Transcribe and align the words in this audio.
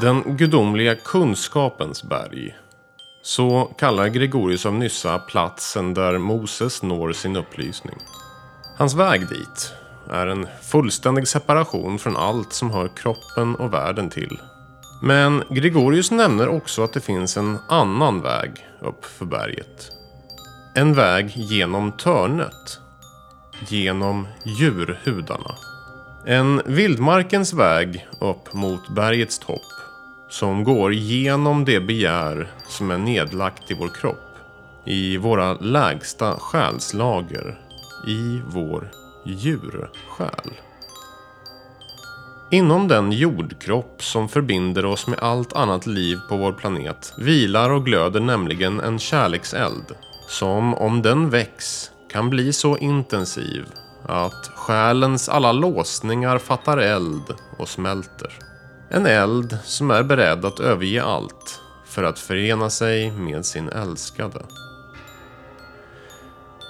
Den 0.00 0.36
gudomliga 0.36 0.94
kunskapens 0.94 2.02
berg. 2.02 2.56
Så 3.22 3.64
kallar 3.78 4.08
Gregorius 4.08 4.66
av 4.66 4.74
Nyssa 4.74 5.18
platsen 5.18 5.94
där 5.94 6.18
Moses 6.18 6.82
når 6.82 7.12
sin 7.12 7.36
upplysning. 7.36 7.96
Hans 8.78 8.94
väg 8.94 9.28
dit 9.28 9.72
är 10.10 10.26
en 10.26 10.46
fullständig 10.62 11.28
separation 11.28 11.98
från 11.98 12.16
allt 12.16 12.52
som 12.52 12.70
hör 12.70 12.88
kroppen 12.96 13.54
och 13.54 13.74
världen 13.74 14.10
till. 14.10 14.40
Men 15.02 15.42
Gregorius 15.50 16.10
nämner 16.10 16.48
också 16.48 16.84
att 16.84 16.92
det 16.92 17.00
finns 17.00 17.36
en 17.36 17.58
annan 17.68 18.22
väg 18.22 18.66
upp 18.80 19.04
för 19.04 19.24
berget. 19.24 19.90
En 20.74 20.94
väg 20.94 21.32
genom 21.36 21.92
törnet. 21.92 22.78
Genom 23.68 24.26
djurhudarna. 24.44 25.54
En 26.26 26.62
vildmarkens 26.66 27.52
väg 27.52 28.06
upp 28.20 28.52
mot 28.52 28.88
bergets 28.88 29.38
topp. 29.38 29.79
Som 30.30 30.64
går 30.64 30.94
genom 30.94 31.64
det 31.64 31.80
begär 31.80 32.52
som 32.68 32.90
är 32.90 32.98
nedlagt 32.98 33.70
i 33.70 33.74
vår 33.74 33.88
kropp. 33.88 34.36
I 34.86 35.16
våra 35.16 35.54
lägsta 35.54 36.36
själslager. 36.38 37.58
I 38.06 38.42
vår 38.46 38.90
djursjäl. 39.26 40.50
Inom 42.50 42.88
den 42.88 43.12
jordkropp 43.12 44.02
som 44.02 44.28
förbinder 44.28 44.84
oss 44.84 45.06
med 45.06 45.18
allt 45.18 45.52
annat 45.52 45.86
liv 45.86 46.18
på 46.28 46.36
vår 46.36 46.52
planet 46.52 47.12
vilar 47.18 47.70
och 47.70 47.84
glöder 47.84 48.20
nämligen 48.20 48.80
en 48.80 48.98
kärlekseld. 48.98 49.94
Som 50.28 50.74
om 50.74 51.02
den 51.02 51.30
väcks 51.30 51.90
kan 52.12 52.30
bli 52.30 52.52
så 52.52 52.76
intensiv 52.76 53.64
att 54.06 54.50
själens 54.54 55.28
alla 55.28 55.52
låsningar 55.52 56.38
fattar 56.38 56.78
eld 56.78 57.34
och 57.58 57.68
smälter. 57.68 58.49
En 58.92 59.06
eld 59.06 59.58
som 59.64 59.90
är 59.90 60.02
beredd 60.02 60.44
att 60.44 60.60
överge 60.60 61.02
allt 61.02 61.60
för 61.84 62.02
att 62.02 62.18
förena 62.18 62.70
sig 62.70 63.10
med 63.10 63.46
sin 63.46 63.68
älskade. 63.68 64.42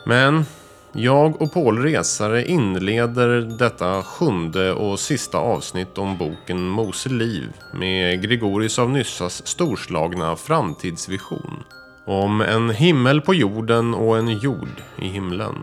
Men 0.07 0.45
jag 0.93 1.43
och 1.43 1.53
Paul 1.53 1.83
Resare 1.83 2.45
inleder 2.45 3.41
detta 3.59 4.03
sjunde 4.03 4.73
och 4.73 5.01
sista 5.01 5.39
avsnitt 5.39 5.99
om 5.99 6.19
boken 6.19 6.69
Mose 6.69 7.09
liv 7.09 7.53
med 7.75 8.23
Gregorius 8.23 8.79
av 8.79 8.91
Nyssas 8.91 9.47
storslagna 9.47 10.37
framtidsvision. 10.37 11.65
Om 12.07 12.41
en 12.41 12.71
himmel 12.71 13.21
på 13.21 13.35
jorden 13.35 13.95
och 13.95 14.19
en 14.19 14.29
jord 14.29 14.83
i 14.99 15.09
himlen. 15.09 15.55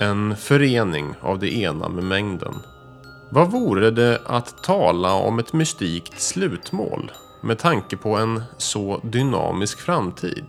En 0.00 0.36
förening 0.36 1.14
av 1.20 1.38
det 1.38 1.56
ena 1.56 1.88
med 1.88 2.04
mängden. 2.04 2.54
Vad 3.34 3.50
vore 3.50 3.90
det 3.90 4.20
att 4.26 4.62
tala 4.62 5.12
om 5.12 5.38
ett 5.38 5.52
mystikt 5.52 6.20
slutmål 6.20 7.12
med 7.42 7.58
tanke 7.58 7.96
på 7.96 8.16
en 8.16 8.42
så 8.58 9.00
dynamisk 9.02 9.80
framtid? 9.80 10.44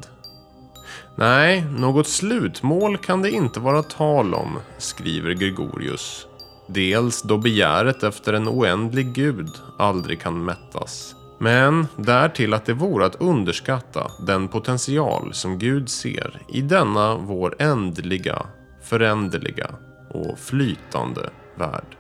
Nej, 1.16 1.66
något 1.77 2.08
slutmål 2.08 2.97
kan 2.97 3.22
det 3.22 3.31
inte 3.31 3.59
vara 3.59 3.83
tal 3.83 4.33
om, 4.33 4.59
skriver 4.77 5.31
Gregorius. 5.31 6.27
Dels 6.67 7.22
då 7.22 7.38
begäret 7.38 8.03
efter 8.03 8.33
en 8.33 8.47
oändlig 8.47 9.14
gud 9.14 9.49
aldrig 9.77 10.22
kan 10.22 10.45
mättas. 10.45 11.16
Men 11.39 11.88
därtill 11.97 12.53
att 12.53 12.66
det 12.66 12.73
vore 12.73 13.05
att 13.05 13.22
underskatta 13.22 14.11
den 14.27 14.47
potential 14.47 15.33
som 15.33 15.59
Gud 15.59 15.89
ser 15.89 16.42
i 16.49 16.61
denna 16.61 17.16
vår 17.16 17.55
ändliga, 17.59 18.45
föränderliga 18.83 19.70
och 20.09 20.39
flytande 20.39 21.30
värld. 21.55 21.97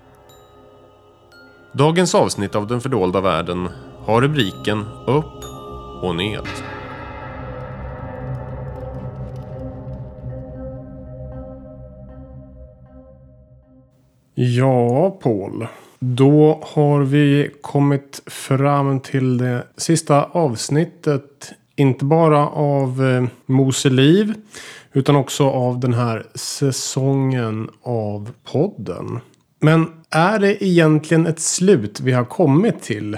Dagens 1.77 2.15
avsnitt 2.15 2.55
av 2.55 2.67
Den 2.67 2.81
fördolda 2.81 3.21
världen 3.21 3.69
har 4.05 4.21
rubriken 4.21 4.85
Upp 5.07 5.43
och 6.01 6.15
ned. 6.15 6.47
Ja, 14.35 15.09
Paul. 15.09 15.67
Då 15.99 16.61
har 16.63 17.01
vi 17.01 17.51
kommit 17.61 18.21
fram 18.25 18.99
till 18.99 19.37
det 19.37 19.67
sista 19.77 20.23
avsnittet. 20.23 21.51
Inte 21.75 22.05
bara 22.05 22.47
av 22.49 23.05
eh, 23.05 23.25
Mose 23.45 23.89
liv. 23.89 24.33
Utan 24.93 25.15
också 25.15 25.49
av 25.49 25.79
den 25.79 25.93
här 25.93 26.25
säsongen 26.35 27.69
av 27.83 28.31
podden. 28.51 29.19
Men 29.65 29.91
är 30.09 30.39
det 30.39 30.63
egentligen 30.63 31.27
ett 31.27 31.39
slut 31.39 31.99
vi 31.99 32.11
har 32.11 32.25
kommit 32.25 32.81
till? 32.81 33.17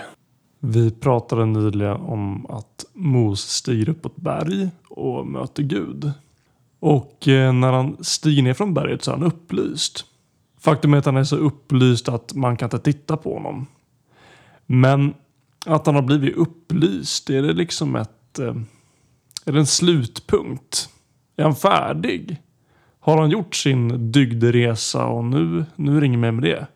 Vi 0.59 0.91
pratade 0.91 1.45
nyligen 1.45 1.95
om 1.95 2.45
att 2.45 2.85
Mose 2.93 3.49
stiger 3.49 3.89
upp 3.89 4.01
på 4.01 4.07
ett 4.07 4.15
berg 4.15 4.69
och 4.89 5.27
möter 5.27 5.63
Gud. 5.63 6.11
Och 6.79 7.27
eh, 7.27 7.53
när 7.53 7.71
han 7.71 7.97
stiger 8.01 8.43
ner 8.43 8.53
från 8.53 8.73
berget 8.73 9.03
så 9.03 9.11
är 9.11 9.15
han 9.15 9.23
upplyst. 9.23 10.05
Faktum 10.59 10.93
är 10.93 10.97
att 10.97 11.05
han 11.05 11.17
är 11.17 11.23
så 11.23 11.35
upplyst 11.35 12.09
att 12.09 12.33
man 12.33 12.57
kan 12.57 12.65
inte 12.65 12.79
titta 12.79 13.17
på 13.17 13.33
honom. 13.33 13.67
Men 14.65 15.13
att 15.65 15.85
han 15.85 15.95
har 15.95 16.01
blivit 16.01 16.35
upplyst, 16.35 17.29
är 17.29 17.41
det 17.41 17.53
liksom 17.53 17.95
ett... 17.95 18.39
Eh, 18.39 18.55
är 19.45 19.51
det 19.51 19.59
en 19.59 19.65
slutpunkt? 19.65 20.89
Är 21.37 21.43
han 21.43 21.55
färdig? 21.55 22.37
Har 23.07 23.17
han 23.17 23.29
gjort 23.29 23.55
sin 23.55 24.11
dygderesa 24.11 25.05
och 25.05 25.23
nu, 25.23 25.65
nu 25.75 26.01
ringer 26.01 26.17
mig 26.17 26.31
med 26.31 26.43
det? 26.43 26.67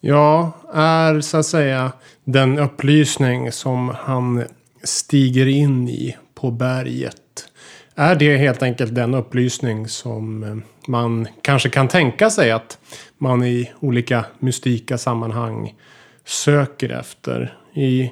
Ja, 0.00 0.52
är 0.74 1.20
så 1.20 1.36
att 1.36 1.46
säga 1.46 1.92
den 2.24 2.58
upplysning 2.58 3.52
som 3.52 3.88
han 3.98 4.44
stiger 4.82 5.46
in 5.46 5.88
i 5.88 6.16
på 6.34 6.50
berget. 6.50 7.48
Är 7.94 8.14
det 8.14 8.36
helt 8.36 8.62
enkelt 8.62 8.94
den 8.94 9.14
upplysning 9.14 9.88
som 9.88 10.42
eh, 10.42 10.56
man 10.90 11.28
kanske 11.42 11.68
kan 11.68 11.88
tänka 11.88 12.30
sig 12.30 12.50
att 12.50 12.78
man 13.18 13.44
i 13.44 13.72
olika 13.80 14.24
mystika 14.38 14.98
sammanhang 14.98 15.74
söker 16.24 16.88
efter. 16.88 17.58
I 17.74 18.10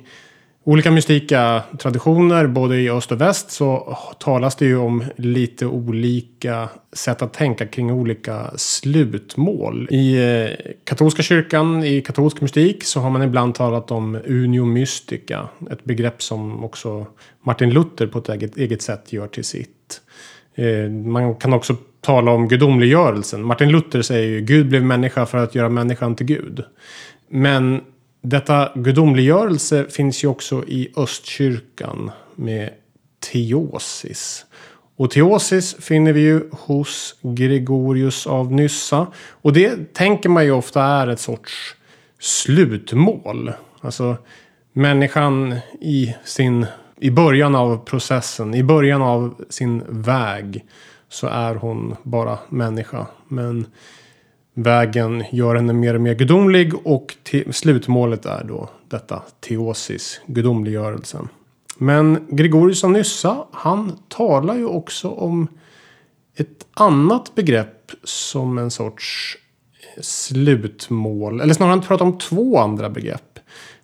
olika 0.66 0.90
mystika 0.90 1.62
traditioner, 1.78 2.46
både 2.46 2.76
i 2.76 2.90
öst 2.90 3.12
och 3.12 3.20
väst, 3.20 3.50
så 3.50 3.96
talas 4.18 4.56
det 4.56 4.64
ju 4.64 4.76
om 4.76 5.04
lite 5.16 5.66
olika 5.66 6.68
sätt 6.92 7.22
att 7.22 7.32
tänka 7.32 7.66
kring 7.66 7.92
olika 7.92 8.50
slutmål. 8.56 9.88
I 9.90 10.16
eh, 10.16 10.72
katolska 10.84 11.22
kyrkan, 11.22 11.84
i 11.84 12.00
katolsk 12.00 12.40
mystik, 12.40 12.84
så 12.84 13.00
har 13.00 13.10
man 13.10 13.22
ibland 13.22 13.54
talat 13.54 13.90
om 13.90 14.18
unio 14.26 14.64
mystica. 14.64 15.48
Ett 15.70 15.84
begrepp 15.84 16.22
som 16.22 16.64
också 16.64 17.06
Martin 17.42 17.70
Luther 17.70 18.06
på 18.06 18.18
ett 18.18 18.28
eget, 18.28 18.56
eget 18.56 18.82
sätt 18.82 19.12
gör 19.12 19.26
till 19.26 19.44
sitt. 19.44 20.00
Eh, 20.54 20.90
man 20.90 21.34
kan 21.34 21.52
också 21.52 21.76
tala 22.00 22.30
om 22.30 22.48
gudomliggörelsen. 22.48 23.42
Martin 23.42 23.68
Luther 23.68 24.02
säger 24.02 24.28
ju 24.28 24.40
Gud 24.40 24.68
blev 24.68 24.82
människa 24.82 25.26
för 25.26 25.38
att 25.38 25.54
göra 25.54 25.68
människan 25.68 26.16
till 26.16 26.26
Gud. 26.26 26.64
Men 27.28 27.80
detta 28.30 28.72
gudomliggörelse 28.74 29.86
finns 29.88 30.24
ju 30.24 30.28
också 30.28 30.64
i 30.66 30.92
östkyrkan 30.96 32.10
med 32.34 32.70
teosis. 33.32 34.46
Och 34.96 35.10
teosis 35.10 35.74
finner 35.74 36.12
vi 36.12 36.20
ju 36.20 36.50
hos 36.52 37.14
Gregorius 37.22 38.26
av 38.26 38.52
Nyssa. 38.52 39.06
Och 39.28 39.52
det 39.52 39.94
tänker 39.94 40.28
man 40.28 40.44
ju 40.44 40.50
ofta 40.50 40.82
är 40.82 41.06
ett 41.06 41.20
sorts 41.20 41.76
slutmål. 42.18 43.52
Alltså 43.80 44.16
människan 44.72 45.56
i 45.80 46.14
sin 46.24 46.66
i 47.00 47.10
början 47.10 47.54
av 47.54 47.84
processen, 47.84 48.54
i 48.54 48.62
början 48.62 49.02
av 49.02 49.34
sin 49.48 49.82
väg 49.88 50.64
så 51.08 51.26
är 51.26 51.54
hon 51.54 51.96
bara 52.02 52.38
människa. 52.48 53.06
Men 53.28 53.66
vägen 54.56 55.24
gör 55.32 55.54
henne 55.54 55.72
mer 55.72 55.94
och 55.94 56.00
mer 56.00 56.14
gudomlig 56.14 56.86
och 56.86 57.16
slutmålet 57.50 58.26
är 58.26 58.44
då 58.44 58.68
detta 58.88 59.22
teosis, 59.40 60.20
gudomliggörelsen. 60.26 61.28
Men 61.78 62.26
Gregorius 62.30 62.84
av 62.84 62.90
Nyssa, 62.90 63.46
han 63.52 63.92
talar 64.08 64.56
ju 64.56 64.66
också 64.66 65.08
om 65.08 65.48
ett 66.36 66.66
annat 66.74 67.34
begrepp 67.34 67.92
som 68.04 68.58
en 68.58 68.70
sorts 68.70 69.36
eh, 69.96 70.02
slutmål. 70.02 71.40
Eller 71.40 71.54
snarare 71.54 71.70
han 71.70 71.80
pratar 71.80 72.04
om 72.04 72.18
två 72.18 72.58
andra 72.58 72.90
begrepp. 72.90 73.38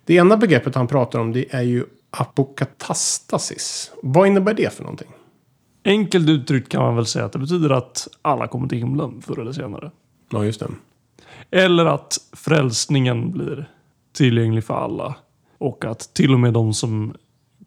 Det 0.05 0.13
ena 0.13 0.37
begreppet 0.37 0.75
han 0.75 0.87
pratar 0.87 1.19
om 1.19 1.31
det 1.31 1.45
är 1.55 1.61
ju 1.61 1.85
apokatastasis. 2.09 3.91
Vad 4.01 4.27
innebär 4.27 4.53
det 4.53 4.73
för 4.73 4.83
någonting? 4.83 5.11
Enkelt 5.85 6.29
uttryckt 6.29 6.69
kan 6.69 6.81
man 6.81 6.95
väl 6.95 7.05
säga 7.05 7.25
att 7.25 7.33
det 7.33 7.39
betyder 7.39 7.69
att 7.69 8.07
alla 8.21 8.47
kommer 8.47 8.67
till 8.67 8.77
himlen 8.77 9.21
förr 9.21 9.39
eller 9.39 9.51
senare. 9.51 9.91
Ja, 10.29 10.45
just 10.45 10.59
det. 10.59 10.67
Eller 11.51 11.85
att 11.85 12.17
frälsningen 12.33 13.31
blir 13.31 13.69
tillgänglig 14.13 14.63
för 14.63 14.73
alla. 14.73 15.15
Och 15.57 15.85
att 15.85 16.13
till 16.13 16.33
och 16.33 16.39
med 16.39 16.53
de 16.53 16.73
som 16.73 17.13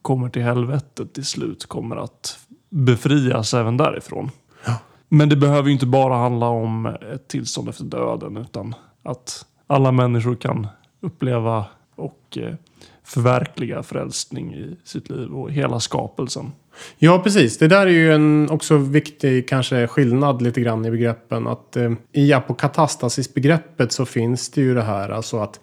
kommer 0.02 0.28
till 0.28 0.42
helvetet 0.42 1.12
till 1.12 1.24
slut 1.24 1.66
kommer 1.66 1.96
att 1.96 2.38
befrias 2.68 3.54
även 3.54 3.76
därifrån. 3.76 4.30
Ja. 4.66 4.78
Men 5.08 5.28
det 5.28 5.36
behöver 5.36 5.68
ju 5.68 5.72
inte 5.72 5.86
bara 5.86 6.14
handla 6.14 6.46
om 6.46 6.86
ett 6.86 7.28
tillstånd 7.28 7.68
efter 7.68 7.84
döden 7.84 8.36
utan 8.36 8.74
att 9.02 9.46
alla 9.66 9.92
människor 9.92 10.34
kan 10.34 10.66
uppleva 11.00 11.64
och 11.94 12.38
eh, 12.38 12.54
förverkliga 13.02 13.82
frälsning 13.82 14.54
i 14.54 14.76
sitt 14.84 15.10
liv 15.10 15.32
och 15.34 15.50
hela 15.50 15.80
skapelsen. 15.80 16.52
Ja, 16.98 17.18
precis. 17.18 17.58
Det 17.58 17.68
där 17.68 17.86
är 17.86 17.90
ju 17.90 18.12
en 18.12 18.50
också 18.50 18.76
viktig 18.76 19.48
kanske 19.48 19.86
skillnad 19.86 20.42
lite 20.42 20.60
grann 20.60 20.84
i 20.84 20.90
begreppen. 20.90 21.46
Att 21.46 21.76
eh, 21.76 21.92
i 22.12 22.32
apokatastasis-begreppet 22.32 23.92
så 23.92 24.04
finns 24.04 24.50
det 24.50 24.60
ju 24.60 24.74
det 24.74 24.82
här 24.82 25.08
alltså 25.08 25.38
att 25.38 25.60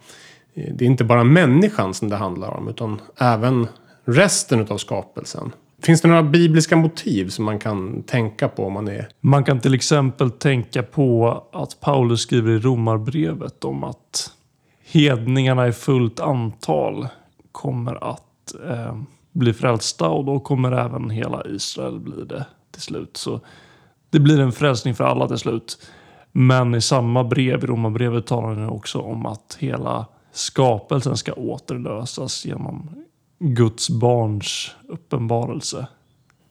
eh, 0.54 0.74
det 0.74 0.84
är 0.84 0.86
inte 0.86 1.04
bara 1.04 1.24
människan 1.24 1.94
som 1.94 2.08
det 2.08 2.16
handlar 2.16 2.48
om 2.48 2.68
utan 2.68 3.00
även 3.16 3.66
resten 4.04 4.66
av 4.68 4.78
skapelsen. 4.78 5.52
Finns 5.82 6.00
det 6.00 6.08
några 6.08 6.22
bibliska 6.22 6.76
motiv 6.76 7.28
som 7.28 7.44
man 7.44 7.58
kan 7.58 8.02
tänka 8.02 8.48
på 8.48 8.66
om 8.66 8.72
man 8.72 8.88
är... 8.88 9.08
Man 9.20 9.44
kan 9.44 9.60
till 9.60 9.74
exempel 9.74 10.30
tänka 10.30 10.82
på 10.82 11.42
att 11.52 11.80
Paulus 11.80 12.20
skriver 12.20 12.50
i 12.52 12.58
romarbrevet 12.58 13.64
om 13.64 13.84
att 13.84 14.30
hedningarna 14.84 15.68
i 15.68 15.72
fullt 15.72 16.20
antal 16.20 17.08
kommer 17.52 18.10
att 18.12 18.54
eh, 18.68 18.96
blir 19.34 19.52
frälsta 19.52 20.08
och 20.08 20.24
då 20.24 20.40
kommer 20.40 20.72
även 20.72 21.10
hela 21.10 21.42
Israel 21.46 22.00
bli 22.00 22.24
det 22.24 22.46
till 22.70 22.82
slut. 22.82 23.16
Så 23.16 23.40
det 24.10 24.20
blir 24.20 24.40
en 24.40 24.52
frälsning 24.52 24.94
för 24.94 25.04
alla 25.04 25.28
till 25.28 25.38
slut. 25.38 25.78
Men 26.32 26.74
i 26.74 26.80
samma 26.80 27.24
brev, 27.24 27.64
i 27.64 27.66
romarbrevet, 27.66 28.26
talar 28.26 28.48
han 28.48 28.68
också 28.68 28.98
om 28.98 29.26
att 29.26 29.56
hela 29.60 30.06
skapelsen 30.32 31.16
ska 31.16 31.32
återlösas 31.32 32.46
genom 32.46 33.04
Guds 33.38 33.90
barns 33.90 34.74
uppenbarelse. 34.88 35.86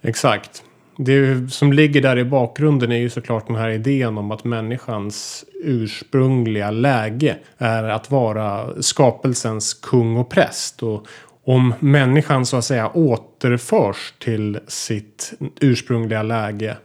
Exakt. 0.01 0.63
Det 0.97 1.51
som 1.51 1.73
ligger 1.73 2.01
där 2.01 2.17
i 2.17 2.25
bakgrunden 2.25 2.91
är 2.91 2.97
ju 2.97 3.09
såklart 3.09 3.47
den 3.47 3.55
här 3.55 3.69
idén 3.69 4.17
om 4.17 4.31
att 4.31 4.43
människans 4.43 5.45
ursprungliga 5.63 6.71
läge 6.71 7.37
är 7.57 7.83
att 7.83 8.11
vara 8.11 8.81
skapelsens 8.81 9.73
kung 9.73 10.17
och 10.17 10.29
präst. 10.29 10.83
Och 10.83 11.07
om 11.45 11.73
människan 11.79 12.45
så 12.45 12.57
att 12.57 12.65
säga 12.65 12.91
återförs 12.93 14.13
till 14.19 14.59
sitt 14.67 15.33
ursprungliga 15.61 16.23
läge 16.23 16.77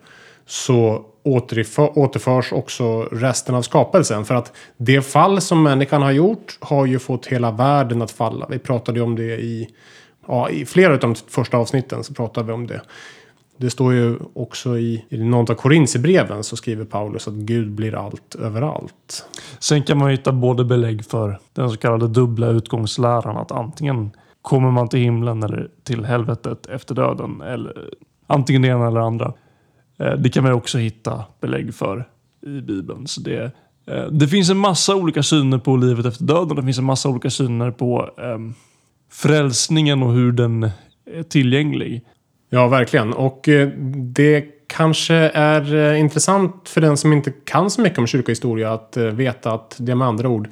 så 0.46 1.04
återförs 1.22 2.52
också 2.52 3.02
resten 3.02 3.54
av 3.54 3.62
skapelsen. 3.62 4.24
För 4.24 4.34
att 4.34 4.52
det 4.76 5.02
fall 5.02 5.40
som 5.40 5.62
människan 5.62 6.02
har 6.02 6.10
gjort 6.10 6.58
har 6.60 6.86
ju 6.86 6.98
fått 6.98 7.26
hela 7.26 7.50
världen 7.50 8.02
att 8.02 8.10
falla. 8.10 8.46
Vi 8.50 8.58
pratade 8.58 8.98
ju 8.98 9.04
om 9.04 9.16
det 9.16 9.40
i, 9.40 9.68
ja, 10.26 10.50
i 10.50 10.66
flera 10.66 10.92
av 10.92 10.98
de 10.98 11.14
första 11.14 11.56
avsnitten 11.56 12.04
så 12.04 12.14
pratade 12.14 12.46
vi 12.46 12.52
om 12.52 12.66
det. 12.66 12.80
Det 13.56 13.70
står 13.70 13.94
ju 13.94 14.18
också 14.34 14.78
i, 14.78 15.04
i 15.08 15.18
någon 15.18 15.50
av 15.50 15.54
Korinthierbreven 15.54 16.44
så 16.44 16.56
skriver 16.56 16.84
Paulus 16.84 17.28
att 17.28 17.34
Gud 17.34 17.70
blir 17.70 17.94
allt 17.94 18.34
överallt. 18.34 19.24
Sen 19.58 19.82
kan 19.82 19.98
man 19.98 20.10
hitta 20.10 20.32
både 20.32 20.64
belägg 20.64 21.04
för 21.04 21.38
den 21.52 21.70
så 21.70 21.76
kallade 21.76 22.08
dubbla 22.08 22.46
utgångsläran 22.46 23.36
att 23.36 23.52
antingen 23.52 24.10
kommer 24.48 24.70
man 24.70 24.88
till 24.88 25.00
himlen 25.00 25.42
eller 25.42 25.68
till 25.84 26.04
helvetet 26.04 26.66
efter 26.66 26.94
döden. 26.94 27.40
Eller 27.40 27.90
antingen 28.26 28.62
det 28.62 28.68
ena 28.68 28.86
eller 28.86 29.00
det 29.00 29.06
andra. 29.06 29.32
Eh, 29.98 30.12
det 30.12 30.28
kan 30.28 30.44
man 30.44 30.52
också 30.52 30.78
hitta 30.78 31.24
belägg 31.40 31.74
för 31.74 32.08
i 32.46 32.60
Bibeln. 32.60 33.06
Så 33.06 33.20
det, 33.20 33.52
eh, 33.86 34.06
det 34.10 34.28
finns 34.28 34.50
en 34.50 34.56
massa 34.56 34.96
olika 34.96 35.22
syner 35.22 35.58
på 35.58 35.76
livet 35.76 36.06
efter 36.06 36.24
döden. 36.24 36.56
Det 36.56 36.62
finns 36.62 36.78
en 36.78 36.84
massa 36.84 37.08
olika 37.08 37.30
syner 37.30 37.70
på 37.70 38.10
um, 38.16 38.54
frälsningen 39.12 40.02
och 40.02 40.12
hur 40.12 40.32
den 40.32 40.70
är 41.16 41.22
tillgänglig. 41.22 42.04
Ja, 42.50 42.68
verkligen. 42.68 43.12
Och 43.12 43.48
eh, 43.48 43.68
det 44.14 44.44
kanske 44.66 45.14
är 45.34 45.74
eh, 45.74 46.00
intressant 46.00 46.68
för 46.68 46.80
den 46.80 46.96
som 46.96 47.12
inte 47.12 47.32
kan 47.44 47.70
så 47.70 47.80
mycket 47.80 47.98
om 47.98 48.06
kyrkohistoria 48.06 48.72
att 48.72 48.96
eh, 48.96 49.04
veta 49.04 49.52
att 49.52 49.76
det 49.78 49.94
med 49.94 50.08
andra 50.08 50.28
ord 50.28 50.48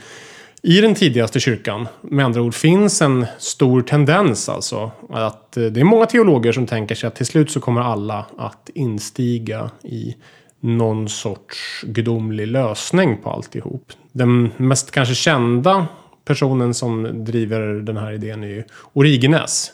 i 0.67 0.81
den 0.81 0.95
tidigaste 0.95 1.41
kyrkan, 1.41 1.89
med 2.01 2.25
andra 2.25 2.43
ord, 2.43 2.55
finns 2.55 3.03
en 3.03 3.27
stor 3.39 3.83
tendens 3.83 4.49
alltså. 4.49 4.91
Att 5.11 5.57
eh, 5.57 5.65
det 5.65 5.81
är 5.81 5.85
många 5.85 6.07
teologer 6.07 6.53
som 6.53 6.67
tänker 6.67 6.95
sig 6.95 7.09
att 7.09 7.17
till 7.17 7.27
slut 7.27 7.51
så 7.51 7.61
kommer 7.61 7.81
alla 7.81 8.27
att 8.39 8.71
instiga 8.75 9.71
i 9.83 10.17
någon 10.61 11.09
sorts 11.09 11.83
gudomlig 11.83 12.47
lösning 12.47 13.17
på 13.23 13.31
alltihop. 13.31 13.93
Den 14.13 14.51
mest 14.57 14.91
kanske 14.91 15.15
kända 15.15 15.87
personen 16.25 16.75
som 16.75 17.25
driver 17.25 17.61
den 17.61 17.97
här 17.97 18.13
idén 18.13 18.45
är 18.45 18.49
ju 18.49 18.65
Origenes. 18.93 19.73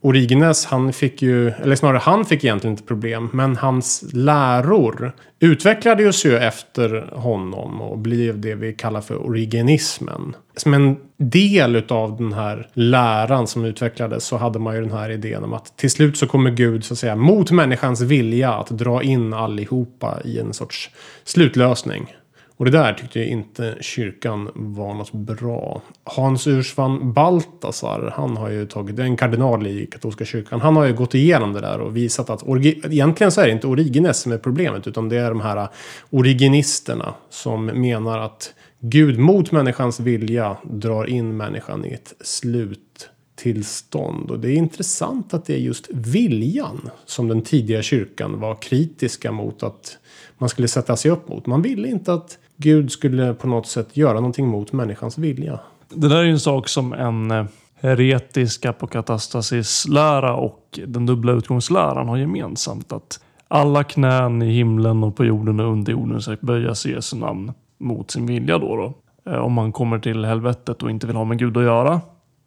Origenes, 0.00 0.66
han 0.66 0.92
fick 0.92 1.22
ju, 1.22 1.48
eller 1.48 1.76
snarare 1.76 1.98
han 1.98 2.24
fick 2.24 2.44
egentligen 2.44 2.72
inte 2.72 2.82
problem, 2.82 3.30
men 3.32 3.56
hans 3.56 4.04
läror 4.12 5.12
utvecklades 5.40 6.26
ju 6.26 6.36
efter 6.36 7.10
honom 7.12 7.80
och 7.80 7.98
blev 7.98 8.40
det 8.40 8.54
vi 8.54 8.72
kallar 8.72 9.00
för 9.00 9.26
origenismen. 9.26 10.36
Som 10.56 10.74
en 10.74 10.96
del 11.16 11.82
av 11.88 12.16
den 12.16 12.32
här 12.32 12.68
läran 12.72 13.46
som 13.46 13.64
utvecklades 13.64 14.24
så 14.24 14.36
hade 14.36 14.58
man 14.58 14.74
ju 14.74 14.80
den 14.80 14.92
här 14.92 15.10
idén 15.10 15.44
om 15.44 15.52
att 15.52 15.76
till 15.76 15.90
slut 15.90 16.16
så 16.16 16.26
kommer 16.26 16.50
Gud 16.50 16.84
så 16.84 16.94
att 16.94 16.98
säga 16.98 17.16
mot 17.16 17.50
människans 17.50 18.00
vilja 18.00 18.52
att 18.52 18.68
dra 18.68 19.02
in 19.02 19.32
allihopa 19.32 20.20
i 20.24 20.38
en 20.38 20.52
sorts 20.52 20.90
slutlösning. 21.24 22.16
Och 22.56 22.64
det 22.64 22.70
där 22.70 22.92
tyckte 22.92 23.24
inte 23.24 23.76
kyrkan 23.80 24.50
var 24.54 24.94
något 24.94 25.12
bra. 25.12 25.82
Hans 26.04 26.46
Ursvan 26.46 27.12
Baltasar, 27.12 28.12
han 28.16 28.36
har 28.36 28.50
ju 28.50 28.66
tagit, 28.66 28.98
en 28.98 29.16
kardinal 29.16 29.66
i 29.66 29.86
katolska 29.86 30.24
kyrkan. 30.24 30.60
Han 30.60 30.76
har 30.76 30.84
ju 30.84 30.94
gått 30.94 31.14
igenom 31.14 31.52
det 31.52 31.60
där 31.60 31.80
och 31.80 31.96
visat 31.96 32.30
att 32.30 32.42
egentligen 32.66 33.32
så 33.32 33.40
är 33.40 33.46
det 33.46 33.52
inte 33.52 33.66
Origines 33.66 34.20
som 34.20 34.32
är 34.32 34.38
problemet. 34.38 34.86
Utan 34.86 35.08
det 35.08 35.16
är 35.16 35.30
de 35.30 35.40
här 35.40 35.68
originisterna 36.10 37.14
som 37.30 37.66
menar 37.66 38.18
att 38.18 38.54
Gud 38.80 39.18
mot 39.18 39.52
människans 39.52 40.00
vilja 40.00 40.56
drar 40.62 41.06
in 41.06 41.36
människan 41.36 41.84
i 41.84 41.92
ett 41.92 42.14
sluttillstånd. 42.20 44.30
Och 44.30 44.40
det 44.40 44.50
är 44.50 44.56
intressant 44.56 45.34
att 45.34 45.44
det 45.44 45.54
är 45.54 45.58
just 45.58 45.88
viljan 45.90 46.90
som 47.06 47.28
den 47.28 47.42
tidiga 47.42 47.82
kyrkan 47.82 48.40
var 48.40 48.54
kritiska 48.54 49.32
mot 49.32 49.62
att 49.62 49.98
man 50.38 50.48
skulle 50.48 50.68
sätta 50.68 50.96
sig 50.96 51.10
upp 51.10 51.28
mot. 51.28 51.46
Man 51.46 51.62
ville 51.62 51.88
inte 51.88 52.12
att 52.12 52.38
Gud 52.56 52.92
skulle 52.92 53.34
på 53.34 53.46
något 53.46 53.66
sätt 53.66 53.96
göra 53.96 54.14
någonting 54.14 54.48
mot 54.48 54.72
människans 54.72 55.18
vilja. 55.18 55.60
Det 55.88 56.08
där 56.08 56.16
är 56.16 56.22
ju 56.22 56.30
en 56.30 56.40
sak 56.40 56.68
som 56.68 56.92
en 56.92 57.30
eh, 57.30 57.44
heretisk 57.80 58.66
apokatastasis-lära 58.66 60.34
och 60.34 60.80
den 60.86 61.06
dubbla 61.06 61.32
utgångsläran 61.32 62.08
har 62.08 62.16
gemensamt. 62.16 62.92
Att 62.92 63.20
alla 63.48 63.84
knän 63.84 64.42
i 64.42 64.52
himlen 64.52 65.04
och 65.04 65.16
på 65.16 65.24
jorden 65.24 65.60
och 65.60 65.72
under 65.72 65.92
jorden 65.92 66.22
ska 66.22 66.36
böjas 66.40 66.86
i 66.86 66.92
Jesu 66.92 67.16
namn 67.16 67.52
mot 67.78 68.10
sin 68.10 68.26
vilja. 68.26 68.58
Då, 68.58 68.76
då. 68.76 68.94
Eh, 69.30 69.38
om 69.38 69.52
man 69.52 69.72
kommer 69.72 69.98
till 69.98 70.24
helvetet 70.24 70.82
och 70.82 70.90
inte 70.90 71.06
vill 71.06 71.16
ha 71.16 71.24
med 71.24 71.38
Gud 71.38 71.56
att 71.56 71.62
göra 71.62 72.00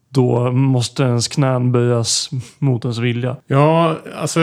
då 0.09 0.51
måste 0.51 1.03
ens 1.03 1.27
knän 1.27 1.71
böjas 1.71 2.29
mot 2.59 2.85
ens 2.85 2.97
vilja. 2.97 3.37
Ja, 3.47 3.97
alltså 4.15 4.39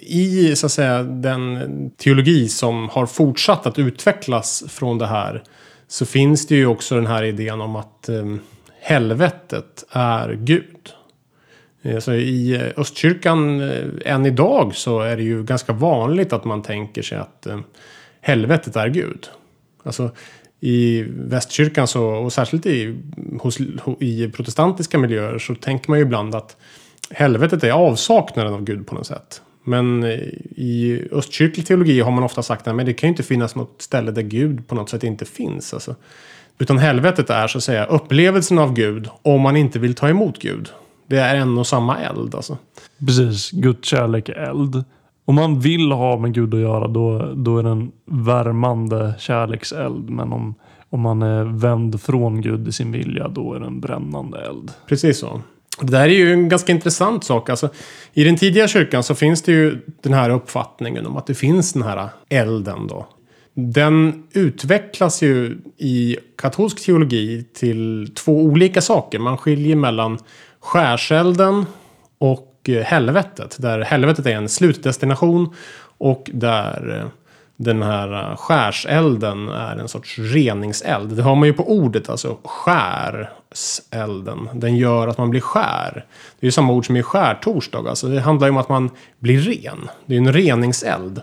i 0.00 0.56
så 0.56 0.66
att 0.66 0.72
säga 0.72 1.02
den 1.02 1.90
teologi 1.96 2.48
som 2.48 2.88
har 2.88 3.06
fortsatt 3.06 3.66
att 3.66 3.78
utvecklas 3.78 4.64
från 4.68 4.98
det 4.98 5.06
här 5.06 5.42
så 5.88 6.06
finns 6.06 6.46
det 6.46 6.54
ju 6.54 6.66
också 6.66 6.94
den 6.94 7.06
här 7.06 7.22
idén 7.22 7.60
om 7.60 7.76
att 7.76 8.08
eh, 8.08 8.34
helvetet 8.80 9.84
är 9.90 10.32
Gud. 10.32 10.90
Alltså 11.94 12.14
I 12.14 12.60
östkyrkan 12.76 13.60
eh, 13.60 14.12
än 14.12 14.26
idag 14.26 14.74
så 14.74 15.00
är 15.00 15.16
det 15.16 15.22
ju 15.22 15.44
ganska 15.44 15.72
vanligt 15.72 16.32
att 16.32 16.44
man 16.44 16.62
tänker 16.62 17.02
sig 17.02 17.18
att 17.18 17.46
eh, 17.46 17.60
helvetet 18.20 18.76
är 18.76 18.88
Gud. 18.88 19.28
Alltså 19.82 20.10
i 20.60 21.04
västkyrkan 21.08 21.86
så, 21.86 22.04
och 22.04 22.32
särskilt 22.32 22.66
i, 22.66 22.96
hos, 23.40 23.58
i 24.00 24.28
protestantiska 24.28 24.98
miljöer 24.98 25.38
så 25.38 25.54
tänker 25.54 25.90
man 25.90 25.98
ju 25.98 26.04
ibland 26.04 26.34
att 26.34 26.56
helvetet 27.10 27.64
är 27.64 27.70
avsaknaden 27.70 28.54
av 28.54 28.64
Gud 28.64 28.86
på 28.86 28.94
något 28.94 29.06
sätt. 29.06 29.42
Men 29.64 30.04
i 30.56 31.02
östkyrklig 31.12 31.66
teologi 31.66 32.00
har 32.00 32.10
man 32.10 32.24
ofta 32.24 32.42
sagt 32.42 32.68
att 32.68 32.86
det 32.86 32.92
kan 32.92 33.06
ju 33.06 33.10
inte 33.10 33.22
finnas 33.22 33.54
något 33.54 33.82
ställe 33.82 34.10
där 34.10 34.22
Gud 34.22 34.68
på 34.68 34.74
något 34.74 34.90
sätt 34.90 35.04
inte 35.04 35.24
finns. 35.24 35.74
Alltså. 35.74 35.94
Utan 36.58 36.78
helvetet 36.78 37.30
är 37.30 37.48
så 37.48 37.58
att 37.58 37.64
säga 37.64 37.86
upplevelsen 37.86 38.58
av 38.58 38.72
Gud 38.72 39.08
om 39.22 39.40
man 39.40 39.56
inte 39.56 39.78
vill 39.78 39.94
ta 39.94 40.08
emot 40.08 40.38
Gud. 40.38 40.68
Det 41.06 41.16
är 41.16 41.36
en 41.36 41.58
och 41.58 41.66
samma 41.66 41.98
eld 41.98 42.34
alltså. 42.34 42.58
Precis, 43.06 43.50
Guds 43.50 43.88
kärlek 43.88 44.28
är 44.28 44.32
eld. 44.32 44.84
Om 45.28 45.34
man 45.34 45.60
vill 45.60 45.92
ha 45.92 46.18
med 46.18 46.34
Gud 46.34 46.54
att 46.54 46.60
göra 46.60 46.88
då, 46.88 47.32
då 47.34 47.58
är 47.58 47.62
det 47.62 47.70
en 47.70 47.92
värmande 48.04 49.14
kärlekseld. 49.18 50.10
Men 50.10 50.32
om, 50.32 50.54
om 50.90 51.00
man 51.00 51.22
är 51.22 51.44
vänd 51.44 52.00
från 52.00 52.40
Gud 52.40 52.68
i 52.68 52.72
sin 52.72 52.92
vilja 52.92 53.28
då 53.28 53.54
är 53.54 53.60
det 53.60 53.66
en 53.66 53.80
brännande 53.80 54.38
eld. 54.38 54.70
Precis 54.88 55.18
så. 55.18 55.40
Det 55.80 55.92
där 55.92 56.00
är 56.00 56.08
ju 56.08 56.32
en 56.32 56.48
ganska 56.48 56.72
intressant 56.72 57.24
sak. 57.24 57.50
Alltså, 57.50 57.68
I 58.12 58.24
den 58.24 58.36
tidiga 58.36 58.68
kyrkan 58.68 59.02
så 59.02 59.14
finns 59.14 59.42
det 59.42 59.52
ju 59.52 59.78
den 60.02 60.12
här 60.12 60.30
uppfattningen 60.30 61.06
om 61.06 61.16
att 61.16 61.26
det 61.26 61.34
finns 61.34 61.72
den 61.72 61.82
här 61.82 62.08
elden 62.28 62.86
då. 62.86 63.06
Den 63.54 64.22
utvecklas 64.32 65.22
ju 65.22 65.58
i 65.78 66.16
katolsk 66.38 66.84
teologi 66.84 67.44
till 67.54 68.12
två 68.14 68.32
olika 68.42 68.80
saker. 68.80 69.18
Man 69.18 69.38
skiljer 69.38 69.76
mellan 69.76 70.18
skärselden 70.60 71.66
och 72.18 72.45
och 72.66 72.70
eh, 72.70 72.84
helvetet. 72.84 73.56
Där 73.58 73.80
helvetet 73.80 74.26
är 74.26 74.30
en 74.30 74.48
slutdestination 74.48 75.54
och 75.98 76.30
där 76.32 77.00
eh, 77.00 77.06
den 77.56 77.82
här 77.82 78.12
eh, 78.12 78.36
skärselden 78.36 79.48
är 79.48 79.76
en 79.76 79.88
sorts 79.88 80.18
reningseld. 80.18 81.16
Det 81.16 81.22
har 81.22 81.34
man 81.34 81.48
ju 81.48 81.52
på 81.52 81.70
ordet, 81.70 82.08
alltså 82.08 82.36
skärselden. 82.44 84.48
Den 84.54 84.76
gör 84.76 85.08
att 85.08 85.18
man 85.18 85.30
blir 85.30 85.40
skär. 85.40 86.04
Det 86.40 86.44
är 86.44 86.46
ju 86.46 86.52
samma 86.52 86.72
ord 86.72 86.86
som 86.86 86.96
i 86.96 87.02
skärtorsdag. 87.02 87.88
Alltså 87.88 88.08
det 88.08 88.20
handlar 88.20 88.46
ju 88.46 88.50
om 88.50 88.58
att 88.58 88.68
man 88.68 88.90
blir 89.18 89.40
ren. 89.40 89.88
Det 90.06 90.14
är 90.14 90.18
en 90.18 90.32
reningseld. 90.32 91.22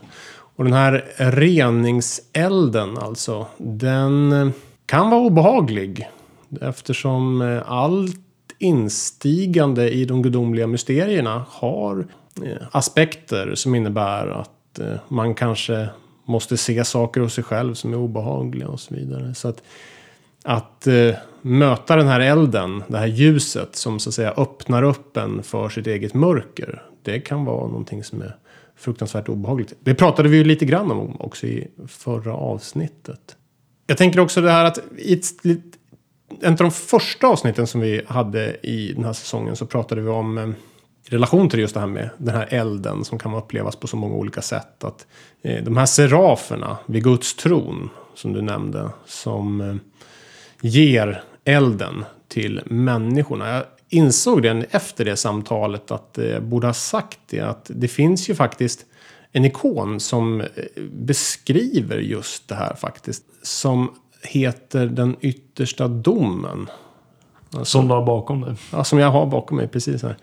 Och 0.56 0.64
den 0.64 0.74
här 0.74 1.06
reningselden 1.18 2.98
alltså, 2.98 3.46
den 3.58 4.54
kan 4.86 5.10
vara 5.10 5.22
obehaglig. 5.22 6.10
Eftersom 6.62 7.62
allt 7.66 8.16
instigande 8.63 9.89
i 9.89 10.05
de 10.05 10.22
gudomliga 10.22 10.67
mysterierna 10.67 11.46
har 11.50 12.08
eh, 12.43 12.67
aspekter 12.72 13.55
som 13.55 13.75
innebär 13.75 14.27
att 14.27 14.79
eh, 14.79 14.96
man 15.08 15.36
kanske 15.36 15.89
måste 16.25 16.58
se 16.58 16.84
saker 16.84 17.22
hos 17.22 17.34
sig 17.34 17.43
själv 17.43 17.74
som 17.74 17.93
är 17.93 17.98
obehagliga 17.98 18.67
och 18.67 18.79
så 18.79 18.96
vidare. 18.96 19.34
Så 19.34 19.48
att, 19.48 19.63
att 20.43 20.88
eh, 20.88 21.15
möta 21.41 21.96
den 21.96 22.08
här 22.08 22.20
elden, 22.20 22.84
det 22.88 22.98
här 22.98 23.08
ljuset 23.08 23.75
som 23.75 24.00
så 24.00 24.10
att 24.10 24.13
säga 24.13 24.34
öppnar 24.38 24.84
upp 24.84 25.17
en 25.17 25.43
för 25.43 25.70
sitt 25.70 25.88
eget 25.88 26.13
mörker. 26.13 26.84
Det 27.03 27.20
kan 27.20 27.46
vara 27.46 27.67
någonting 27.67 28.03
som 28.03 28.22
är 28.22 28.36
fruktansvärt 28.75 29.29
obehagligt. 29.29 29.74
Det 29.79 29.96
pratade 29.96 30.29
vi 30.29 30.38
ju 30.38 30.43
lite 30.43 30.65
grann 30.65 30.91
om 30.91 31.22
också 31.22 31.48
i 31.48 31.67
förra 31.88 32.34
avsnittet. 32.34 33.36
Jag 33.88 33.98
tänker 33.98 34.20
också 34.20 34.41
det 34.41 34.51
här 34.51 34.65
att 34.65 34.79
i 34.98 35.13
ett, 35.13 35.25
en 36.42 36.52
av 36.52 36.58
de 36.58 36.72
första 36.72 37.28
avsnitten 37.28 37.68
som 37.68 37.82
vi 37.82 38.02
hade 38.08 38.58
i 38.63 38.94
den 38.94 39.06
här 39.06 39.13
säsongen 39.13 39.56
så 39.56 39.66
pratade 39.66 40.02
vi 40.02 40.10
om 40.10 40.38
eh, 40.38 40.50
relation 41.10 41.50
till 41.50 41.60
just 41.60 41.74
det 41.74 41.80
här 41.80 41.88
med 41.88 42.10
den 42.18 42.36
här 42.36 42.48
elden 42.50 43.06
som 43.06 43.20
kan 43.20 43.34
upplevas 43.34 43.75
på 43.75 43.88
så 43.88 43.98
många 43.98 44.16
olika 44.16 44.42
sätt. 44.42 44.84
Att 44.84 45.08
eh, 45.42 45.63
de 45.63 45.78
här 45.78 45.86
seraferna 45.86 46.78
vid 46.86 47.04
Guds 47.04 47.36
tron 47.36 47.90
som 48.16 48.34
du 48.34 48.42
nämnde 48.42 48.90
som 49.06 49.62
eh, 49.62 49.75
ger 50.62 51.24
elden 51.46 52.06
till 52.28 52.62
människorna. 52.66 53.50
Jag 53.50 53.63
insåg 53.90 54.42
det 54.42 54.66
efter 54.72 55.06
det 55.06 55.16
samtalet 55.16 55.92
att 55.92 56.18
eh, 56.18 56.25
jag 56.25 56.44
borde 56.44 56.68
ha 56.68 56.74
sagt 56.74 57.20
det. 57.30 57.40
Att 57.40 57.72
det 57.74 57.88
finns 57.88 58.30
ju 58.30 58.36
faktiskt 58.36 58.86
en 59.32 59.46
ikon 59.46 60.00
som 60.00 60.42
eh, 60.42 60.48
beskriver 60.92 61.98
just 61.98 62.48
det 62.48 62.56
här 62.56 62.75
faktiskt. 62.75 63.24
Som 63.42 63.96
heter 64.24 64.86
den 64.86 65.15
yttersta 65.22 65.88
domen. 65.88 66.70
Alltså, 67.46 67.65
som 67.65 67.88
du 67.88 67.94
har 67.94 68.06
bakom 68.06 68.42
dig? 68.42 68.56
Ja, 68.72 68.84
som 68.84 69.00
jag 69.00 69.12
har 69.12 69.25
bakom 69.25 69.58
mig, 69.58 69.68
precis 69.68 70.03
här. 70.03 70.18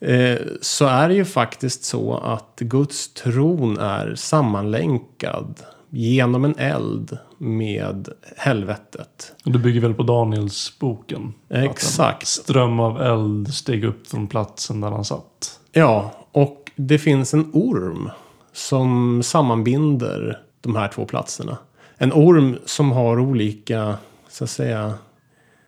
Eh, 0.00 0.38
så 0.60 0.86
är 0.86 1.08
det 1.08 1.14
ju 1.14 1.24
faktiskt 1.24 1.84
så 1.84 2.16
att 2.16 2.60
Guds 2.60 3.14
tron 3.14 3.78
är 3.78 4.14
sammanlänkad 4.14 5.60
genom 5.90 6.44
en 6.44 6.58
eld 6.58 7.18
med 7.38 8.08
helvetet. 8.36 9.32
Och 9.44 9.52
du 9.52 9.58
bygger 9.58 9.80
väl 9.80 9.94
på 9.94 10.02
Daniels 10.02 10.78
boken? 10.78 11.34
Exakt. 11.48 12.26
ström 12.26 12.80
av 12.80 13.02
eld 13.02 13.54
steg 13.54 13.84
upp 13.84 14.06
från 14.06 14.26
platsen 14.26 14.80
där 14.80 14.90
han 14.90 15.04
satt. 15.04 15.60
Ja, 15.72 16.12
och 16.32 16.70
det 16.76 16.98
finns 16.98 17.34
en 17.34 17.50
orm 17.52 18.10
som 18.52 19.22
sammanbinder 19.22 20.42
de 20.60 20.76
här 20.76 20.88
två 20.88 21.04
platserna. 21.04 21.58
En 22.02 22.12
orm 22.12 22.58
som 22.64 22.92
har 22.92 23.20
olika, 23.20 23.98
så 24.28 24.44
att 24.44 24.50
säga, 24.50 24.94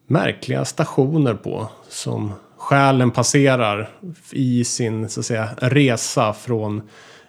märkliga 0.07 0.65
stationer 0.65 1.35
på. 1.35 1.69
Som 1.89 2.33
själen 2.57 3.11
passerar 3.11 3.91
i 4.33 4.65
sin, 4.65 5.09
så 5.09 5.21
att 5.21 5.27
säga, 5.27 5.49
resa 5.57 6.33
från 6.33 6.83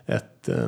ett 0.05 0.50
eh, 0.50 0.67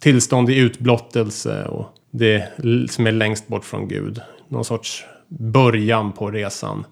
tillstånd 0.00 0.50
i 0.50 0.56
utblottelse 0.56 1.64
och 1.64 1.86
det 2.10 2.48
som 2.90 3.06
är 3.06 3.12
längst 3.12 3.48
bort 3.48 3.64
från 3.64 3.88
Gud. 3.88 4.20
Någon 4.48 4.64
sorts 4.64 5.04
början 5.28 6.12
på 6.12 6.30
resan 6.30 6.84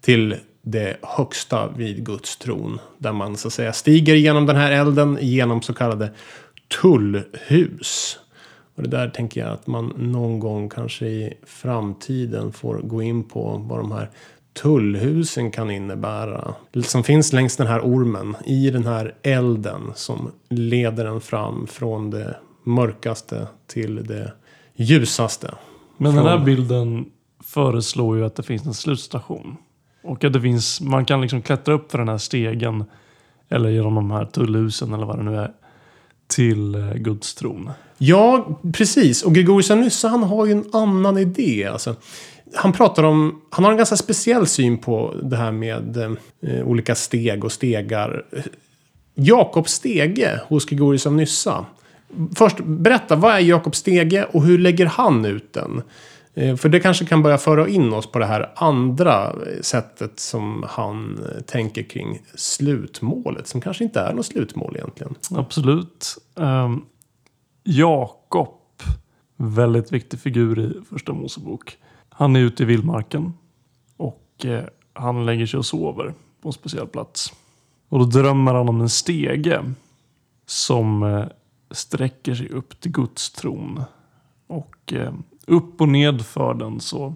till 0.00 0.36
det 0.62 0.96
högsta 1.02 1.68
vid 1.68 2.06
Guds 2.06 2.36
tron. 2.36 2.78
Där 2.98 3.12
man 3.12 3.36
så 3.36 3.48
att 3.48 3.54
säga 3.54 3.72
stiger 3.72 4.14
genom 4.14 4.46
den 4.46 4.56
här 4.56 4.72
elden 4.72 5.18
genom 5.20 5.62
så 5.62 5.74
kallade 5.74 6.10
tullhus. 6.80 8.18
Och 8.76 8.82
det 8.82 8.88
där 8.88 9.08
tänker 9.08 9.40
jag 9.40 9.50
att 9.50 9.66
man 9.66 9.92
någon 9.96 10.38
gång 10.38 10.68
kanske 10.68 11.06
i 11.06 11.34
framtiden 11.46 12.52
får 12.52 12.78
gå 12.78 13.02
in 13.02 13.24
på 13.24 13.64
vad 13.68 13.78
de 13.78 13.92
här 13.92 14.10
tullhusen 14.62 15.50
kan 15.50 15.70
innebära. 15.70 16.54
Som 16.82 17.04
finns 17.04 17.32
längs 17.32 17.56
den 17.56 17.66
här 17.66 17.80
ormen 17.80 18.36
i 18.44 18.70
den 18.70 18.86
här 18.86 19.14
elden 19.22 19.92
som 19.94 20.30
leder 20.48 21.04
den 21.04 21.20
fram 21.20 21.66
från 21.66 22.10
det 22.10 22.36
mörkaste 22.64 23.46
till 23.66 24.06
det 24.06 24.32
ljusaste. 24.74 25.54
Men 25.96 26.14
den 26.14 26.26
här 26.26 26.38
bilden 26.38 27.04
föreslår 27.44 28.16
ju 28.16 28.24
att 28.24 28.34
det 28.34 28.42
finns 28.42 28.66
en 28.66 28.74
slutstation. 28.74 29.56
Och 30.02 30.24
att 30.24 30.32
det 30.32 30.40
finns, 30.40 30.80
man 30.80 31.04
kan 31.04 31.20
liksom 31.20 31.42
klättra 31.42 31.74
upp 31.74 31.90
för 31.90 31.98
den 31.98 32.08
här 32.08 32.18
stegen 32.18 32.84
eller 33.48 33.68
genom 33.68 33.94
de 33.94 34.10
här 34.10 34.24
tullhusen 34.24 34.92
eller 34.92 35.06
vad 35.06 35.18
det 35.18 35.22
nu 35.22 35.36
är 35.36 35.52
till 36.26 36.74
eh, 36.74 36.94
Guds 36.94 37.34
tron. 37.34 37.70
Ja, 37.98 38.60
precis. 38.72 39.22
Och 39.22 39.34
Gregorius 39.34 39.70
av 39.70 39.78
Nyssa 39.78 40.08
han 40.08 40.22
har 40.22 40.46
ju 40.46 40.52
en 40.52 40.64
annan 40.72 41.18
idé. 41.18 41.68
Alltså, 41.72 41.94
han 42.54 42.72
pratar 42.72 43.02
om, 43.02 43.40
han 43.50 43.64
har 43.64 43.70
en 43.70 43.76
ganska 43.76 43.96
speciell 43.96 44.46
syn 44.46 44.78
på 44.78 45.14
det 45.22 45.36
här 45.36 45.52
med 45.52 45.96
eh, 46.40 46.68
olika 46.68 46.94
steg 46.94 47.44
och 47.44 47.52
stegar. 47.52 48.24
Jakob 49.14 49.68
Stege 49.68 50.40
hos 50.48 50.64
Gregorius 50.64 51.06
av 51.06 51.12
Nyssa 51.12 51.66
Först, 52.34 52.56
berätta, 52.64 53.16
vad 53.16 53.34
är 53.34 53.38
Jakob 53.38 53.76
Stege 53.76 54.24
och 54.32 54.42
hur 54.42 54.58
lägger 54.58 54.86
han 54.86 55.24
ut 55.24 55.52
den? 55.52 55.82
Eh, 56.36 56.56
för 56.56 56.68
det 56.68 56.80
kanske 56.80 57.04
kan 57.04 57.22
börja 57.22 57.38
föra 57.38 57.68
in 57.68 57.92
oss 57.92 58.12
på 58.12 58.18
det 58.18 58.26
här 58.26 58.52
andra 58.56 59.34
sättet 59.60 60.20
som 60.20 60.64
han 60.68 61.18
eh, 61.24 61.40
tänker 61.40 61.82
kring 61.82 62.18
slutmålet. 62.34 63.46
Som 63.46 63.60
kanske 63.60 63.84
inte 63.84 64.00
är 64.00 64.12
något 64.14 64.26
slutmål 64.26 64.76
egentligen. 64.76 65.14
Absolut. 65.30 66.16
Um, 66.34 66.84
Jakob, 67.64 68.58
väldigt 69.36 69.92
viktig 69.92 70.20
figur 70.20 70.58
i 70.58 70.84
första 70.90 71.12
Mosebok. 71.12 71.78
Han 72.08 72.36
är 72.36 72.40
ute 72.40 72.62
i 72.62 72.66
vildmarken 72.66 73.32
och 73.96 74.44
eh, 74.44 74.64
han 74.92 75.26
lägger 75.26 75.46
sig 75.46 75.58
och 75.58 75.66
sover 75.66 76.14
på 76.42 76.48
en 76.48 76.52
speciell 76.52 76.86
plats. 76.86 77.32
Och 77.88 77.98
då 77.98 78.04
drömmer 78.04 78.54
han 78.54 78.68
om 78.68 78.80
en 78.80 78.88
stege 78.88 79.64
som 80.46 81.02
eh, 81.02 81.24
sträcker 81.70 82.34
sig 82.34 82.48
upp 82.48 82.80
till 82.80 82.92
Guds 82.92 83.30
tron. 83.30 83.82
Och 84.46 84.92
eh, 84.92 85.12
upp 85.46 85.80
och 85.80 85.88
ned 85.88 86.26
för 86.26 86.54
den 86.54 86.80
så 86.80 87.14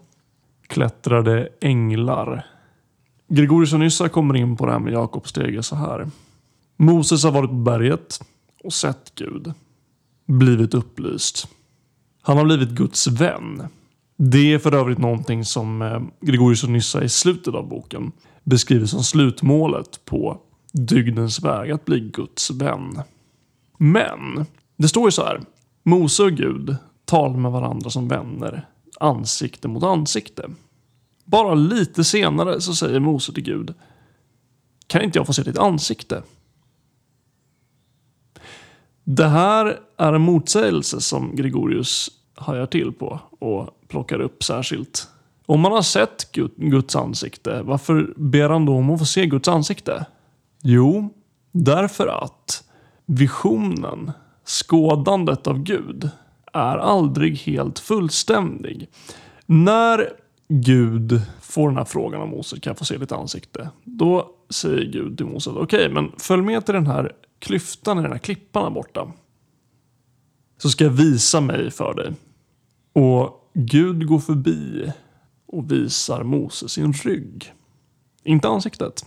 klättrade 0.67 1.49
änglar. 1.61 2.47
Gregorius 3.29 3.73
och 3.73 3.81
Nyssa 3.81 4.09
kommer 4.09 4.37
in 4.37 4.57
på 4.57 4.67
det 4.67 4.73
här 4.73 4.79
med 4.79 4.93
Jakobs 4.93 5.31
stege 5.31 5.63
så 5.63 5.77
här. 5.77 6.11
Moses 6.77 7.25
har 7.25 7.33
varit 7.33 7.51
på 7.51 7.57
berget 7.57 8.21
och 8.65 8.73
sett 8.73 9.13
Gud. 9.15 9.53
Blivit 10.27 10.75
upplyst. 10.75 11.49
Han 12.23 12.37
har 12.37 12.45
blivit 12.45 12.71
Guds 12.71 13.07
vän. 13.07 13.63
Det 14.17 14.53
är 14.53 14.59
för 14.59 14.75
övrigt 14.75 14.99
någonting 14.99 15.45
som 15.45 15.83
eh, 15.83 16.01
Gregorius 16.21 16.65
och 16.65 16.71
Nyssa 16.71 17.05
i 17.05 17.09
slutet 17.09 17.55
av 17.55 17.69
boken 17.69 18.13
beskriver 18.45 18.87
som 18.87 19.03
slutmålet 19.03 20.05
på 20.05 20.41
dygdens 20.73 21.43
väg 21.43 21.71
att 21.71 21.85
bli 21.85 22.01
Guds 22.01 22.51
vän. 22.51 23.03
Men 23.79 24.47
det 24.77 24.89
står 24.89 25.05
ju 25.05 25.11
så 25.11 25.25
här. 25.25 25.41
Mose 25.83 26.23
och 26.23 26.33
Gud 26.33 26.77
samtal 27.11 27.37
med 27.37 27.53
varandra 27.53 27.91
som 27.91 28.09
vänner, 28.09 28.67
ansikte 29.01 29.69
mot 29.69 29.83
ansikte. 29.83 30.51
Bara 31.25 31.55
lite 31.55 32.05
senare 32.05 32.61
så 32.61 32.75
säger 32.75 33.01
Mose 33.01 33.33
till 33.33 33.43
Gud. 33.43 33.75
Kan 34.87 35.03
inte 35.03 35.19
jag 35.19 35.27
få 35.27 35.33
se 35.33 35.43
ditt 35.43 35.59
ansikte? 35.59 36.23
Det 39.05 39.29
här 39.29 39.79
är 39.97 40.13
en 40.13 40.23
motsägelse 40.23 41.01
som 41.01 41.37
Gregorius 41.37 42.11
hajar 42.35 42.67
till 42.67 42.93
på 42.93 43.21
och 43.41 43.69
plockar 43.89 44.21
upp 44.21 44.45
särskilt. 44.45 45.09
Om 45.47 45.61
man 45.61 45.73
har 45.73 45.83
sett 45.83 46.33
Guds 46.57 46.97
ansikte, 46.97 47.63
varför 47.63 48.15
ber 48.17 48.51
han 48.51 48.67
då 48.67 48.73
om 48.75 48.91
att 48.91 48.99
få 48.99 49.07
se 49.07 49.27
Guds 49.27 49.49
ansikte? 49.49 50.07
Jo, 50.63 51.09
därför 51.53 52.07
att 52.07 52.65
visionen, 53.07 54.13
skådandet 54.45 55.47
av 55.47 55.59
Gud, 55.63 56.11
är 56.53 56.79
aldrig 56.79 57.39
helt 57.39 57.79
fullständig. 57.79 58.89
När 59.47 60.09
Gud 60.49 61.23
får 61.41 61.69
den 61.69 61.77
här 61.77 61.85
frågan 61.85 62.21
av 62.21 62.29
Mose, 62.29 62.61
kan 62.61 62.71
jag 62.71 62.79
få 62.79 62.85
se 62.85 62.99
ditt 62.99 63.13
ansikte? 63.13 63.71
Då 63.85 64.31
säger 64.51 64.93
Gud 64.93 65.17
till 65.17 65.27
Mose, 65.27 65.51
okej, 65.51 65.63
okay, 65.63 65.89
men 65.89 66.13
följ 66.19 66.43
med 66.43 66.67
till 66.67 66.75
den 66.75 66.87
här 66.87 67.13
klyftan 67.39 67.99
i 67.99 68.03
den 68.03 68.13
här 68.13 68.19
klippan 68.19 68.63
här 68.63 68.71
borta. 68.71 69.13
Så 70.59 70.69
ska 70.69 70.85
jag 70.85 70.91
visa 70.91 71.41
mig 71.41 71.71
för 71.71 71.95
dig. 71.95 72.13
Och 72.93 73.51
Gud 73.55 74.07
går 74.07 74.19
förbi 74.19 74.93
och 75.47 75.73
visar 75.73 76.23
Mose 76.23 76.69
sin 76.69 76.93
rygg. 76.93 77.53
Inte 78.25 78.49
ansiktet. 78.49 79.05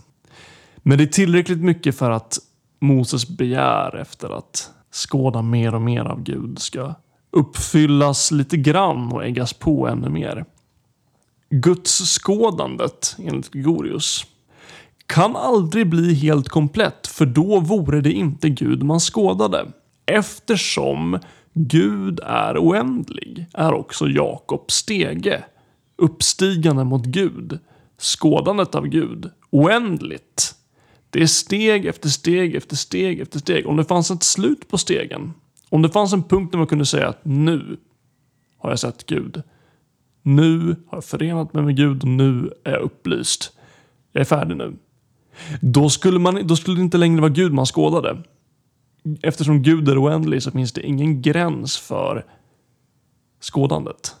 Men 0.76 0.98
det 0.98 1.04
är 1.04 1.08
tillräckligt 1.08 1.60
mycket 1.60 1.98
för 1.98 2.10
att 2.10 2.38
Moses 2.80 3.28
begär 3.28 3.96
efter 3.96 4.38
att 4.38 4.70
skåda 4.90 5.42
mer 5.42 5.74
och 5.74 5.82
mer 5.82 6.04
av 6.04 6.22
Gud 6.22 6.58
ska 6.58 6.94
uppfyllas 7.34 8.30
lite 8.30 8.56
grann 8.56 9.12
och 9.12 9.24
äggas 9.24 9.52
på 9.52 9.88
ännu 9.88 10.08
mer. 10.08 10.44
Gudsskådandet, 11.50 13.16
enligt 13.18 13.50
Gregorius, 13.50 14.26
kan 15.06 15.36
aldrig 15.36 15.90
bli 15.90 16.14
helt 16.14 16.48
komplett 16.48 17.06
för 17.06 17.26
då 17.26 17.60
vore 17.60 18.00
det 18.00 18.12
inte 18.12 18.48
Gud 18.48 18.82
man 18.82 19.00
skådade. 19.00 19.66
Eftersom 20.06 21.18
Gud 21.54 22.20
är 22.20 22.58
oändlig 22.58 23.46
är 23.54 23.72
också 23.72 24.08
Jakob 24.08 24.70
stege, 24.70 25.44
uppstigande 25.96 26.84
mot 26.84 27.04
Gud, 27.04 27.58
skådandet 27.98 28.74
av 28.74 28.86
Gud, 28.86 29.30
oändligt. 29.50 30.54
Det 31.10 31.22
är 31.22 31.26
steg 31.26 31.86
efter 31.86 32.08
steg 32.08 32.54
efter 32.54 32.76
steg 32.76 33.20
efter 33.20 33.38
steg. 33.38 33.66
Om 33.66 33.76
det 33.76 33.84
fanns 33.84 34.10
ett 34.10 34.22
slut 34.22 34.68
på 34.68 34.78
stegen, 34.78 35.32
om 35.68 35.82
det 35.82 35.88
fanns 35.88 36.12
en 36.12 36.22
punkt 36.22 36.52
där 36.52 36.58
man 36.58 36.66
kunde 36.66 36.86
säga 36.86 37.08
att 37.08 37.24
nu 37.24 37.76
har 38.58 38.70
jag 38.70 38.78
sett 38.78 39.06
Gud. 39.06 39.42
Nu 40.22 40.76
har 40.86 40.96
jag 40.96 41.04
förenat 41.04 41.54
mig 41.54 41.62
med 41.62 41.76
Gud 41.76 42.02
och 42.02 42.08
nu 42.08 42.52
är 42.64 42.72
jag 42.72 42.82
upplyst. 42.82 43.52
Jag 44.12 44.20
är 44.20 44.24
färdig 44.24 44.56
nu. 44.56 44.76
Då 45.60 45.90
skulle, 45.90 46.18
man, 46.18 46.46
då 46.46 46.56
skulle 46.56 46.76
det 46.76 46.82
inte 46.82 46.98
längre 46.98 47.20
vara 47.20 47.32
Gud 47.32 47.52
man 47.52 47.66
skådade. 47.66 48.22
Eftersom 49.22 49.62
Gud 49.62 49.88
är 49.88 50.02
oändlig 50.02 50.42
så 50.42 50.50
finns 50.50 50.72
det 50.72 50.86
ingen 50.86 51.22
gräns 51.22 51.78
för 51.78 52.24
skådandet. 53.40 54.14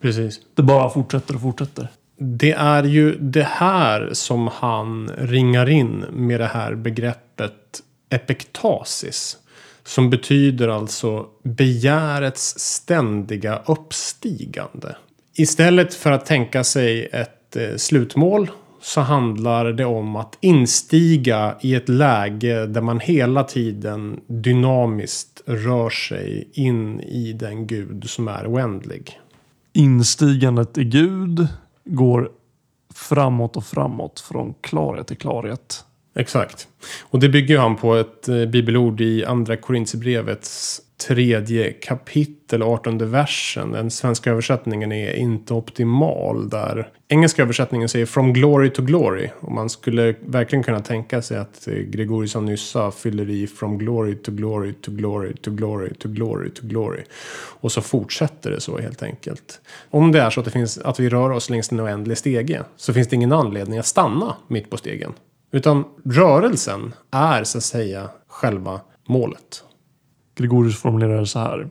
Precis. 0.00 0.40
Det 0.54 0.62
bara 0.62 0.90
fortsätter 0.90 1.34
och 1.34 1.40
fortsätter. 1.40 1.88
Det 2.16 2.52
är 2.52 2.84
ju 2.84 3.18
det 3.18 3.46
här 3.48 4.10
som 4.12 4.48
han 4.48 5.08
ringar 5.08 5.68
in 5.68 6.04
med 6.12 6.40
det 6.40 6.46
här 6.46 6.74
begreppet 6.74 7.82
epektasis. 8.10 9.38
Som 9.84 10.10
betyder 10.10 10.68
alltså 10.68 11.26
begärets 11.42 12.58
ständiga 12.58 13.62
uppstigande. 13.66 14.96
Istället 15.34 15.94
för 15.94 16.12
att 16.12 16.26
tänka 16.26 16.64
sig 16.64 17.08
ett 17.12 17.56
eh, 17.56 17.76
slutmål 17.76 18.50
så 18.82 19.00
handlar 19.00 19.64
det 19.64 19.84
om 19.84 20.16
att 20.16 20.38
instiga 20.40 21.56
i 21.60 21.74
ett 21.74 21.88
läge 21.88 22.66
där 22.66 22.80
man 22.80 23.00
hela 23.00 23.44
tiden 23.44 24.20
dynamiskt 24.26 25.42
rör 25.46 25.90
sig 25.90 26.48
in 26.52 27.00
i 27.00 27.32
den 27.32 27.66
gud 27.66 28.10
som 28.10 28.28
är 28.28 28.46
oändlig. 28.46 29.20
Instigandet 29.72 30.78
i 30.78 30.84
Gud 30.84 31.48
går 31.84 32.30
framåt 32.94 33.56
och 33.56 33.64
framåt 33.64 34.20
från 34.20 34.54
klarhet 34.60 35.06
till 35.06 35.16
klarhet. 35.16 35.84
Exakt. 36.14 36.68
Och 37.02 37.20
det 37.20 37.28
bygger 37.28 37.54
ju 37.54 37.60
han 37.60 37.76
på 37.76 37.94
ett 37.94 38.28
eh, 38.28 38.44
bibelord 38.46 39.00
i 39.00 39.24
andra 39.24 39.56
Korintierbrevets 39.56 40.82
tredje 41.06 41.72
kapitel, 41.72 42.62
18 42.62 43.10
versen. 43.10 43.72
Den 43.72 43.90
svenska 43.90 44.30
översättningen 44.30 44.92
är 44.92 45.12
inte 45.12 45.54
optimal 45.54 46.48
där. 46.48 46.88
Engelska 47.08 47.42
översättningen 47.42 47.88
säger 47.88 48.06
from 48.06 48.32
glory 48.32 48.70
to 48.70 48.82
glory. 48.82 49.28
Och 49.40 49.52
man 49.52 49.70
skulle 49.70 50.14
verkligen 50.20 50.62
kunna 50.62 50.80
tänka 50.80 51.22
sig 51.22 51.38
att 51.38 51.68
eh, 51.68 51.74
Gregoriusson 51.74 52.44
nyss 52.44 52.68
sa 52.68 52.90
fyller 52.90 53.30
i 53.30 53.46
from 53.46 53.78
glory 53.78 54.14
to 54.14 54.32
glory 54.32 54.72
to 54.72 54.90
glory 54.90 55.34
to 55.34 55.50
glory 55.50 55.94
to 55.94 56.08
glory 56.08 56.50
to 56.50 56.66
glory. 56.66 57.02
Och 57.60 57.72
så 57.72 57.80
fortsätter 57.80 58.50
det 58.50 58.60
så 58.60 58.78
helt 58.78 59.02
enkelt. 59.02 59.60
Om 59.90 60.12
det 60.12 60.20
är 60.20 60.30
så 60.30 60.40
att, 60.40 60.46
det 60.46 60.52
finns, 60.52 60.78
att 60.78 61.00
vi 61.00 61.08
rör 61.08 61.30
oss 61.30 61.50
längs 61.50 61.72
en 61.72 61.80
oändlig 61.80 62.18
stege 62.18 62.62
så 62.76 62.92
finns 62.92 63.08
det 63.08 63.16
ingen 63.16 63.32
anledning 63.32 63.78
att 63.78 63.86
stanna 63.86 64.36
mitt 64.48 64.70
på 64.70 64.76
stegen. 64.76 65.12
Utan 65.50 65.84
rörelsen 66.04 66.94
är 67.10 67.44
så 67.44 67.58
att 67.58 67.64
säga 67.64 68.10
själva 68.28 68.80
målet. 69.08 69.64
Gregorius 70.36 70.78
formulerar 70.80 71.20
det 71.20 71.26
så 71.26 71.38
här. 71.38 71.70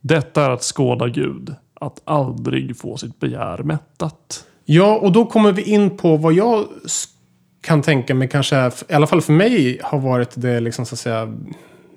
Detta 0.00 0.44
är 0.44 0.50
att 0.50 0.62
skåda 0.62 1.08
Gud, 1.08 1.54
att 1.74 2.00
aldrig 2.04 2.76
få 2.76 2.96
sitt 2.96 3.20
begär 3.20 3.62
mättat. 3.62 4.44
Ja, 4.64 4.96
och 4.96 5.12
då 5.12 5.24
kommer 5.24 5.52
vi 5.52 5.62
in 5.62 5.96
på 5.96 6.16
vad 6.16 6.32
jag 6.32 6.66
kan 7.60 7.82
tänka 7.82 8.14
mig 8.14 8.28
kanske, 8.28 8.70
i 8.88 8.92
alla 8.92 9.06
fall 9.06 9.20
för 9.20 9.32
mig, 9.32 9.80
har 9.82 9.98
varit 9.98 10.30
det 10.34 10.60
liksom 10.60 10.86
så 10.86 10.94
att 10.94 10.98
säga 10.98 11.38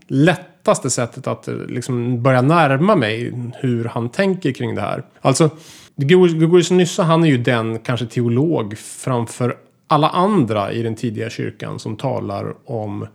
lättaste 0.08 0.90
sättet 0.90 1.28
att 1.28 1.50
liksom 1.68 2.24
börja 2.24 2.42
närma 2.42 2.96
mig 2.96 3.34
hur 3.56 3.86
han 3.86 4.10
tänker 4.10 4.52
kring 4.52 4.76
det 4.76 4.82
här. 4.82 5.04
Alltså, 5.22 5.50
Gregorius 5.96 6.72
Nyssa, 6.72 7.04
han 7.04 7.24
är 7.24 7.28
ju 7.28 7.38
den 7.38 7.80
kanske 7.80 8.06
teolog 8.06 8.78
framför 8.78 9.58
alla 9.94 10.10
andra 10.10 10.72
i 10.72 10.84
den 10.84 10.96
tidiga 10.96 11.30
kyrkan 11.30 11.80
som 11.80 11.98
talar 11.98 12.56
om 12.66 13.08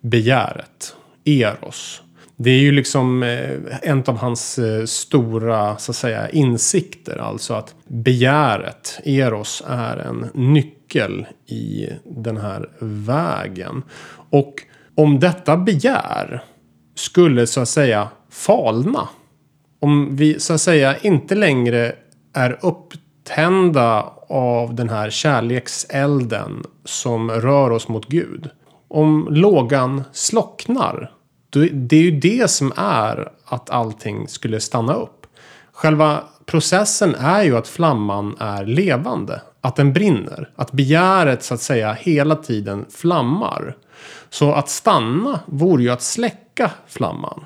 begäret, 0.00 0.96
eros. 1.24 2.02
Det 2.36 2.50
är 2.50 2.58
ju 2.58 2.72
liksom 2.72 3.22
eh, 3.22 3.58
en 3.82 4.04
av 4.06 4.16
hans 4.16 4.58
eh, 4.58 4.84
stora 4.84 5.76
så 5.78 5.92
att 5.92 5.96
säga, 5.96 6.28
insikter. 6.28 7.18
Alltså 7.18 7.54
att 7.54 7.74
begäret, 7.86 9.00
eros, 9.04 9.62
är 9.66 9.96
en 9.96 10.30
nyckel 10.34 11.26
i 11.46 11.88
den 12.04 12.36
här 12.36 12.68
vägen. 12.78 13.82
Och 14.30 14.54
om 14.94 15.20
detta 15.20 15.56
begär 15.56 16.44
skulle 16.94 17.46
så 17.46 17.60
att 17.60 17.68
säga 17.68 18.08
falna. 18.30 19.08
Om 19.80 20.16
vi 20.16 20.40
så 20.40 20.52
att 20.52 20.60
säga 20.60 20.96
inte 20.98 21.34
längre 21.34 21.94
är 22.32 22.58
upp 22.60 22.94
tända 23.24 24.12
av 24.28 24.74
den 24.74 24.88
här 24.88 25.10
kärlekselden 25.10 26.64
som 26.84 27.30
rör 27.30 27.70
oss 27.70 27.88
mot 27.88 28.08
Gud. 28.08 28.50
Om 28.88 29.28
lågan 29.30 30.02
slocknar 30.12 31.10
det 31.52 31.96
är 31.96 32.02
ju 32.02 32.20
det 32.20 32.50
som 32.50 32.72
är 32.76 33.32
att 33.44 33.70
allting 33.70 34.28
skulle 34.28 34.60
stanna 34.60 34.94
upp. 34.94 35.26
Själva 35.72 36.24
processen 36.46 37.14
är 37.14 37.42
ju 37.42 37.56
att 37.56 37.68
flamman 37.68 38.36
är 38.40 38.66
levande. 38.66 39.42
Att 39.60 39.76
den 39.76 39.92
brinner. 39.92 40.50
Att 40.56 40.72
begäret 40.72 41.42
så 41.42 41.54
att 41.54 41.60
säga 41.60 41.92
hela 41.92 42.36
tiden 42.36 42.86
flammar. 42.90 43.76
Så 44.30 44.52
att 44.52 44.68
stanna 44.68 45.40
vore 45.46 45.82
ju 45.82 45.90
att 45.90 46.02
släcka 46.02 46.70
flamman. 46.86 47.44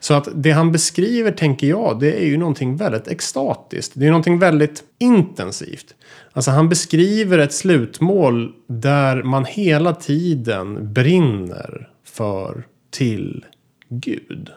Så 0.00 0.14
att 0.14 0.28
det 0.34 0.50
han 0.50 0.72
beskriver 0.72 1.32
tänker 1.32 1.66
jag 1.66 2.00
det 2.00 2.12
är 2.12 2.26
ju 2.26 2.36
någonting 2.36 2.76
väldigt 2.76 3.08
extatiskt. 3.08 3.92
Det 3.94 4.06
är 4.06 4.10
någonting 4.10 4.38
väldigt 4.38 4.84
intensivt. 4.98 5.94
Alltså 6.32 6.50
han 6.50 6.68
beskriver 6.68 7.38
ett 7.38 7.52
slutmål 7.52 8.52
där 8.66 9.22
man 9.22 9.44
hela 9.44 9.94
tiden 9.94 10.92
brinner 10.92 11.88
för 12.04 12.66
till 12.90 13.44
Gud. 13.88 14.50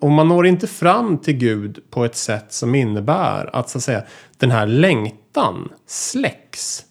Och 0.00 0.10
man 0.10 0.28
når 0.28 0.46
inte 0.46 0.66
fram 0.66 1.18
till 1.18 1.36
Gud 1.36 1.78
på 1.90 2.04
ett 2.04 2.16
sätt 2.16 2.52
som 2.52 2.74
innebär 2.74 3.56
att 3.56 3.70
så 3.70 3.78
att 3.78 3.84
säga 3.84 4.02
den 4.38 4.50
här 4.50 4.66
längtan 4.66 5.68
släcks. 5.86 6.84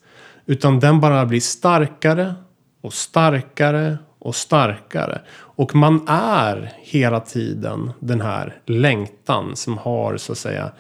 Utan 0.46 0.80
den 0.80 1.00
bara 1.00 1.26
blir 1.26 1.42
starkare 1.42 2.34
och 2.82 2.94
starkare 2.94 3.98
och 4.20 4.36
starkare. 4.36 5.22
Och 5.60 5.76
man 5.76 6.08
är 6.08 6.74
hela 6.78 7.20
tiden 7.20 7.92
den 8.00 8.22
här 8.22 8.62
längtan 8.66 9.56
som 9.56 9.78
har 9.78 10.18
så 10.18 10.32
att 10.32 10.38
säga 10.38 10.72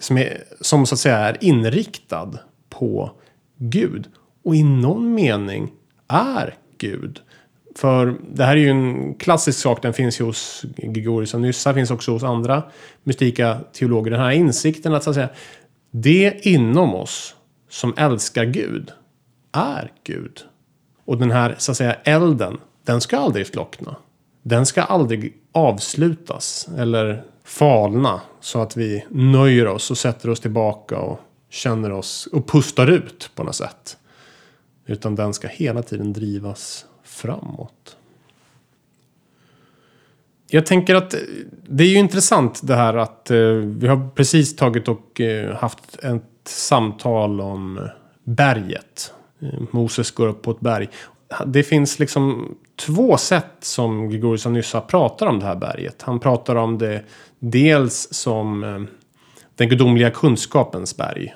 som, 0.00 0.18
är, 0.18 0.42
som 0.60 0.86
så 0.86 0.94
att 0.94 0.98
säga 0.98 1.16
är 1.16 1.36
inriktad 1.40 2.38
på 2.68 3.10
Gud. 3.56 4.08
Och 4.44 4.54
i 4.54 4.62
någon 4.62 5.14
mening 5.14 5.72
är 6.08 6.54
Gud. 6.78 7.20
För 7.76 8.18
det 8.34 8.44
här 8.44 8.56
är 8.56 8.60
ju 8.60 8.68
en 8.68 9.14
klassisk 9.14 9.58
sak. 9.58 9.82
Den 9.82 9.92
finns 9.92 10.20
ju 10.20 10.24
hos 10.24 10.64
Gregorius 10.76 11.34
och 11.34 11.40
Nyssa. 11.40 11.74
Finns 11.74 11.90
också 11.90 12.12
hos 12.12 12.22
andra 12.22 12.62
mystika 13.02 13.60
teologer. 13.72 14.10
Den 14.10 14.20
här 14.20 14.30
insikten 14.30 14.94
att, 14.94 15.04
så 15.04 15.10
att 15.10 15.16
säga, 15.16 15.30
det 15.90 16.46
inom 16.46 16.94
oss 16.94 17.36
som 17.68 17.94
älskar 17.96 18.44
Gud 18.44 18.90
är 19.52 19.92
Gud. 20.04 20.40
Och 21.04 21.18
den 21.18 21.30
här 21.30 21.54
så 21.58 21.70
att 21.70 21.76
säga 21.76 21.94
elden. 21.94 22.58
Den 22.90 23.00
ska 23.00 23.18
aldrig 23.18 23.46
slockna. 23.46 23.96
Den 24.42 24.66
ska 24.66 24.82
aldrig 24.82 25.36
avslutas. 25.52 26.68
Eller 26.78 27.24
falna. 27.44 28.20
Så 28.40 28.62
att 28.62 28.76
vi 28.76 29.06
nöjer 29.10 29.66
oss 29.66 29.90
och 29.90 29.98
sätter 29.98 30.30
oss 30.30 30.40
tillbaka 30.40 30.98
och 30.98 31.20
känner 31.50 31.92
oss 31.92 32.28
och 32.32 32.48
pustar 32.48 32.86
ut 32.86 33.30
på 33.34 33.44
något 33.44 33.54
sätt. 33.54 33.96
Utan 34.86 35.14
den 35.14 35.34
ska 35.34 35.48
hela 35.48 35.82
tiden 35.82 36.12
drivas 36.12 36.86
framåt. 37.04 37.96
Jag 40.46 40.66
tänker 40.66 40.94
att 40.94 41.14
eh, 41.14 41.20
det 41.68 41.84
är 41.84 41.88
ju 41.88 41.98
intressant 41.98 42.60
det 42.62 42.76
här 42.76 42.94
att 42.94 43.30
eh, 43.30 43.38
vi 43.52 43.88
har 43.88 44.10
precis 44.14 44.56
tagit 44.56 44.88
och 44.88 45.20
eh, 45.20 45.56
haft 45.56 45.98
ett 46.04 46.24
samtal 46.44 47.40
om 47.40 47.88
berget. 48.24 49.12
Moses 49.70 50.10
går 50.10 50.28
upp 50.28 50.42
på 50.42 50.50
ett 50.50 50.60
berg. 50.60 50.88
Det 51.46 51.62
finns 51.62 51.98
liksom 51.98 52.54
två 52.76 53.16
sätt 53.16 53.56
som 53.60 54.10
Gregorius 54.10 54.46
Nyssa 54.46 54.80
pratar 54.80 55.26
om 55.26 55.38
det 55.38 55.46
här 55.46 55.56
berget. 55.56 56.02
Han 56.02 56.20
pratar 56.20 56.56
om 56.56 56.78
det 56.78 57.04
dels 57.38 58.08
som 58.10 58.64
eh, 58.64 58.80
den 59.54 59.68
gudomliga 59.68 60.10
kunskapens 60.10 60.96
berg. 60.96 61.34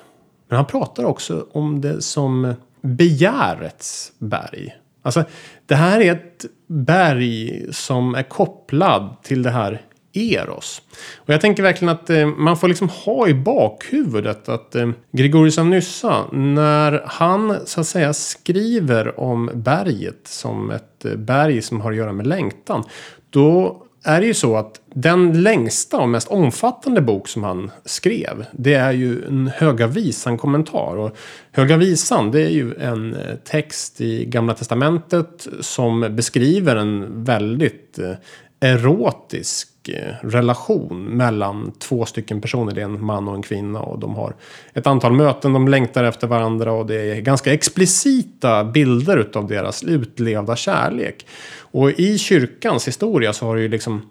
Men 0.49 0.57
han 0.57 0.67
pratar 0.67 1.05
också 1.05 1.47
om 1.53 1.81
det 1.81 2.03
som 2.03 2.55
begärets 2.81 4.13
berg. 4.19 4.77
Alltså, 5.03 5.25
det 5.67 5.75
här 5.75 6.01
är 6.01 6.13
ett 6.13 6.45
berg 6.67 7.67
som 7.73 8.15
är 8.15 8.23
kopplad 8.23 9.17
till 9.23 9.43
det 9.43 9.51
här 9.51 9.83
eros. 10.15 10.83
Och 11.17 11.35
jag 11.35 11.41
tänker 11.41 11.63
verkligen 11.63 11.95
att 11.95 12.11
eh, 12.11 12.27
man 12.27 12.57
får 12.57 12.69
liksom 12.69 12.89
ha 12.89 13.29
i 13.29 13.35
bakhuvudet 13.35 14.49
att 14.49 14.75
eh, 14.75 14.91
Gregorius 15.13 15.59
av 15.59 15.67
Nyssa, 15.67 16.25
när 16.33 17.03
han 17.07 17.57
så 17.65 17.81
att 17.81 17.87
säga 17.87 18.13
skriver 18.13 19.21
om 19.21 19.51
berget 19.55 20.21
som 20.25 20.71
ett 20.71 21.05
eh, 21.05 21.15
berg 21.15 21.63
som 21.63 21.81
har 21.81 21.91
att 21.91 21.97
göra 21.97 22.13
med 22.13 22.27
längtan. 22.27 22.85
Då 23.31 23.81
är 24.05 24.21
det 24.21 24.27
ju 24.27 24.35
så 24.35 24.57
att 24.57 24.81
den 24.95 25.43
längsta 25.43 26.01
och 26.01 26.09
mest 26.09 26.29
omfattande 26.29 27.01
bok 27.01 27.29
som 27.29 27.45
han 27.45 27.71
skrev. 27.85 28.45
Det 28.53 28.75
är 28.75 28.93
ju 28.93 29.25
en 29.25 29.51
Höga 29.55 29.87
Visan-kommentar. 29.87 30.97
Och 30.97 31.17
Höga 31.53 31.77
Visan 31.77 32.31
det 32.31 32.43
är 32.43 32.51
ju 32.51 32.75
en 32.75 33.15
eh, 33.15 33.35
text 33.45 34.01
i 34.01 34.25
Gamla 34.25 34.55
Testamentet 34.55 35.49
som 35.61 36.07
beskriver 36.11 36.77
en 36.77 37.25
väldigt 37.25 37.99
eh, 37.99 38.13
erotisk 38.61 39.69
Eh, 39.89 40.15
relation 40.23 41.05
mellan 41.05 41.73
två 41.79 42.05
stycken 42.05 42.41
personer. 42.41 42.75
Det 42.75 42.81
är 42.81 42.85
en 42.85 43.05
man 43.05 43.29
och 43.29 43.35
en 43.35 43.43
kvinna 43.43 43.81
och 43.81 43.99
de 43.99 44.15
har 44.15 44.35
ett 44.73 44.87
antal 44.87 45.13
möten, 45.13 45.53
de 45.53 45.69
längtar 45.69 46.05
efter 46.05 46.27
varandra 46.27 46.73
och 46.73 46.87
det 46.87 47.01
är 47.01 47.21
ganska 47.21 47.53
explicita 47.53 48.65
bilder 48.65 49.29
av 49.35 49.47
deras 49.47 49.83
utlevda 49.83 50.57
kärlek. 50.57 51.27
Och 51.59 51.91
i 51.91 52.19
kyrkans 52.19 52.89
historia 52.89 53.33
så 53.33 53.47
har 53.47 53.57
det 53.57 53.63
ju 53.63 53.69
liksom 53.69 54.03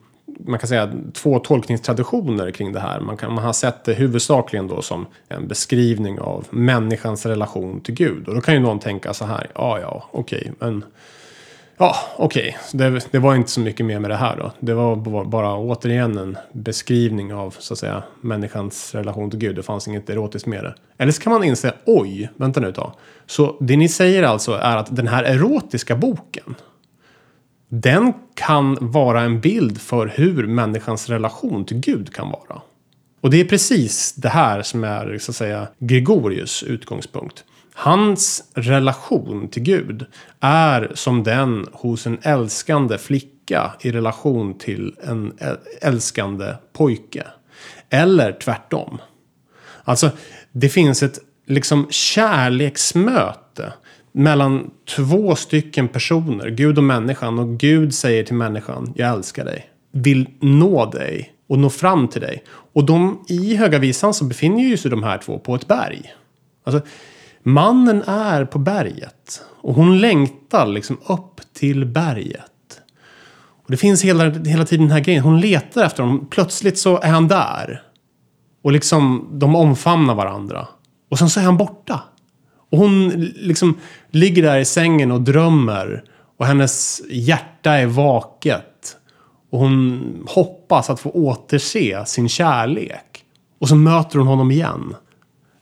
man 0.45 0.59
kan 0.59 0.67
säga 0.67 0.91
två 1.13 1.39
tolkningstraditioner 1.39 2.51
kring 2.51 2.73
det 2.73 2.79
här. 2.79 2.99
Man, 2.99 3.17
kan, 3.17 3.33
man 3.33 3.43
har 3.43 3.53
sett 3.53 3.83
det 3.83 3.93
huvudsakligen 3.93 4.67
då 4.67 4.81
som 4.81 5.05
en 5.27 5.47
beskrivning 5.47 6.19
av 6.19 6.47
människans 6.49 7.25
relation 7.25 7.81
till 7.81 7.93
Gud. 7.93 8.27
Och 8.27 8.35
då 8.35 8.41
kan 8.41 8.53
ju 8.53 8.59
någon 8.59 8.79
tänka 8.79 9.13
så 9.13 9.25
här, 9.25 9.47
ja 9.55 9.79
ja, 9.79 10.09
okej, 10.11 10.39
okay, 10.39 10.51
men 10.59 10.85
Ja, 11.83 11.95
okej. 12.17 12.57
Okay. 12.71 12.89
Det, 12.89 13.07
det, 13.11 13.19
var 13.19 13.35
inte 13.35 13.51
så 13.51 13.59
mycket 13.59 13.85
mer 13.85 13.99
med 13.99 14.09
det 14.09 14.15
här 14.15 14.37
då. 14.37 14.51
Det 14.59 14.73
var 14.73 14.95
bara, 14.95 15.25
bara 15.25 15.57
återigen 15.57 16.17
en 16.17 16.37
beskrivning 16.51 17.33
av 17.33 17.55
så 17.59 17.73
att 17.73 17.79
säga 17.79 18.03
människans 18.21 18.95
relation 18.95 19.29
till 19.29 19.39
Gud. 19.39 19.55
Det 19.55 19.63
fanns 19.63 19.87
inget 19.87 20.09
erotiskt 20.09 20.47
med 20.47 20.63
det. 20.63 20.75
Eller 20.97 21.11
så 21.11 21.21
kan 21.21 21.33
man 21.33 21.43
inse, 21.43 21.73
oj, 21.85 22.29
vänta 22.35 22.59
nu 22.59 22.69
ett 22.69 22.75
tag. 22.75 22.93
Så 23.25 23.57
det 23.59 23.77
ni 23.77 23.89
säger 23.89 24.23
alltså 24.23 24.51
är 24.51 24.77
att 24.77 24.95
den 24.95 25.07
här 25.07 25.23
erotiska 25.23 25.95
boken. 25.95 26.55
Den 27.69 28.13
kan 28.35 28.77
vara 28.81 29.21
en 29.21 29.39
bild 29.39 29.81
för 29.81 30.07
hur 30.07 30.47
människans 30.47 31.09
relation 31.09 31.65
till 31.65 31.77
Gud 31.77 32.13
kan 32.13 32.29
vara. 32.29 32.61
Och 33.21 33.29
det 33.29 33.41
är 33.41 33.45
precis 33.45 34.13
det 34.13 34.29
här 34.29 34.61
som 34.61 34.83
är 34.83 35.17
så 35.17 35.31
att 35.31 35.35
säga 35.35 35.67
Gregorius 35.79 36.63
utgångspunkt. 36.63 37.43
Hans 37.73 38.43
relation 38.53 39.47
till 39.47 39.63
Gud 39.63 40.05
är 40.39 40.91
som 40.93 41.23
den 41.23 41.67
hos 41.71 42.07
en 42.07 42.17
älskande 42.21 42.97
flicka 42.97 43.73
i 43.81 43.91
relation 43.91 44.57
till 44.57 44.95
en 45.03 45.33
älskande 45.81 46.53
pojke. 46.73 47.27
Eller 47.89 48.31
tvärtom. 48.31 48.97
Alltså, 49.83 50.11
det 50.51 50.69
finns 50.69 51.03
ett 51.03 51.19
liksom 51.45 51.87
kärleksmöte 51.89 53.73
mellan 54.11 54.71
två 54.95 55.35
stycken 55.35 55.87
personer, 55.87 56.49
Gud 56.49 56.77
och 56.77 56.83
människan. 56.83 57.39
Och 57.39 57.57
Gud 57.59 57.93
säger 57.93 58.23
till 58.23 58.35
människan, 58.35 58.93
jag 58.95 59.13
älskar 59.13 59.45
dig. 59.45 59.69
Vill 59.91 60.29
nå 60.39 60.85
dig 60.85 61.33
och 61.47 61.59
nå 61.59 61.69
fram 61.69 62.07
till 62.07 62.21
dig. 62.21 62.43
Och 62.73 62.85
de, 62.85 63.25
i 63.27 63.55
Höga 63.55 63.79
Visan 63.79 64.13
så 64.13 64.25
befinner 64.25 64.63
ju 64.63 64.77
sig 64.77 64.91
de 64.91 65.03
här 65.03 65.17
två 65.17 65.39
på 65.39 65.55
ett 65.55 65.67
berg. 65.67 66.13
Alltså, 66.63 66.87
Mannen 67.43 68.03
är 68.07 68.45
på 68.45 68.59
berget 68.59 69.41
och 69.61 69.73
hon 69.73 69.99
längtar 69.99 70.67
liksom 70.67 70.97
upp 71.07 71.41
till 71.53 71.85
berget. 71.85 72.81
Och 73.63 73.71
det 73.71 73.77
finns 73.77 74.03
hela, 74.03 74.29
hela 74.29 74.65
tiden 74.65 74.85
den 74.85 74.91
här 74.91 75.03
grejen. 75.03 75.23
Hon 75.23 75.41
letar 75.41 75.83
efter 75.83 76.03
honom. 76.03 76.27
Plötsligt 76.29 76.77
så 76.77 77.01
är 77.01 77.09
han 77.09 77.27
där. 77.27 77.81
Och 78.61 78.71
liksom 78.71 79.29
de 79.31 79.55
omfamnar 79.55 80.15
varandra. 80.15 80.67
Och 81.09 81.19
sen 81.19 81.29
så 81.29 81.39
är 81.39 81.43
han 81.43 81.57
borta. 81.57 82.01
Och 82.71 82.77
hon 82.77 83.09
liksom 83.35 83.77
ligger 84.11 84.43
där 84.43 84.57
i 84.57 84.65
sängen 84.65 85.11
och 85.11 85.21
drömmer. 85.21 86.03
Och 86.37 86.45
hennes 86.45 87.01
hjärta 87.09 87.71
är 87.71 87.85
vaket. 87.85 88.97
Och 89.49 89.59
hon 89.59 90.03
hoppas 90.27 90.89
att 90.89 90.99
få 90.99 91.09
återse 91.09 92.05
sin 92.05 92.29
kärlek. 92.29 93.25
Och 93.59 93.69
så 93.69 93.75
möter 93.75 94.17
hon 94.17 94.27
honom 94.27 94.51
igen. 94.51 94.95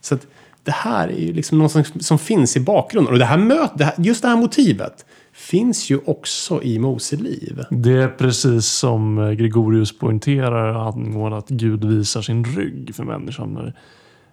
Så 0.02 0.16
att 0.16 0.28
det 0.64 0.72
här 0.72 1.08
är 1.08 1.20
ju 1.20 1.34
liksom 1.34 1.58
något 1.58 1.72
som, 1.72 1.84
som 1.84 2.20
finns 2.20 2.58
i 2.58 2.60
bakgrunden. 2.60 3.14
Och 3.14 3.20
det 3.20 3.26
här 3.26 3.38
möt, 3.38 3.72
det 3.76 3.86
här, 3.86 3.94
just 3.98 4.22
det 4.22 4.28
här 4.28 4.38
motivet 4.38 5.06
finns 5.32 5.90
ju 5.90 6.00
också 6.06 6.64
i 6.64 6.80
Mose 6.80 7.16
liv. 7.16 7.64
Det 7.70 7.92
är 7.92 8.08
precis 8.08 8.66
som 8.66 9.18
eh, 9.18 9.32
Gregorius 9.32 10.00
poängterar 10.00 10.88
angående 10.88 11.38
att 11.38 11.50
Gud 11.50 11.86
visar 11.86 12.22
sin 12.22 12.46
rygg 12.46 12.96
för 12.96 13.04
människan. 13.04 13.54
När, 13.54 13.74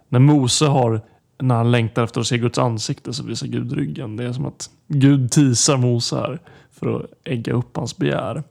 när 0.09 0.19
Mose 0.19 0.67
har, 0.67 1.01
när 1.39 1.55
han 1.55 1.71
längtar 1.71 2.05
efter 2.05 2.21
att 2.21 2.27
se 2.27 2.39
Guds 2.39 2.59
ansikte 2.59 3.13
så 3.13 3.25
visar 3.25 3.47
Gud 3.47 3.73
ryggen. 3.73 4.17
Det 4.17 4.25
är 4.25 4.33
som 4.33 4.47
att 4.47 4.71
Gud 4.89 5.31
tisar 5.31 5.77
Mose 5.77 6.17
här 6.17 6.39
för 6.73 6.97
att 6.97 7.11
ägga 7.25 7.53
upp 7.53 7.77
hans 7.77 7.97
begär. 7.97 8.43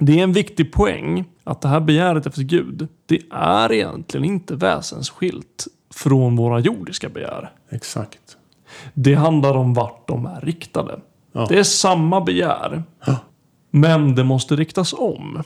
Det 0.00 0.18
är 0.18 0.22
en 0.22 0.32
viktig 0.32 0.72
poäng 0.72 1.24
att 1.44 1.60
det 1.60 1.68
här 1.68 1.80
begäret 1.80 2.26
efter 2.26 2.42
Gud, 2.42 2.88
det 3.06 3.22
är 3.30 3.72
egentligen 3.72 4.24
inte 4.24 4.54
väsensskilt 4.54 5.66
från 5.98 6.36
våra 6.36 6.60
jordiska 6.60 7.08
begär. 7.08 7.50
Exakt. 7.70 8.36
Det 8.94 9.14
handlar 9.14 9.54
om 9.54 9.74
vart 9.74 10.08
de 10.08 10.26
är 10.26 10.40
riktade. 10.40 11.00
Ja. 11.32 11.46
Det 11.48 11.58
är 11.58 11.62
samma 11.62 12.20
begär. 12.20 12.82
Ja. 13.06 13.16
Men 13.70 14.14
det 14.14 14.24
måste 14.24 14.56
riktas 14.56 14.92
om. 14.92 15.42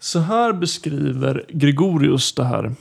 Så 0.00 0.18
här 0.18 0.52
beskriver 0.52 1.44
Gregorius 1.48 2.34
det 2.34 2.44
här. 2.44 2.74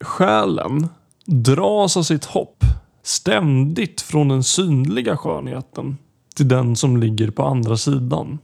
Själen 0.00 0.88
dras 1.24 1.96
av 1.96 2.02
sitt 2.02 2.24
hopp 2.24 2.64
ständigt 3.02 4.00
från 4.00 4.28
den 4.28 4.44
synliga 4.44 5.16
skönheten 5.16 5.96
till 6.34 6.48
den 6.48 6.76
som 6.76 6.96
ligger 6.96 7.30
på 7.30 7.42
andra 7.42 7.76
sidan. 7.76 8.38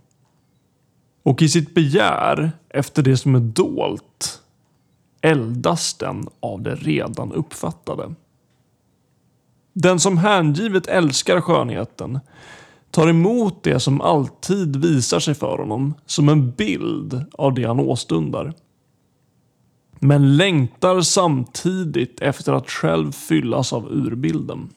Och 1.22 1.42
i 1.42 1.48
sitt 1.48 1.74
begär 1.74 2.52
efter 2.68 3.02
det 3.02 3.16
som 3.16 3.34
är 3.34 3.40
dolt 3.40 4.41
eldas 5.22 5.94
den 5.94 6.28
av 6.40 6.62
det 6.62 6.74
redan 6.74 7.32
uppfattade. 7.32 8.14
Den 9.72 10.00
som 10.00 10.18
hängivet 10.18 10.86
älskar 10.86 11.40
skönheten 11.40 12.20
tar 12.90 13.08
emot 13.08 13.62
det 13.62 13.80
som 13.80 14.00
alltid 14.00 14.76
visar 14.76 15.20
sig 15.20 15.34
för 15.34 15.58
honom 15.58 15.94
som 16.06 16.28
en 16.28 16.50
bild 16.50 17.24
av 17.32 17.54
det 17.54 17.64
han 17.64 17.80
åstundar. 17.80 18.52
Men 19.98 20.36
längtar 20.36 21.00
samtidigt 21.00 22.20
efter 22.20 22.52
att 22.52 22.70
själv 22.70 23.12
fyllas 23.12 23.72
av 23.72 23.92
urbilden. 23.92 24.68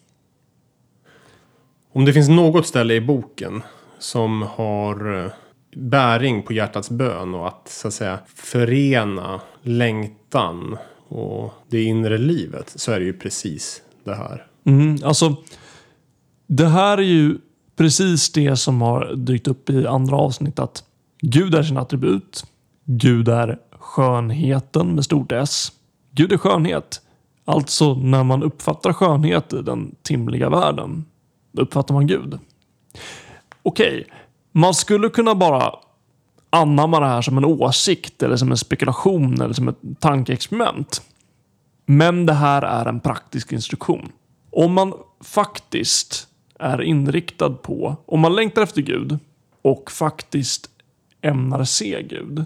Om 1.93 2.05
det 2.05 2.13
finns 2.13 2.29
något 2.29 2.67
ställe 2.67 2.93
i 2.93 3.01
boken 3.01 3.63
som 3.99 4.41
har 4.41 5.23
eh, 5.23 5.31
bäring 5.75 6.43
på 6.43 6.53
hjärtats 6.53 6.89
bön 6.89 7.35
och 7.35 7.47
att 7.47 7.67
så 7.67 7.87
att 7.87 7.93
säga 7.93 8.19
förena 8.35 9.41
längtan 9.61 10.77
och 11.07 11.53
det 11.69 11.83
inre 11.83 12.17
livet 12.17 12.73
så 12.75 12.91
är 12.91 12.99
det 12.99 13.05
ju 13.05 13.13
precis 13.13 13.81
det 14.03 14.15
här. 14.15 14.47
Mm, 14.65 14.97
alltså, 15.03 15.35
det 16.47 16.67
här 16.67 16.97
är 16.97 17.01
ju 17.01 17.37
precis 17.75 18.31
det 18.31 18.55
som 18.55 18.81
har 18.81 19.15
dykt 19.15 19.47
upp 19.47 19.69
i 19.69 19.87
andra 19.87 20.15
avsnitt 20.15 20.59
att 20.59 20.83
Gud 21.21 21.55
är 21.55 21.63
sin 21.63 21.77
attribut. 21.77 22.45
Gud 22.85 23.27
är 23.29 23.59
skönheten 23.71 24.95
med 24.95 25.05
stort 25.05 25.31
S. 25.31 25.71
Gud 26.11 26.31
är 26.31 26.37
skönhet. 26.37 27.01
Alltså 27.45 27.95
när 27.95 28.23
man 28.23 28.43
uppfattar 28.43 28.93
skönhet 28.93 29.53
i 29.53 29.61
den 29.61 29.95
timliga 30.01 30.49
världen, 30.49 31.05
då 31.51 31.61
uppfattar 31.61 31.93
man 31.93 32.07
Gud. 32.07 32.39
Okej, 33.63 34.01
okay. 34.01 34.03
Man 34.57 34.73
skulle 34.73 35.09
kunna 35.09 35.35
bara 35.35 35.75
anamma 36.49 36.99
det 36.99 37.05
här 37.05 37.21
som 37.21 37.37
en 37.37 37.45
åsikt 37.45 38.23
eller 38.23 38.37
som 38.37 38.51
en 38.51 38.57
spekulation 38.57 39.41
eller 39.41 39.53
som 39.53 39.67
ett 39.67 39.79
tankeexperiment. 39.99 41.01
Men 41.85 42.25
det 42.25 42.33
här 42.33 42.61
är 42.61 42.85
en 42.85 42.99
praktisk 42.99 43.51
instruktion. 43.51 44.11
Om 44.51 44.73
man 44.73 44.93
faktiskt 45.21 46.27
är 46.59 46.81
inriktad 46.81 47.49
på, 47.49 47.95
om 48.05 48.19
man 48.19 48.35
längtar 48.35 48.61
efter 48.61 48.81
Gud 48.81 49.19
och 49.61 49.91
faktiskt 49.91 50.69
ämnar 51.21 51.63
se 51.63 52.03
Gud. 52.09 52.45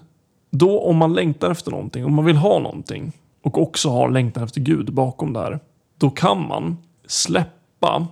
Då 0.50 0.80
om 0.80 0.98
man 0.98 1.14
längtar 1.14 1.52
efter 1.52 1.72
någonting, 1.72 2.06
om 2.06 2.14
man 2.14 2.26
vill 2.26 2.38
ha 2.38 2.60
någonting 2.60 3.12
och 3.44 3.62
också 3.62 3.90
har 3.90 4.10
längtan 4.10 4.44
efter 4.44 4.62
Gud 4.62 4.94
bakom 4.94 5.34
det 5.34 5.40
här. 5.40 5.60
Då 5.98 6.10
kan 6.10 6.48
man 6.48 6.78
släppa 7.08 8.08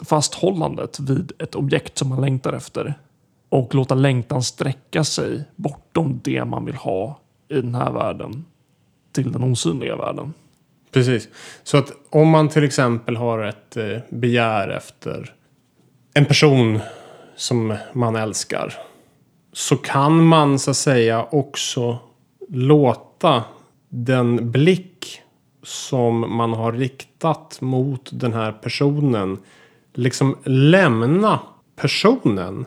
fasthållandet 0.00 1.00
vid 1.00 1.32
ett 1.38 1.54
objekt 1.54 1.98
som 1.98 2.08
man 2.08 2.20
längtar 2.20 2.52
efter 2.52 2.94
och 3.52 3.74
låta 3.74 3.94
längtan 3.94 4.42
sträcka 4.42 5.04
sig 5.04 5.44
bortom 5.56 6.20
det 6.24 6.44
man 6.44 6.64
vill 6.64 6.74
ha 6.74 7.18
i 7.48 7.54
den 7.54 7.74
här 7.74 7.92
världen 7.92 8.44
till 9.12 9.32
den 9.32 9.42
osynliga 9.42 9.96
världen. 9.96 10.32
Precis. 10.92 11.28
Så 11.62 11.76
att 11.76 11.92
om 12.10 12.28
man 12.28 12.48
till 12.48 12.64
exempel 12.64 13.16
har 13.16 13.38
ett 13.38 13.76
eh, 13.76 13.98
begär 14.10 14.68
efter 14.68 15.34
en 16.14 16.24
person 16.24 16.80
som 17.36 17.76
man 17.92 18.16
älskar. 18.16 18.74
så 19.52 19.76
kan 19.76 20.24
man 20.24 20.58
så 20.58 20.70
att 20.70 20.76
säga 20.76 21.26
också 21.30 21.98
låta 22.48 23.44
den 23.88 24.50
blick 24.50 25.20
som 25.62 26.36
man 26.36 26.52
har 26.52 26.72
riktat 26.72 27.60
mot 27.60 28.10
den 28.12 28.32
här 28.32 28.52
personen 28.52 29.38
liksom 29.94 30.36
lämna 30.44 31.40
personen 31.76 32.66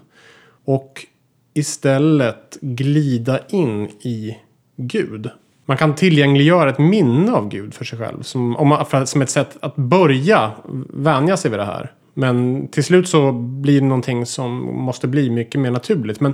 och 0.65 1.05
istället 1.53 2.57
glida 2.61 3.39
in 3.49 3.85
i 3.85 4.37
Gud. 4.77 5.29
Man 5.65 5.77
kan 5.77 5.95
tillgängliggöra 5.95 6.69
ett 6.69 6.79
minne 6.79 7.31
av 7.31 7.49
Gud 7.49 7.73
för 7.73 7.85
sig 7.85 7.99
själv. 7.99 8.21
Som, 8.21 8.55
om 8.55 8.67
man, 8.67 8.85
för, 8.85 9.05
som 9.05 9.21
ett 9.21 9.29
sätt 9.29 9.57
att 9.59 9.75
börja 9.75 10.51
vänja 10.93 11.37
sig 11.37 11.51
vid 11.51 11.59
det 11.59 11.65
här. 11.65 11.91
Men 12.13 12.67
till 12.67 12.83
slut 12.83 13.07
så 13.07 13.31
blir 13.31 13.81
det 13.81 13.87
någonting 13.87 14.25
som 14.25 14.51
måste 14.75 15.07
bli 15.07 15.29
mycket 15.29 15.61
mer 15.61 15.71
naturligt. 15.71 16.19
Men 16.19 16.33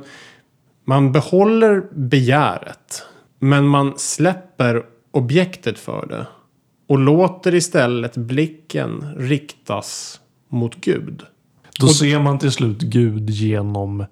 man 0.85 1.11
behåller 1.11 1.83
begäret. 1.93 3.03
Men 3.39 3.67
man 3.67 3.93
släpper 3.97 4.85
objektet 5.11 5.79
för 5.79 6.05
det. 6.05 6.27
Och 6.87 6.99
låter 6.99 7.55
istället 7.55 8.17
blicken 8.17 9.15
riktas 9.17 10.19
mot 10.49 10.75
Gud. 10.75 11.23
Då 11.79 11.87
ser 11.87 12.19
man 12.19 12.39
till 12.39 12.51
slut 12.51 12.81
Gud 12.81 13.29
genom 13.29 14.05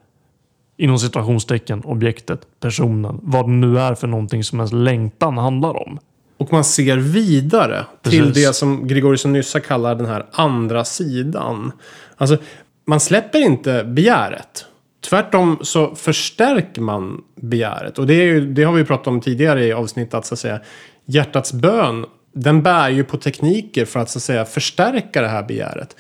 inom 0.79 0.99
situationstecken 0.99 1.81
objektet, 1.83 2.41
personen, 2.59 3.19
vad 3.23 3.45
det 3.45 3.51
nu 3.51 3.79
är 3.79 3.95
för 3.95 4.07
någonting 4.07 4.43
som 4.43 4.59
ens 4.59 4.71
längtan 4.71 5.37
handlar 5.37 5.87
om. 5.87 5.99
Och 6.37 6.51
man 6.53 6.63
ser 6.63 6.97
vidare 6.97 7.85
till 8.01 8.25
Precis. 8.25 8.45
det 8.45 8.53
som 8.53 8.87
Gregorius 8.87 9.25
och 9.25 9.31
Nyssa 9.31 9.59
kallar 9.59 9.95
den 9.95 10.05
här 10.05 10.25
andra 10.31 10.85
sidan. 10.85 11.71
Alltså, 12.17 12.37
man 12.85 12.99
släpper 12.99 13.39
inte 13.39 13.83
begäret. 13.83 14.65
Tvärtom 15.09 15.59
så 15.61 15.95
förstärker 15.95 16.81
man 16.81 17.21
begäret. 17.35 17.99
Och 17.99 18.07
det, 18.07 18.13
är 18.13 18.25
ju, 18.25 18.53
det 18.53 18.63
har 18.63 18.73
vi 18.73 18.85
pratat 18.85 19.07
om 19.07 19.21
tidigare 19.21 19.65
i 19.65 19.73
avsnittet. 19.73 20.13
Att, 20.13 20.25
så 20.25 20.33
att 20.33 20.39
säga, 20.39 20.59
hjärtats 21.05 21.53
bön, 21.53 22.05
den 22.33 22.63
bär 22.63 22.89
ju 22.89 23.03
på 23.03 23.17
tekniker 23.17 23.85
för 23.85 23.99
att, 23.99 24.09
så 24.09 24.19
att 24.19 24.23
säga, 24.23 24.45
förstärka 24.45 25.21
det 25.21 25.27
här 25.27 25.43
begäret. 25.43 25.95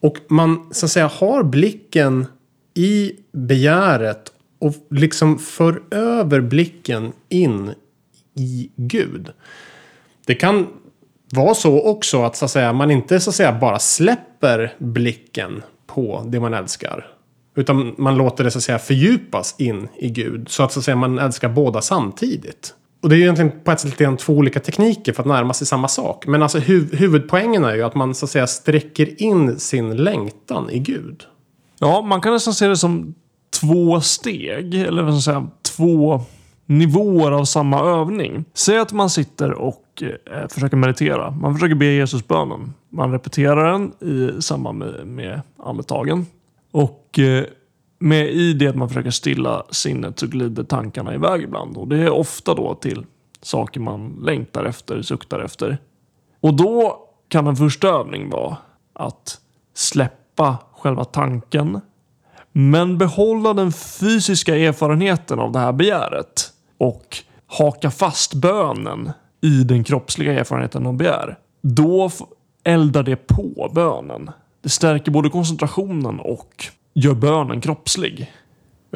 Och 0.00 0.16
man 0.28 0.68
så 0.70 0.86
att 0.86 0.92
säga 0.92 1.06
har 1.06 1.42
blicken 1.42 2.26
i 2.74 3.12
begäret 3.32 4.32
och 4.58 4.74
liksom 4.90 5.38
för 5.38 5.82
över 5.90 6.40
blicken 6.40 7.12
in 7.28 7.74
i 8.34 8.70
Gud. 8.76 9.30
Det 10.26 10.34
kan 10.34 10.66
vara 11.32 11.54
så 11.54 11.82
också 11.82 12.22
att, 12.22 12.36
så 12.36 12.44
att 12.44 12.50
säga, 12.50 12.72
man 12.72 12.90
inte 12.90 13.20
så 13.20 13.30
att 13.30 13.36
säga, 13.36 13.58
bara 13.60 13.78
släpper 13.78 14.74
blicken 14.78 15.62
på 15.86 16.24
det 16.26 16.40
man 16.40 16.54
älskar. 16.54 17.06
Utan 17.56 17.94
man 17.98 18.16
låter 18.16 18.44
det 18.44 18.50
så 18.50 18.58
att 18.58 18.64
säga, 18.64 18.78
fördjupas 18.78 19.54
in 19.58 19.88
i 19.96 20.08
Gud. 20.08 20.48
Så 20.48 20.62
att, 20.62 20.72
så 20.72 20.78
att 20.78 20.84
säga, 20.84 20.96
man 20.96 21.18
älskar 21.18 21.48
båda 21.48 21.82
samtidigt. 21.82 22.74
Och 23.02 23.08
det 23.08 23.14
är 23.14 23.16
ju 23.16 23.22
egentligen 23.22 23.52
på 23.64 23.72
ett 23.72 23.80
sätt 23.80 24.18
två 24.18 24.32
olika 24.32 24.60
tekniker 24.60 25.12
för 25.12 25.22
att 25.22 25.28
närma 25.28 25.54
sig 25.54 25.66
samma 25.66 25.88
sak. 25.88 26.26
Men 26.26 26.42
alltså 26.42 26.58
huv 26.58 26.94
huvudpoängen 26.94 27.64
är 27.64 27.74
ju 27.74 27.82
att 27.82 27.94
man 27.94 28.14
så 28.14 28.26
att 28.26 28.30
säga 28.30 28.46
sträcker 28.46 29.22
in 29.22 29.58
sin 29.58 29.96
längtan 29.96 30.70
i 30.70 30.78
Gud. 30.78 31.24
Ja, 31.78 32.02
man 32.02 32.20
kan 32.20 32.32
nästan 32.32 32.54
se 32.54 32.66
det 32.66 32.76
som 32.76 33.14
två 33.60 34.00
steg, 34.00 34.74
eller 34.74 35.02
vad 35.02 35.14
ska 35.14 35.32
säga, 35.32 35.46
två 35.62 36.20
nivåer 36.66 37.32
av 37.32 37.44
samma 37.44 37.80
övning. 37.80 38.44
Säg 38.54 38.78
att 38.78 38.92
man 38.92 39.10
sitter 39.10 39.52
och 39.52 40.02
eh, 40.02 40.48
försöker 40.48 40.76
meditera. 40.76 41.30
Man 41.30 41.54
försöker 41.54 41.74
be 41.74 41.84
Jesusbönen. 41.84 42.74
Man 42.90 43.12
repeterar 43.12 43.72
den 43.72 43.92
i 44.10 44.42
samband 44.42 44.78
med, 44.78 45.06
med 45.06 45.40
andetagen. 45.58 46.26
Och 46.70 47.18
eh, 47.18 47.44
med 47.98 48.30
i 48.30 48.52
det 48.52 48.66
att 48.66 48.76
man 48.76 48.88
försöker 48.88 49.10
stilla 49.10 49.62
sinnet 49.70 50.18
så 50.18 50.26
glider 50.26 50.64
tankarna 50.64 51.14
iväg 51.14 51.42
ibland. 51.42 51.76
Och 51.76 51.88
det 51.88 51.98
är 51.98 52.10
ofta 52.10 52.54
då 52.54 52.74
till 52.74 53.06
saker 53.42 53.80
man 53.80 54.20
längtar 54.22 54.64
efter, 54.64 55.02
suktar 55.02 55.40
efter. 55.40 55.78
Och 56.40 56.54
då 56.54 56.98
kan 57.28 57.46
en 57.46 57.56
första 57.56 57.88
övning 57.88 58.30
vara 58.30 58.56
att 58.92 59.38
släppa 59.74 60.58
själva 60.84 61.04
tanken. 61.04 61.80
Men 62.52 62.98
behålla 62.98 63.54
den 63.54 63.72
fysiska 63.72 64.56
erfarenheten 64.56 65.38
av 65.38 65.52
det 65.52 65.58
här 65.58 65.72
begäret. 65.72 66.52
Och 66.78 67.16
haka 67.46 67.90
fast 67.90 68.34
bönen 68.34 69.12
i 69.40 69.64
den 69.64 69.84
kroppsliga 69.84 70.40
erfarenheten 70.40 70.86
av 70.86 70.94
begär. 70.96 71.38
Då 71.62 72.10
eldar 72.64 73.02
det 73.02 73.16
på 73.16 73.70
bönen. 73.74 74.30
Det 74.62 74.68
stärker 74.68 75.10
både 75.10 75.30
koncentrationen 75.30 76.20
och 76.20 76.64
gör 76.94 77.14
bönen 77.14 77.60
kroppslig. 77.60 78.32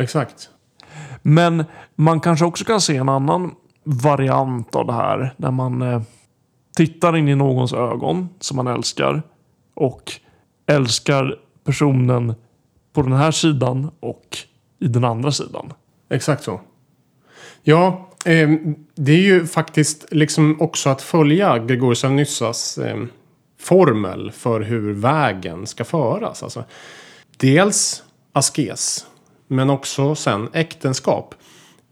Exakt. 0.00 0.50
Men 1.22 1.64
man 1.94 2.20
kanske 2.20 2.44
också 2.44 2.64
kan 2.64 2.80
se 2.80 2.96
en 2.96 3.08
annan 3.08 3.50
variant 3.84 4.74
av 4.74 4.86
det 4.86 4.92
här. 4.92 5.34
Där 5.36 5.50
man 5.50 5.82
eh, 5.82 6.02
tittar 6.76 7.16
in 7.16 7.28
i 7.28 7.34
någons 7.34 7.72
ögon 7.72 8.28
som 8.40 8.56
man 8.56 8.66
älskar. 8.66 9.22
Och 9.74 10.12
älskar 10.66 11.47
personen 11.68 12.34
på 12.92 13.02
den 13.02 13.12
här 13.12 13.30
sidan 13.30 13.90
och 14.00 14.38
i 14.80 14.88
den 14.88 15.04
andra 15.04 15.32
sidan. 15.32 15.72
Exakt 16.10 16.44
så. 16.44 16.60
Ja, 17.62 18.10
eh, 18.24 18.50
det 18.94 19.12
är 19.12 19.22
ju 19.22 19.46
faktiskt 19.46 20.06
liksom 20.10 20.60
också 20.60 20.88
att 20.88 21.02
följa 21.02 21.58
Gregorius 21.58 22.04
av 22.04 22.12
Nyssas 22.12 22.78
eh, 22.78 22.96
formel 23.60 24.32
för 24.32 24.60
hur 24.60 24.92
vägen 24.92 25.66
ska 25.66 25.84
föras. 25.84 26.42
Alltså, 26.42 26.64
dels 27.36 28.02
askes, 28.32 29.06
men 29.46 29.70
också 29.70 30.14
sen 30.14 30.48
äktenskap. 30.52 31.34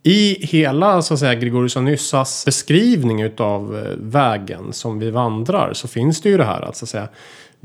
I 0.03 0.47
hela 0.47 1.03
så 1.03 1.15
att 1.15 1.21
säga, 1.21 1.35
Gregorius 1.35 1.77
av 1.77 1.83
Nyssas 1.83 2.45
beskrivning 2.45 3.23
utav 3.23 3.79
eh, 3.79 3.97
vägen 3.99 4.73
som 4.73 4.99
vi 4.99 5.11
vandrar 5.11 5.73
så 5.73 5.89
finns 5.89 6.21
det 6.21 6.29
ju 6.29 6.37
det 6.37 6.45
här 6.45 6.63
att, 6.63 6.77
så 6.77 6.85
att 6.85 6.89
säga, 6.89 7.09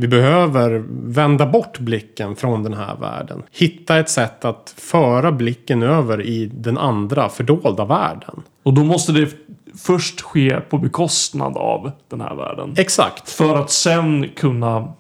vi 0.02 0.08
behöver 0.08 0.84
vända 0.90 1.46
bort 1.46 1.80
blicken 1.80 2.36
från 2.36 2.64
den 2.64 2.74
här 2.74 2.96
världen. 2.96 3.44
Hitta 3.52 4.00
ett 4.00 4.10
sätt 4.10 4.46
att 4.46 4.74
föra 4.78 5.32
blicken 5.32 5.84
över 5.84 6.22
i 6.22 6.46
den 6.46 6.78
andra 6.78 7.30
fördolda 7.30 7.86
världen. 7.86 8.42
Och 8.64 8.74
då 8.74 8.84
måste 8.84 9.12
det 9.12 9.30
först 9.78 10.22
ske 10.22 10.60
på 10.62 10.78
bekostnad 10.78 11.58
av 11.58 11.92
den 12.10 12.22
här 12.22 12.36
världen. 12.36 12.74
Exakt. 12.78 13.30
För 13.30 13.56
att 13.56 13.72
sen 13.72 14.30
kunna, 14.36 14.94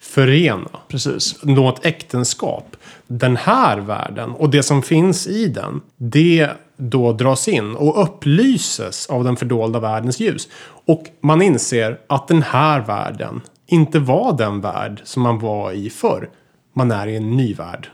Förena. 0.00 0.68
precis. 0.88 1.42
Nå 1.42 1.68
ett 1.68 1.86
äktenskap. 1.86 2.76
Den 3.06 3.36
här 3.36 3.78
världen 3.78 4.30
och 4.30 4.50
det 4.50 4.62
som 4.62 4.82
finns 4.82 5.26
i 5.26 5.48
den. 5.48 5.80
Det 5.96 6.50
då 6.76 7.12
dras 7.12 7.48
in 7.48 7.76
och 7.76 8.02
upplyses 8.02 9.06
av 9.06 9.24
den 9.24 9.36
fördolda 9.36 9.80
världens 9.80 10.20
ljus. 10.20 10.48
Och 10.86 11.04
man 11.20 11.42
inser 11.42 11.98
att 12.06 12.28
den 12.28 12.42
här 12.42 12.80
världen 12.80 13.40
inte 13.66 13.98
var 13.98 14.36
den 14.38 14.60
värld 14.60 15.00
som 15.04 15.22
man 15.22 15.38
var 15.38 15.72
i 15.72 15.90
förr. 15.90 16.30
Man 16.72 16.90
är 16.90 17.06
i 17.06 17.16
en 17.16 17.36
ny 17.36 17.54
värld. 17.54 17.90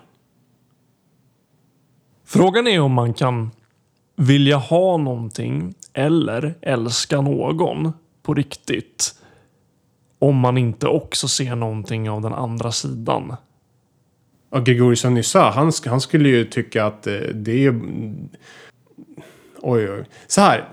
Frågan 2.24 2.66
är 2.66 2.80
om 2.80 2.92
man 2.92 3.14
kan 3.14 3.50
vilja 4.16 4.56
ha 4.56 4.96
någonting 4.96 5.74
eller 5.92 6.54
älska 6.61 7.20
någon 7.20 7.92
på 8.22 8.35
riktigt. 8.35 9.14
Om 10.18 10.37
man 10.37 10.58
inte 10.58 10.87
också 10.87 11.28
ser 11.28 11.56
någonting 11.56 12.11
av 12.11 12.22
den 12.22 12.32
andra 12.32 12.72
sidan. 12.72 13.37
Och 14.50 14.66
Gregorius 14.66 15.04
av 15.04 15.12
Nyssa, 15.12 15.50
han, 15.50 15.72
han 15.87 16.00
skulle 16.00 16.28
ju 16.28 16.44
tycka 16.44 16.87
att 16.87 17.06
eh, 17.06 17.14
det 17.35 17.66
är. 17.66 17.80
Oj, 19.64 19.90
oj. 19.90 20.05
Så 20.27 20.40
här. 20.40 20.68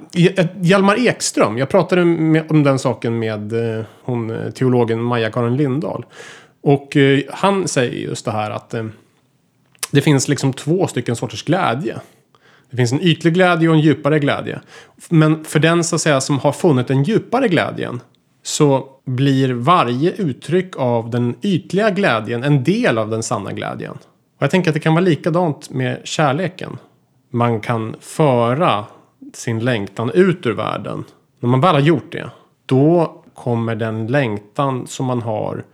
Hjalmar 0.62 1.08
Ekström. 1.08 1.58
Jag 1.58 1.70
pratade 1.70 2.06
med, 2.06 2.52
om 2.52 2.64
den 2.64 2.80
saken 2.80 3.20
med 3.20 3.78
eh, 3.78 3.86
hon, 4.04 4.30
eh, 4.30 4.52
teologen 4.52 5.02
Maja-Karin 5.04 5.58
Lindahl. 5.58 6.06
Och 6.62 6.98
eh, 6.98 7.22
han 7.30 7.68
säger 7.68 7.92
just 7.92 8.26
det 8.26 8.32
här 8.32 8.52
att 8.52 8.74
eh, 8.74 8.86
det 9.92 10.02
finns 10.02 10.28
liksom 10.28 10.54
två 10.54 10.88
stycken 10.88 11.16
sorters 11.16 11.44
glädje. 11.44 12.00
Det 12.72 12.78
finns 12.78 12.92
en 12.92 13.02
ytlig 13.02 13.34
glädje 13.34 13.70
och 13.70 13.76
en 13.76 13.82
djupare 13.82 14.20
glädje. 14.20 14.60
Men 15.10 15.46
för 15.46 15.60
den 15.60 15.84
så 15.84 15.96
att 15.96 16.02
säga, 16.02 16.22
som 16.22 16.40
har 16.40 16.52
funnit 16.52 16.88
den 16.88 17.04
djupare 17.04 17.48
glädjen 17.48 18.02
så 18.44 18.88
blir 19.06 19.54
varje 19.54 20.12
uttryck 20.12 20.78
av 20.78 21.10
den 21.10 21.36
ytliga 21.42 21.90
glädjen 21.90 22.44
en 22.44 22.64
del 22.64 22.98
av 22.98 23.10
den 23.10 23.24
sanna 23.24 23.52
glädjen. 23.52 23.98
Och 24.38 24.44
jag 24.44 24.52
tänker 24.52 24.70
att 24.70 24.74
det 24.74 24.80
kan 24.80 24.94
vara 24.94 25.06
likadant 25.06 25.70
med 25.70 26.02
kärleken. 26.04 26.78
Man 27.30 27.60
kan 27.62 27.96
föra 28.00 28.86
sin 29.34 29.60
längtan 29.60 30.12
ut 30.12 30.46
ur 30.46 30.54
världen. 30.54 31.04
När 31.40 31.50
man 31.50 31.62
väl 31.62 31.76
har 31.76 31.82
gjort 31.82 32.12
det, 32.12 32.30
då 32.66 33.22
kommer 33.34 33.76
den 33.76 34.08
längtan 34.08 34.88
som 34.88 35.06
man 35.06 35.22
har 35.22 35.66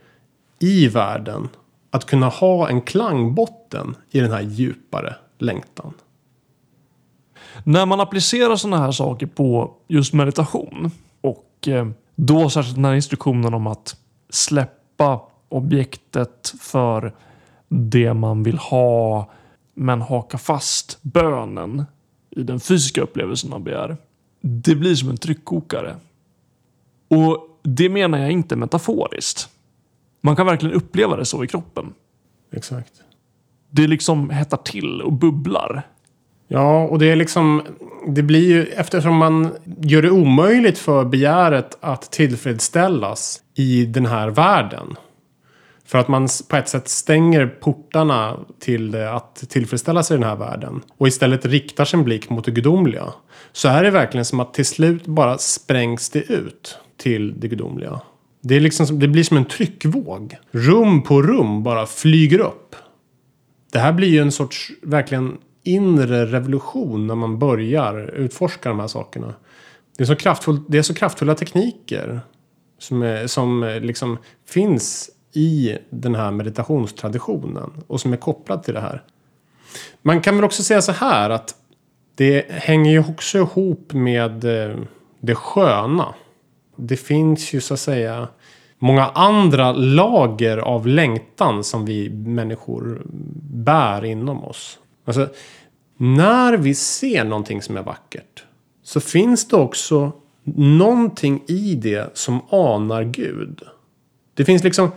i 0.58 0.88
världen 0.88 1.48
att 1.90 2.04
kunna 2.04 2.28
ha 2.28 2.68
en 2.68 2.80
klangbotten 2.80 3.96
i 4.10 4.20
den 4.20 4.32
här 4.32 4.40
djupare 4.40 5.14
längtan. 5.38 5.94
När 7.64 7.86
man 7.86 8.00
applicerar 8.00 8.56
sådana 8.56 8.78
här 8.78 8.92
saker 8.92 9.26
på 9.26 9.74
just 9.88 10.12
meditation 10.12 10.90
och 11.20 11.68
eh, 11.68 11.88
då 12.14 12.50
särskilt 12.50 12.76
den 12.76 12.84
här 12.84 12.94
instruktionen 12.94 13.54
om 13.54 13.66
att 13.66 13.96
släppa 14.30 15.20
objektet 15.48 16.54
för 16.60 17.14
det 17.68 18.14
man 18.14 18.42
vill 18.42 18.58
ha 18.58 19.30
men 19.76 20.00
haka 20.00 20.38
fast 20.38 20.98
bönen 21.02 21.84
i 22.30 22.42
den 22.42 22.60
fysiska 22.60 23.02
upplevelsen 23.02 23.52
av 23.52 23.60
begär. 23.60 23.96
Det 24.40 24.74
blir 24.74 24.94
som 24.94 25.10
en 25.10 25.16
tryckkokare. 25.16 25.96
Och 27.08 27.60
det 27.62 27.88
menar 27.88 28.18
jag 28.18 28.30
inte 28.30 28.56
metaforiskt. 28.56 29.48
Man 30.20 30.36
kan 30.36 30.46
verkligen 30.46 30.76
uppleva 30.76 31.16
det 31.16 31.24
så 31.24 31.44
i 31.44 31.46
kroppen. 31.46 31.94
Exakt. 32.52 32.92
Det 33.70 33.86
liksom 33.86 34.30
hettar 34.30 34.56
till 34.56 35.02
och 35.02 35.12
bubblar. 35.12 35.82
Ja, 36.48 36.82
och 36.82 36.98
det 36.98 37.06
är 37.06 37.16
liksom... 37.16 37.62
Det 38.08 38.22
blir 38.22 38.48
ju 38.48 38.66
eftersom 38.66 39.16
man 39.16 39.50
gör 39.80 40.02
det 40.02 40.10
omöjligt 40.10 40.78
för 40.78 41.04
begäret 41.04 41.78
att 41.80 42.12
tillfredsställas 42.12 43.42
i 43.54 43.86
den 43.86 44.06
här 44.06 44.28
världen. 44.28 44.96
För 45.86 45.98
att 45.98 46.08
man 46.08 46.28
på 46.48 46.56
ett 46.56 46.68
sätt 46.68 46.88
stänger 46.88 47.46
portarna 47.46 48.40
till 48.58 48.90
det 48.90 49.12
att 49.12 49.44
tillfredsställa 49.48 50.02
sig 50.02 50.14
i 50.14 50.20
den 50.20 50.28
här 50.28 50.36
världen. 50.36 50.82
Och 50.96 51.08
istället 51.08 51.46
riktar 51.46 51.84
sin 51.84 52.04
blick 52.04 52.30
mot 52.30 52.44
det 52.44 52.50
gudomliga. 52.50 53.12
Så 53.52 53.68
är 53.68 53.82
det 53.82 53.90
verkligen 53.90 54.24
som 54.24 54.40
att 54.40 54.54
till 54.54 54.66
slut 54.66 55.06
bara 55.06 55.38
sprängs 55.38 56.10
det 56.10 56.20
ut 56.20 56.78
till 56.96 57.40
det 57.40 57.48
gudomliga. 57.48 58.00
Det, 58.42 58.56
är 58.56 58.60
liksom, 58.60 58.98
det 58.98 59.08
blir 59.08 59.22
som 59.22 59.36
en 59.36 59.44
tryckvåg. 59.44 60.36
Rum 60.50 61.02
på 61.02 61.22
rum 61.22 61.62
bara 61.62 61.86
flyger 61.86 62.38
upp. 62.38 62.76
Det 63.72 63.78
här 63.78 63.92
blir 63.92 64.08
ju 64.08 64.18
en 64.18 64.32
sorts 64.32 64.70
verkligen 64.82 65.38
inre 65.64 66.26
revolution 66.26 67.06
när 67.06 67.14
man 67.14 67.38
börjar 67.38 68.10
utforska 68.14 68.68
de 68.68 68.80
här 68.80 68.86
sakerna. 68.86 69.34
Det 69.96 70.04
är 70.04 70.06
så, 70.06 70.16
kraftfull, 70.16 70.60
det 70.68 70.78
är 70.78 70.82
så 70.82 70.94
kraftfulla 70.94 71.34
tekniker 71.34 72.20
som, 72.78 73.02
är, 73.02 73.26
som 73.26 73.62
eh, 73.62 73.80
liksom 73.80 74.18
finns 74.48 75.10
i 75.36 75.78
den 75.90 76.14
här 76.14 76.30
meditationstraditionen 76.30 77.70
och 77.86 78.00
som 78.00 78.12
är 78.12 78.16
kopplad 78.16 78.62
till 78.62 78.74
det 78.74 78.80
här. 78.80 79.02
Man 80.02 80.20
kan 80.20 80.36
väl 80.36 80.44
också 80.44 80.62
säga 80.62 80.82
så 80.82 80.92
här 80.92 81.30
att 81.30 81.54
det 82.14 82.50
hänger 82.50 82.90
ju 82.90 83.00
också 83.00 83.38
ihop 83.38 83.92
med 83.92 84.44
eh, 84.44 84.76
det 85.20 85.34
sköna. 85.34 86.14
Det 86.76 86.96
finns 86.96 87.52
ju 87.52 87.60
så 87.60 87.74
att 87.74 87.80
säga 87.80 88.28
många 88.78 89.06
andra 89.06 89.72
lager 89.72 90.58
av 90.58 90.86
längtan 90.86 91.64
som 91.64 91.84
vi 91.84 92.10
människor 92.10 93.02
bär 93.52 94.04
inom 94.04 94.44
oss. 94.44 94.78
Alltså, 95.04 95.28
när 95.96 96.56
vi 96.56 96.74
ser 96.74 97.24
någonting 97.24 97.62
som 97.62 97.76
är 97.76 97.82
vackert 97.82 98.44
så 98.82 99.00
finns 99.00 99.48
det 99.48 99.56
också 99.56 100.12
någonting 100.54 101.42
i 101.48 101.74
det 101.74 102.16
som 102.16 102.40
anar 102.50 103.04
Gud. 103.04 103.62
Det 104.34 104.44
finns 104.44 104.64
liksom... 104.64 104.90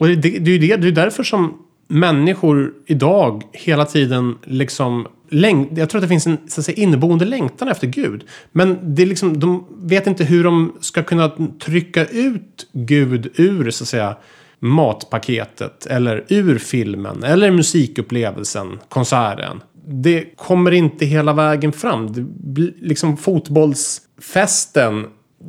Och 0.00 0.06
det, 0.06 0.14
det, 0.14 0.38
det, 0.38 0.50
är 0.50 0.58
det, 0.58 0.76
det 0.76 0.88
är 0.88 0.92
därför 0.92 1.22
som 1.22 1.58
människor 1.88 2.72
idag 2.86 3.42
hela 3.52 3.84
tiden 3.84 4.38
liksom... 4.44 5.06
Läng, 5.32 5.68
jag 5.76 5.90
tror 5.90 5.98
att 5.98 6.02
det 6.02 6.08
finns 6.08 6.26
en 6.26 6.38
så 6.48 6.60
att 6.60 6.64
säga, 6.64 6.76
inneboende 6.82 7.24
längtan 7.24 7.68
efter 7.68 7.86
Gud. 7.86 8.24
Men 8.52 8.94
det 8.94 9.02
är 9.02 9.06
liksom, 9.06 9.40
de 9.40 9.66
vet 9.82 10.06
inte 10.06 10.24
hur 10.24 10.44
de 10.44 10.72
ska 10.80 11.02
kunna 11.02 11.32
trycka 11.60 12.06
ut 12.06 12.68
Gud 12.72 13.30
ur 13.34 13.70
så 13.70 13.84
att 13.84 13.88
säga 13.88 14.16
matpaketet. 14.58 15.86
Eller 15.86 16.24
ur 16.28 16.58
filmen. 16.58 17.24
Eller 17.24 17.50
musikupplevelsen, 17.50 18.78
konserten. 18.88 19.60
Det 19.86 20.36
kommer 20.36 20.70
inte 20.70 21.06
hela 21.06 21.32
vägen 21.32 21.72
fram. 21.72 22.12
Det 22.12 22.22
blir 22.22 22.72
liksom 22.80 23.16
fotbollsfesten. 23.16 25.06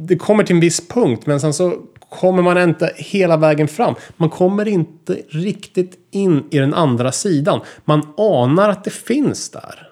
Det 0.08 0.16
kommer 0.16 0.44
till 0.44 0.56
en 0.56 0.62
viss 0.62 0.88
punkt 0.88 1.26
men 1.26 1.40
sen 1.40 1.54
så 1.54 1.74
kommer 2.12 2.42
man 2.42 2.58
inte 2.58 2.92
hela 2.96 3.38
vägen 3.38 3.68
fram. 3.68 3.96
Man 4.18 4.30
kommer 4.30 4.68
inte 4.68 5.14
riktigt 5.30 6.08
in 6.12 6.44
i 6.52 6.58
den 6.58 6.74
andra 6.74 7.12
sidan. 7.12 7.60
Man 7.86 8.08
anar 8.18 8.70
att 8.70 8.84
det 8.84 8.94
finns 8.94 9.50
där. 9.50 9.90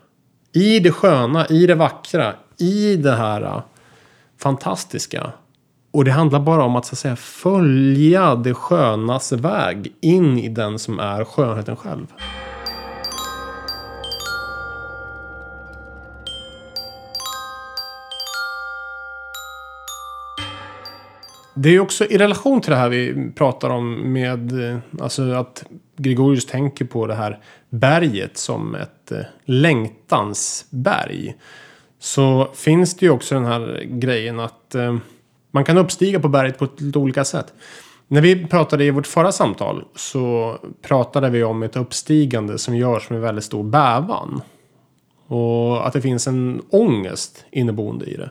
I 0.53 0.79
det 0.79 0.91
sköna, 0.91 1.47
i 1.47 1.67
det 1.67 1.75
vackra, 1.75 2.33
i 2.57 2.95
det 2.95 3.15
här 3.15 3.41
äh, 3.41 3.61
fantastiska. 4.37 5.31
Och 5.91 6.05
det 6.05 6.11
handlar 6.11 6.39
bara 6.39 6.63
om 6.63 6.75
att, 6.75 6.85
så 6.85 6.93
att 6.93 6.99
säga, 6.99 7.15
följa 7.15 8.35
det 8.35 8.53
skönas 8.53 9.31
väg 9.31 9.93
in 10.01 10.39
i 10.39 10.49
den 10.49 10.79
som 10.79 10.99
är 10.99 11.23
skönheten 11.23 11.75
själv. 11.75 12.07
Det 21.61 21.69
är 21.69 21.79
också 21.79 22.05
i 22.05 22.17
relation 22.17 22.61
till 22.61 22.71
det 22.71 22.77
här 22.77 22.89
vi 22.89 23.31
pratar 23.35 23.69
om 23.69 24.13
med 24.13 24.69
eh, 24.69 24.77
alltså 24.99 25.31
att 25.31 25.65
Gregorius 25.97 26.45
tänker 26.45 26.85
på 26.85 27.07
det 27.07 27.15
här 27.15 27.39
berget 27.69 28.37
som 28.37 28.75
ett 28.75 29.11
eh, 29.11 29.21
längtansberg. 29.45 31.35
Så 31.99 32.49
finns 32.53 32.95
det 32.95 33.05
ju 33.05 33.11
också 33.11 33.35
den 33.35 33.45
här 33.45 33.83
grejen 33.85 34.39
att 34.39 34.75
eh, 34.75 34.97
man 35.51 35.65
kan 35.65 35.77
uppstiga 35.77 36.19
på 36.19 36.27
berget 36.27 36.57
på 36.57 36.65
ett 36.65 36.81
lite 36.81 36.99
olika 36.99 37.25
sätt. 37.25 37.53
När 38.07 38.21
vi 38.21 38.47
pratade 38.47 38.83
i 38.83 38.91
vårt 38.91 39.07
förra 39.07 39.31
samtal 39.31 39.83
så 39.95 40.57
pratade 40.81 41.29
vi 41.29 41.43
om 41.43 41.63
ett 41.63 41.75
uppstigande 41.75 42.57
som 42.57 42.77
görs 42.77 43.09
med 43.09 43.21
väldigt 43.21 43.45
stor 43.45 43.63
bävan. 43.63 44.41
Och 45.27 45.87
att 45.87 45.93
det 45.93 46.01
finns 46.01 46.27
en 46.27 46.61
ångest 46.69 47.45
inneboende 47.51 48.05
i 48.05 48.17
det. 48.17 48.29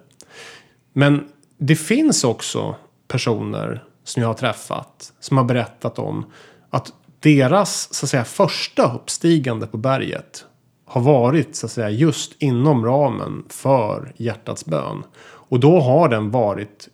Men 0.92 1.28
det 1.58 1.76
finns 1.76 2.24
också 2.24 2.74
personer 3.09 3.85
som 4.05 4.23
jag 4.23 4.29
har 4.29 4.35
träffat 4.35 5.12
som 5.21 5.37
har 5.37 5.44
berättat 5.44 5.99
om 5.99 6.27
att 6.71 6.92
deras 7.21 7.94
så 7.94 8.07
att 8.07 8.11
säga, 8.11 8.25
första 8.25 8.94
uppstigande 8.94 9.66
på 9.66 9.77
berget 9.77 10.44
har 10.85 11.01
varit 11.01 11.57
så 11.57 11.66
att 11.66 11.73
säga, 11.73 11.90
just 11.90 12.42
inom 12.42 12.85
ramen 12.85 13.44
för 13.49 14.12
hjärtats 14.16 14.64
bön. 14.64 15.03
Och 15.21 15.61
då 15.61 15.81
har 15.81 16.09
den 16.09 16.31
varit 16.31 16.88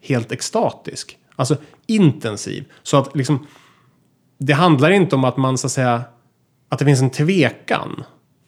helt 0.00 0.32
extatisk. 0.32 1.18
Alltså 1.36 1.56
intensiv. 1.86 2.64
Så 2.82 2.96
att 2.96 3.16
liksom 3.16 3.46
det 4.38 4.52
handlar 4.52 4.90
inte 4.90 5.16
om 5.16 5.24
att 5.24 5.36
man 5.36 5.58
så 5.58 5.66
att 5.66 5.72
säga 5.72 6.02
att 6.68 6.78
det 6.78 6.84
finns 6.84 7.02
en 7.02 7.10
tvekan 7.10 8.04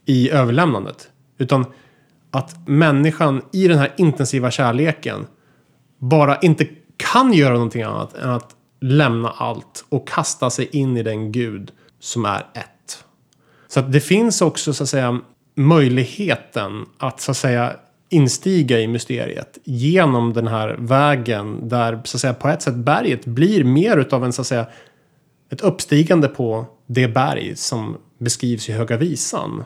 i 0.07 0.31
överlämnandet. 0.31 1.11
Utan 1.39 1.67
att 2.31 2.69
människan 2.69 3.43
i 3.53 3.69
den 3.69 3.79
här 3.79 3.95
intensiva 3.97 4.51
kärleken 4.51 5.27
bara 5.99 6.37
inte 6.37 6.67
kan 7.03 7.33
göra 7.33 7.53
någonting 7.53 7.83
annat 7.83 8.15
än 8.15 8.31
att 8.31 8.57
lämna 8.81 9.31
allt 9.31 9.85
och 9.89 10.09
kasta 10.09 10.51
sig 10.51 10.69
in 10.73 10.97
i 10.97 11.03
den 11.03 11.33
gud 11.33 11.73
som 12.01 12.25
är 12.25 12.47
ett. 12.55 13.05
Så 13.69 13.81
att 13.81 13.93
det 13.93 14.01
finns 14.01 14.43
också 14.43 14.75
så 14.75 14.83
att 14.83 14.89
säga 14.89 15.21
möjligheten 15.55 16.87
att 16.99 17.21
så 17.21 17.31
att 17.31 17.37
säga 17.37 17.77
instiga 18.09 18.81
i 18.81 18.87
mysteriet 18.87 19.59
genom 19.65 20.33
den 20.33 20.47
här 20.47 20.77
vägen 20.79 21.69
där 21.69 22.01
så 22.05 22.17
att 22.17 22.21
säga 22.21 22.35
på 22.35 22.49
ett 22.49 22.63
sätt 22.63 22.75
berget 22.75 23.25
blir 23.25 23.65
mer 23.65 23.97
utav 23.97 24.25
en 24.25 24.33
så 24.33 24.41
att 24.41 24.47
säga 24.47 24.67
ett 25.51 25.61
uppstigande 25.61 26.29
på 26.29 26.67
det 26.87 27.09
berg 27.09 27.57
som 27.57 27.97
beskrivs 28.19 28.69
i 28.69 28.73
Höga 28.73 28.97
Visan. 28.97 29.65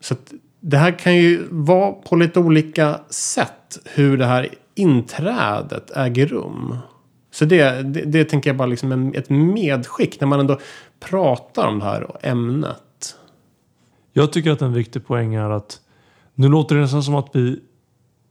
Så 0.00 0.14
att 0.14 0.32
det 0.60 0.76
här 0.76 0.98
kan 0.98 1.16
ju 1.16 1.46
vara 1.50 1.92
på 1.92 2.16
lite 2.16 2.40
olika 2.40 3.00
sätt 3.10 3.78
hur 3.84 4.16
det 4.16 4.26
här 4.26 4.48
inträdet 4.78 5.96
äger 5.96 6.26
rum. 6.26 6.76
Så 7.30 7.44
det, 7.44 7.82
det, 7.82 8.00
det 8.00 8.24
tänker 8.24 8.50
jag 8.50 8.56
bara 8.56 8.68
liksom 8.68 8.92
en, 8.92 9.14
ett 9.14 9.30
medskick 9.30 10.20
när 10.20 10.28
man 10.28 10.40
ändå 10.40 10.58
pratar 11.00 11.68
om 11.68 11.78
det 11.78 11.84
här 11.84 12.16
ämnet. 12.22 13.16
Jag 14.12 14.32
tycker 14.32 14.50
att 14.50 14.62
en 14.62 14.72
viktig 14.72 15.06
poäng 15.06 15.34
är 15.34 15.50
att 15.50 15.80
nu 16.34 16.48
låter 16.48 16.74
det 16.74 16.80
nästan 16.80 17.02
som 17.02 17.14
att 17.14 17.30
vi 17.32 17.60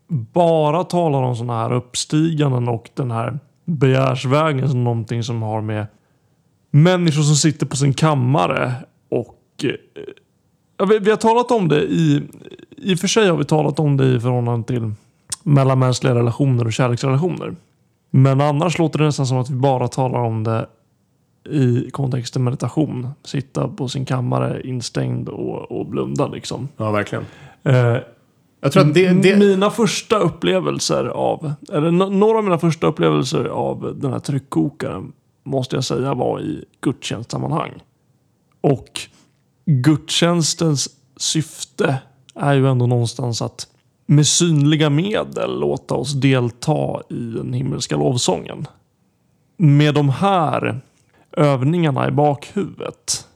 bara 0.08 0.84
talar 0.84 1.24
om 1.24 1.36
sådana 1.36 1.60
här 1.60 1.74
uppstiganden 1.74 2.68
och 2.68 2.90
den 2.94 3.12
här 3.12 3.40
begärsvägen 3.66 4.70
som 4.70 4.84
någonting 4.84 5.24
som 5.24 5.42
har 5.42 5.62
med 5.62 5.86
människor 6.72 7.22
som 7.22 7.36
sitter 7.36 7.66
på 7.66 7.76
sin 7.76 7.94
kammare 7.94 8.74
och 9.10 9.40
eh, 9.64 9.72
ja, 10.78 10.86
vi, 10.86 11.00
vi, 11.00 11.10
har 11.10 11.18
talat 11.18 11.52
om 11.52 11.68
det 11.68 11.82
i, 11.82 12.24
i 12.78 12.96
och 12.96 13.00
för 13.00 13.08
sig 13.08 13.30
har 13.30 13.38
vi 13.38 13.46
talat 13.46 13.80
om 13.80 13.98
det 13.98 14.06
i 14.06 14.20
förhållande 14.20 14.68
till 14.68 14.92
mellanmänskliga 15.48 16.16
relationer 16.16 16.66
och 16.66 16.74
kärleksrelationer. 16.74 17.56
Men 18.10 18.42
annars 18.42 18.78
låter 18.78 19.00
det 19.00 19.06
nästan 19.06 19.28
som 19.28 19.38
att 19.38 19.50
vi 19.50 19.56
bara 19.56 19.88
talar 19.88 20.20
om 20.20 20.44
det 20.44 20.68
i 21.50 21.92
kontexten 21.92 22.44
meditation. 22.44 23.10
Sitta 23.24 23.68
på 23.68 23.88
sin 23.88 24.06
kammare 24.06 24.62
instängd 24.64 25.30
och, 25.30 25.72
och 25.72 25.86
blunda 25.86 26.28
liksom. 26.28 26.68
Ja, 26.78 26.92
verkligen. 26.92 27.26
Eh, 27.64 27.98
jag 28.62 28.72
tror 28.72 28.88
att 28.88 28.94
det, 28.94 29.10
det... 29.10 29.36
Mina 29.36 29.70
första 29.70 30.18
upplevelser 30.20 31.06
av, 31.06 31.54
eller 31.74 31.92
några 31.92 32.38
av 32.38 32.44
mina 32.44 32.60
första 32.60 32.88
upplevelser 32.88 33.46
av 33.46 33.96
den 34.02 34.12
här 34.12 34.20
tryckkokaren 34.20 35.12
måste 35.44 35.76
jag 35.76 35.84
säga 35.84 36.14
var 36.14 36.42
i 36.42 36.66
gudstjänstsammanhang. 36.82 37.72
Och 38.62 39.00
gudstjänstens 39.66 40.90
syfte 41.18 41.98
är 42.36 42.54
ju 42.54 42.68
ändå 42.68 42.88
någonstans 42.88 43.42
att 43.42 43.68
med 44.10 44.28
synliga 44.28 44.90
medel 44.90 45.60
låta 45.60 45.96
oss 45.96 46.14
delta 46.14 47.02
i 47.10 47.20
den 47.20 47.54
himmelska 47.54 47.96
lovsången. 47.96 48.68
Med 49.58 49.94
de 49.94 50.10
här 50.10 50.80
övningarna 51.32 52.08
i 52.08 52.12
bakhuvudet 52.12 53.28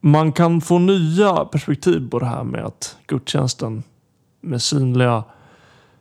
man 0.00 0.32
kan 0.32 0.60
få 0.60 0.78
nya 0.78 1.44
perspektiv 1.44 2.10
på 2.10 2.18
det 2.18 2.26
här 2.26 2.44
med 2.44 2.64
att 2.64 2.96
gudstjänsten 3.06 3.82
med 4.40 4.62
synliga 4.62 5.24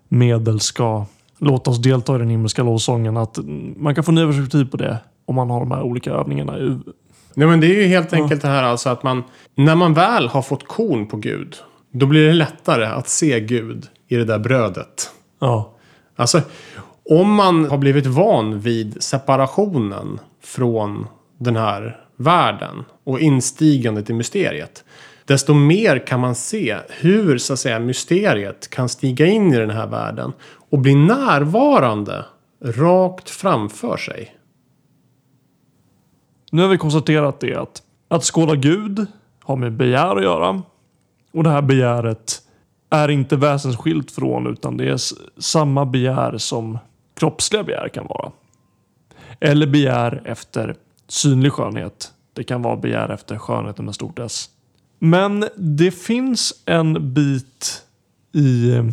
medel 0.08 0.60
ska 0.60 1.06
låta 1.38 1.72
oss 1.72 1.78
delta 1.78 2.16
i 2.16 2.20
den 2.20 2.30
himmelska 2.30 2.64
lovsången. 2.64 3.18
Att 3.18 3.40
man 3.76 3.96
kan 3.96 4.04
få 4.04 4.12
nya 4.12 4.28
perspektiv 4.28 4.66
på 4.66 4.78
det 4.78 4.98
om 5.26 5.36
man 5.36 5.50
har 5.50 5.60
de 5.60 5.72
här 5.72 5.82
olika 5.82 6.12
övningarna 6.12 6.60
i 6.60 6.78
Nej, 7.34 7.48
men 7.48 7.60
det 7.60 7.68
är 7.68 7.82
ju 7.82 7.88
helt 7.88 8.14
enkelt 8.14 8.42
det 8.42 8.48
här 8.48 8.64
alltså 8.64 8.90
att 8.90 9.04
man, 9.04 9.24
när 9.56 9.76
man 9.76 9.94
väl 9.94 10.28
har 10.28 10.42
fått 10.42 10.68
korn 10.68 11.08
på 11.08 11.18
Gud, 11.18 11.56
då 11.92 12.06
blir 12.06 12.28
det 12.28 12.34
lättare 12.34 12.86
att 12.86 13.08
se 13.08 13.40
Gud 13.40 13.88
i 14.08 14.16
det 14.16 14.26
där 14.26 14.40
brödet. 14.40 15.12
Ja. 15.40 15.74
Alltså, 16.16 16.42
om 17.10 17.34
man 17.34 17.66
har 17.66 17.78
blivit 17.78 18.06
van 18.06 18.60
vid 18.60 19.04
separationen 19.04 20.20
från 20.44 21.08
den 21.38 21.56
här 21.56 22.06
världen 22.16 22.86
och 23.04 23.20
instigandet 23.20 24.10
i 24.10 24.14
mysteriet. 24.14 24.84
Desto 25.26 25.54
mer 25.54 26.08
kan 26.08 26.20
man 26.20 26.36
se 26.36 26.78
hur 26.90 27.38
så 27.38 27.54
att 27.54 27.60
säga 27.60 27.80
mysteriet 27.80 28.70
kan 28.70 28.90
stiga 28.90 29.26
in 29.26 29.54
i 29.54 29.58
den 29.58 29.70
här 29.70 29.88
världen 29.88 30.34
och 30.70 30.80
bli 30.80 30.96
närvarande 30.96 32.26
rakt 32.64 33.30
framför 33.30 33.98
sig. 33.98 34.36
Nu 36.52 36.62
har 36.62 36.70
vi 36.70 36.78
konstaterat 36.78 37.40
det 37.40 37.56
att 37.56 37.84
att 38.10 38.24
skåda 38.24 38.56
Gud 38.56 39.06
har 39.44 39.56
med 39.56 39.74
begär 39.74 40.16
att 40.16 40.24
göra. 40.24 40.62
Och 41.32 41.44
det 41.44 41.50
här 41.50 41.62
begäret 41.62 42.42
är 42.90 43.10
inte 43.10 43.36
väsensskilt 43.36 44.12
från 44.12 44.48
utan 44.48 44.78
det 44.78 44.90
är 44.90 45.00
samma 45.42 45.86
begär 45.86 46.38
som 46.38 46.78
kroppsliga 47.16 47.64
begär 47.64 47.90
kan 47.90 48.08
vara. 48.08 48.32
Eller 49.40 49.68
begär 49.68 50.22
efter 50.26 50.76
synlig 51.08 51.52
skönhet. 51.52 52.12
Det 52.34 52.44
kan 52.44 52.62
vara 52.62 52.76
begär 52.76 53.10
efter 53.10 53.38
skönheten 53.38 53.86
med 53.86 53.96
stort 53.96 54.20
S. 54.20 54.50
Men 55.00 55.46
det 55.56 55.92
finns 55.92 56.54
en 56.66 57.14
bit 57.14 57.84
i 58.32 58.72
eh, 58.72 58.86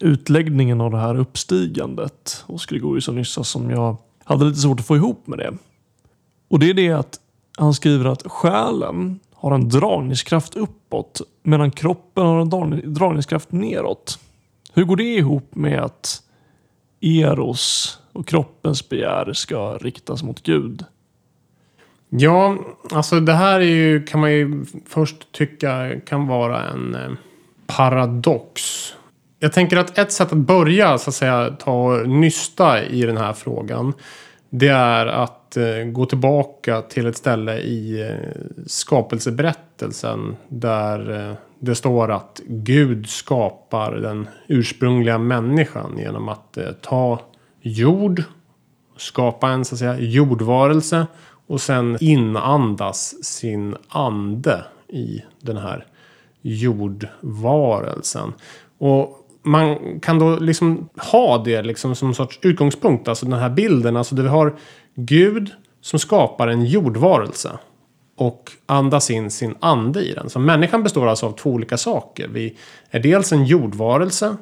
utläggningen 0.00 0.80
av 0.80 0.90
det 0.90 0.98
här 0.98 1.14
uppstigandet 1.14 2.44
hos 2.46 2.66
Gregorius 2.66 3.08
och 3.08 3.14
Nyssa 3.14 3.44
som 3.44 3.70
jag 3.70 3.96
hade 4.24 4.44
lite 4.44 4.60
svårt 4.60 4.80
att 4.80 4.86
få 4.86 4.96
ihop 4.96 5.26
med 5.26 5.38
det. 5.38 5.54
Och 6.48 6.58
det 6.58 6.70
är 6.70 6.74
det 6.74 6.92
att 6.92 7.20
han 7.56 7.74
skriver 7.74 8.04
att 8.04 8.22
själen 8.26 9.20
har 9.40 9.54
en 9.54 9.68
dragningskraft 9.68 10.56
uppåt 10.56 11.20
medan 11.42 11.70
kroppen 11.70 12.26
har 12.26 12.40
en 12.40 12.94
dragningskraft 12.94 13.52
neråt. 13.52 14.18
Hur 14.72 14.84
går 14.84 14.96
det 14.96 15.02
ihop 15.02 15.54
med 15.54 15.80
att 15.80 16.22
Eros 17.00 17.98
och 18.12 18.26
kroppens 18.26 18.88
begär 18.88 19.32
ska 19.32 19.76
riktas 19.76 20.22
mot 20.22 20.42
Gud? 20.42 20.84
Ja, 22.08 22.56
alltså 22.90 23.20
det 23.20 23.32
här 23.32 23.60
är 23.60 23.64
ju, 23.64 24.02
kan 24.02 24.20
man 24.20 24.32
ju 24.32 24.64
först 24.86 25.32
tycka 25.32 26.00
kan 26.00 26.26
vara 26.26 26.64
en 26.64 26.94
eh, 26.94 27.10
paradox. 27.66 28.62
Jag 29.38 29.52
tänker 29.52 29.76
att 29.76 29.98
ett 29.98 30.12
sätt 30.12 30.32
att 30.32 30.38
börja 30.38 30.98
så 30.98 31.10
att 31.10 31.14
säga 31.14 31.56
ta 31.58 31.72
och 31.72 32.08
nysta 32.08 32.84
i 32.84 33.02
den 33.02 33.16
här 33.16 33.32
frågan. 33.32 33.92
Det 34.50 34.68
är 34.68 35.06
att 35.06 35.56
eh, 35.56 35.84
gå 35.84 36.06
tillbaka 36.06 36.82
till 36.82 37.06
ett 37.06 37.16
ställe 37.16 37.58
i 37.58 38.02
eh, 38.02 38.40
skapelseberättelsen. 38.66 40.36
Där 40.48 41.28
eh, 41.30 41.34
det 41.58 41.74
står 41.74 42.10
att 42.10 42.40
Gud 42.46 43.08
skapar 43.08 43.92
den 43.92 44.28
ursprungliga 44.46 45.18
människan 45.18 45.98
genom 45.98 46.28
att 46.28 46.56
eh, 46.56 46.72
ta 46.80 47.20
jord 47.60 48.22
skapa 48.96 49.48
en 49.48 49.64
så 49.64 49.74
att 49.74 49.78
säga 49.78 49.98
jordvarelse 49.98 51.06
och 51.46 51.60
sen 51.60 51.96
inandas 52.00 53.24
sin 53.24 53.76
ande 53.88 54.64
i 54.88 55.22
den 55.40 55.56
här 55.56 55.86
jordvarelsen. 56.42 58.32
Och 58.78 59.27
man 59.42 60.00
kan 60.00 60.18
då 60.18 60.36
liksom 60.36 60.88
ha 61.12 61.38
det 61.38 61.62
liksom 61.62 61.94
som 61.94 62.08
en 62.08 62.14
sorts 62.14 62.38
utgångspunkt, 62.42 63.08
alltså 63.08 63.26
den 63.26 63.38
här 63.38 63.50
bilden, 63.50 63.96
alltså 63.96 64.14
där 64.14 64.22
vi 64.22 64.28
har 64.28 64.56
Gud 64.94 65.50
som 65.80 65.98
skapar 65.98 66.48
en 66.48 66.64
jordvarelse 66.64 67.58
och 68.16 68.52
andas 68.66 69.10
in 69.10 69.30
sin 69.30 69.54
ande 69.60 70.00
i 70.00 70.12
den. 70.12 70.30
Så 70.30 70.38
människan 70.38 70.82
består 70.82 71.06
alltså 71.06 71.26
av 71.26 71.32
två 71.32 71.50
olika 71.50 71.76
saker. 71.76 72.28
Vi 72.28 72.56
är 72.90 73.00
dels 73.00 73.32
en 73.32 73.44
jordvarelse 73.44 74.36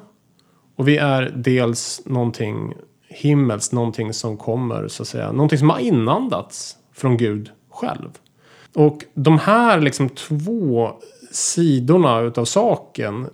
och 0.75 0.87
vi 0.87 0.97
är 0.97 1.33
dels 1.35 2.01
någonting 2.05 2.73
himmelskt, 3.09 3.73
någonting 3.73 4.13
som 4.13 4.37
kommer 4.37 4.87
så 4.87 5.03
att 5.03 5.07
säga, 5.07 5.31
någonting 5.31 5.59
som 5.59 5.69
har 5.69 5.79
inandats 5.79 6.75
från 6.93 7.17
Gud 7.17 7.51
själv. 7.69 8.09
Och 8.75 9.03
de 9.13 9.39
här 9.39 9.79
liksom 9.79 10.09
två 10.09 10.91
sidorna 11.31 12.19
utav 12.19 12.45
saken, 12.45 13.27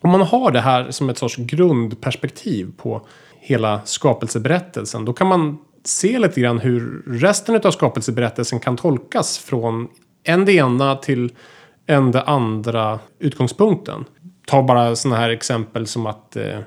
om 0.00 0.10
man 0.10 0.20
har 0.20 0.50
det 0.50 0.60
här 0.60 0.90
som 0.90 1.10
ett 1.10 1.18
sorts 1.18 1.36
grundperspektiv 1.36 2.72
på 2.76 3.06
hela 3.40 3.80
skapelseberättelsen, 3.84 5.04
då 5.04 5.12
kan 5.12 5.26
man 5.26 5.58
se 5.84 6.18
lite 6.18 6.40
grann 6.40 6.58
hur 6.58 7.02
resten 7.06 7.54
utav 7.54 7.70
skapelseberättelsen 7.70 8.60
kan 8.60 8.76
tolkas 8.76 9.38
från 9.38 9.88
en 10.24 10.44
det 10.44 10.52
ena 10.52 10.96
till 10.96 11.32
en 11.86 12.10
det 12.10 12.22
andra 12.22 12.98
utgångspunkten. 13.18 14.04
Ta 14.46 14.62
bara 14.62 14.96
sådana 14.96 15.20
här 15.20 15.30
exempel 15.30 15.86
som 15.86 16.06
att 16.06 16.36
eh, 16.36 16.58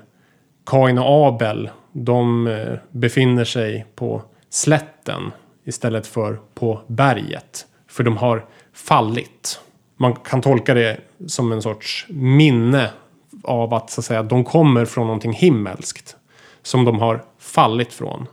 Kain 0.66 0.98
och 0.98 1.26
Abel, 1.26 1.70
de 1.92 2.46
eh, 2.46 2.78
befinner 2.90 3.44
sig 3.44 3.86
på 3.94 4.22
slätten 4.50 5.32
istället 5.64 6.06
för 6.06 6.40
på 6.54 6.80
berget. 6.86 7.66
För 7.88 8.04
de 8.04 8.16
har 8.16 8.44
fallit. 8.72 9.60
Man 9.96 10.14
kan 10.14 10.40
tolka 10.40 10.74
det 10.74 11.00
som 11.26 11.52
en 11.52 11.62
sorts 11.62 12.06
minne 12.08 12.90
av 13.44 13.74
att, 13.74 13.90
så 13.90 14.00
att 14.00 14.04
säga, 14.04 14.22
de 14.22 14.44
kommer 14.44 14.84
från 14.84 15.06
någonting 15.06 15.32
himmelskt. 15.32 16.16
Som 16.62 16.84
de 16.84 16.98
har 16.98 17.24
fallit 17.38 17.92
från. 17.92 18.26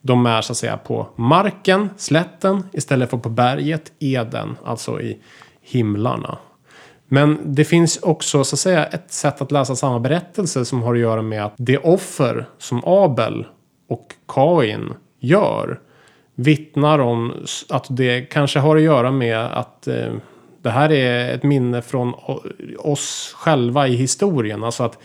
De 0.00 0.26
är 0.26 0.42
så 0.42 0.52
att 0.52 0.56
säga 0.56 0.76
på 0.76 1.06
marken, 1.16 1.90
slätten, 1.96 2.62
istället 2.72 3.10
för 3.10 3.18
på 3.18 3.28
berget, 3.28 3.92
Eden, 3.98 4.56
alltså 4.64 5.00
i 5.00 5.18
himlarna. 5.60 6.38
Men 7.08 7.38
det 7.44 7.64
finns 7.64 7.96
också 7.96 8.44
så 8.44 8.54
att 8.54 8.60
säga 8.60 8.86
ett 8.86 9.12
sätt 9.12 9.42
att 9.42 9.52
läsa 9.52 9.76
samma 9.76 10.00
berättelse 10.00 10.64
som 10.64 10.82
har 10.82 10.94
att 10.94 11.00
göra 11.00 11.22
med 11.22 11.44
att 11.44 11.54
det 11.56 11.78
offer 11.78 12.48
som 12.58 12.82
Abel 12.84 13.46
och 13.88 14.06
Kain 14.28 14.94
gör 15.20 15.80
vittnar 16.34 16.98
om 16.98 17.32
att 17.68 17.86
det 17.88 18.20
kanske 18.20 18.58
har 18.58 18.76
att 18.76 18.82
göra 18.82 19.10
med 19.10 19.38
att 19.38 19.88
eh, 19.88 20.12
det 20.66 20.72
här 20.72 20.92
är 20.92 21.34
ett 21.34 21.42
minne 21.42 21.82
från 21.82 22.14
oss 22.78 23.34
själva 23.36 23.88
i 23.88 23.96
historien. 23.96 24.64
Alltså 24.64 24.82
att 24.82 24.98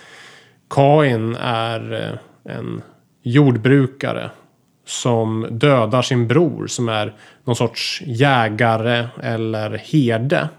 Kain 0.69 1.35
är 1.41 1.93
eh, 1.93 2.55
en 2.55 2.81
jordbrukare 3.23 4.29
som 4.85 5.47
dödar 5.51 6.01
sin 6.01 6.27
bror 6.27 6.67
som 6.67 6.89
är 6.89 7.13
någon 7.43 7.55
sorts 7.55 8.01
jägare 8.05 9.07
eller 9.23 9.77
herde. 9.77 10.49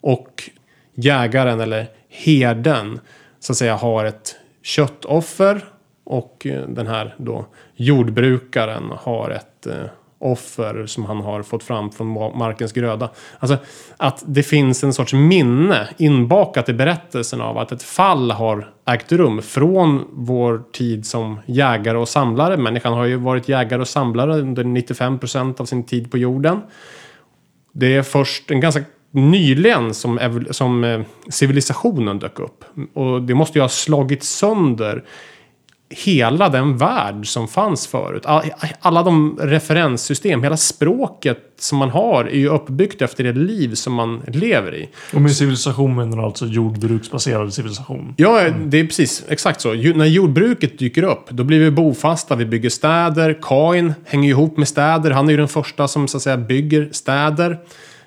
Och 0.00 0.50
jägaren 0.94 1.60
eller 1.60 1.86
herden 2.08 3.00
så 3.40 3.52
att 3.52 3.56
säga 3.56 3.76
har 3.76 4.04
ett 4.04 4.36
köttoffer 4.62 5.64
och 6.04 6.46
eh, 6.46 6.68
den 6.68 6.86
här 6.86 7.14
då 7.18 7.46
jordbrukaren 7.74 8.92
har 9.00 9.30
ett 9.30 9.66
eh, 9.66 9.84
offer 10.20 10.86
som 10.86 11.04
han 11.04 11.20
har 11.20 11.42
fått 11.42 11.62
fram 11.62 11.90
från 11.90 12.38
markens 12.38 12.72
gröda. 12.72 13.10
Alltså 13.38 13.58
att 13.96 14.22
det 14.26 14.42
finns 14.42 14.84
en 14.84 14.92
sorts 14.92 15.12
minne 15.12 15.88
inbakat 15.98 16.68
i 16.68 16.72
berättelsen 16.72 17.40
av 17.40 17.58
att 17.58 17.72
ett 17.72 17.82
fall 17.82 18.30
har 18.30 18.70
ägt 18.86 19.12
rum 19.12 19.42
från 19.42 20.04
vår 20.12 20.62
tid 20.72 21.06
som 21.06 21.40
jägare 21.46 21.98
och 21.98 22.08
samlare. 22.08 22.56
Människan 22.56 22.92
har 22.92 23.04
ju 23.04 23.16
varit 23.16 23.48
jägare 23.48 23.80
och 23.80 23.88
samlare 23.88 24.38
under 24.38 24.64
95 24.64 25.18
procent 25.18 25.60
av 25.60 25.64
sin 25.64 25.84
tid 25.84 26.10
på 26.10 26.18
jorden. 26.18 26.60
Det 27.72 27.96
är 27.96 28.02
först 28.02 28.50
en 28.50 28.60
ganska 28.60 28.82
nyligen 29.10 29.94
som, 29.94 30.44
som 30.50 30.84
eh, 30.84 31.00
civilisationen 31.28 32.18
dök 32.18 32.38
upp. 32.38 32.64
Och 32.94 33.22
det 33.22 33.34
måste 33.34 33.58
ju 33.58 33.62
ha 33.62 33.68
slagit 33.68 34.22
sönder 34.22 35.04
hela 35.90 36.48
den 36.48 36.76
värld 36.76 37.26
som 37.26 37.48
fanns 37.48 37.86
förut. 37.86 38.26
All- 38.26 38.50
Alla 38.80 39.02
de 39.02 39.38
referenssystem, 39.42 40.42
hela 40.42 40.56
språket 40.56 41.38
som 41.58 41.78
man 41.78 41.90
har 41.90 42.24
är 42.24 42.36
ju 42.38 42.48
uppbyggt 42.48 43.02
efter 43.02 43.24
det 43.24 43.32
liv 43.32 43.74
som 43.74 43.94
man 43.94 44.22
lever 44.26 44.74
i. 44.74 44.88
Och 45.14 45.20
med 45.22 45.36
civilisation 45.36 45.96
menar 45.96 46.16
du 46.16 46.22
alltså 46.22 46.46
jordbruksbaserad 46.46 47.54
civilisation? 47.54 48.14
Ja, 48.16 48.48
det 48.66 48.80
är 48.80 48.84
precis 48.86 49.24
exakt 49.28 49.60
så. 49.60 49.72
När 49.74 50.04
jordbruket 50.06 50.78
dyker 50.78 51.02
upp, 51.02 51.30
då 51.30 51.44
blir 51.44 51.58
vi 51.60 51.70
bofasta, 51.70 52.36
vi 52.36 52.44
bygger 52.46 52.70
städer. 52.70 53.38
Kain 53.42 53.92
hänger 54.04 54.24
ju 54.24 54.30
ihop 54.30 54.56
med 54.56 54.68
städer. 54.68 55.10
Han 55.10 55.26
är 55.26 55.30
ju 55.30 55.36
den 55.36 55.48
första 55.48 55.88
som 55.88 56.08
så 56.08 56.16
att 56.16 56.22
säga 56.22 56.36
bygger 56.36 56.88
städer. 56.92 57.58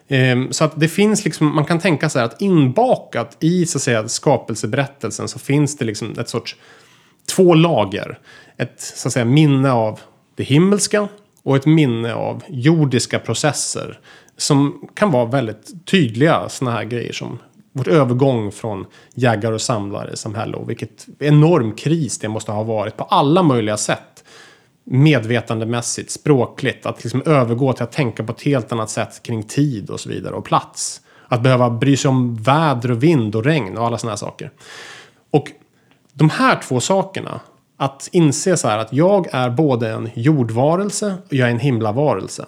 Ehm, 0.08 0.48
så 0.54 0.64
att 0.64 0.80
det 0.80 0.88
finns 0.88 1.26
liksom, 1.26 1.56
man 1.56 1.66
kan 1.66 1.80
tänka 1.80 2.10
sig 2.10 2.24
att 2.24 2.42
inbakat 2.42 3.38
i 3.40 3.66
så 3.66 3.78
att 3.78 3.82
säga 3.82 4.08
skapelseberättelsen 4.08 5.28
så 5.28 5.40
finns 5.40 5.78
det 5.78 5.86
liksom 5.86 6.16
ett 6.20 6.30
sorts 6.30 6.56
två 7.30 7.54
lager. 7.54 8.20
Ett 8.58 8.82
så 8.82 9.08
att 9.08 9.14
säga 9.14 9.26
minne 9.26 9.72
av 9.72 10.00
det 10.36 10.44
himmelska 10.44 11.08
och 11.44 11.56
ett 11.56 11.66
minne 11.66 12.14
av 12.14 12.44
jordiska 12.48 13.20
processer. 13.20 14.00
som 14.38 14.88
kan 14.94 15.12
vara 15.12 15.26
väldigt 15.26 15.86
tydliga 15.86 16.50
sådana 16.50 16.78
här 16.78 16.84
grejer 16.84 17.14
som 17.14 17.40
vårt 17.74 17.88
övergång 17.88 18.52
från 18.52 18.86
jägare 19.14 19.54
och 19.54 19.62
samlare 19.62 20.16
samhälle 20.18 20.58
och 20.58 20.70
vilket 20.70 21.08
enorm 21.20 21.76
kris 21.76 22.18
det 22.18 22.28
måste 22.28 22.52
ha 22.52 22.64
varit 22.64 22.98
på 22.98 23.04
alla 23.04 23.44
möjliga 23.44 23.78
sätt. 23.78 24.24
Medvetandemässigt, 24.84 26.12
språkligt, 26.12 26.86
att 26.86 27.04
liksom 27.04 27.24
övergå 27.26 27.74
till 27.74 27.84
att 27.84 27.92
tänka 27.92 28.24
på 28.24 28.32
ett 28.32 28.42
helt 28.42 28.72
annat 28.72 28.90
sätt 28.90 29.24
kring 29.24 29.44
tid 29.44 29.90
och 29.90 30.00
så 30.00 30.10
vidare 30.10 30.34
och 30.34 30.46
plats. 30.46 31.02
Att 31.28 31.44
behöva 31.44 31.70
bry 31.70 31.98
sig 31.98 32.10
om 32.10 32.36
väder 32.36 32.92
och 32.92 33.04
vind 33.04 33.36
och 33.36 33.46
regn 33.46 33.78
och 33.78 33.86
alla 33.86 33.98
sådana 33.98 34.12
här 34.12 34.18
saker. 34.18 34.52
Och 35.32 35.52
de 36.14 36.30
här 36.30 36.62
två 36.62 36.80
sakerna, 36.80 37.42
att 37.78 38.10
inse 38.12 38.58
så 38.58 38.68
här 38.68 38.78
att 38.78 38.94
jag 38.94 39.28
är 39.34 39.50
både 39.50 39.90
en 39.90 40.10
jordvarelse 40.16 41.16
och 41.26 41.34
jag 41.34 41.48
är 41.48 41.52
en 41.52 41.60
himlavarelse. 41.60 42.46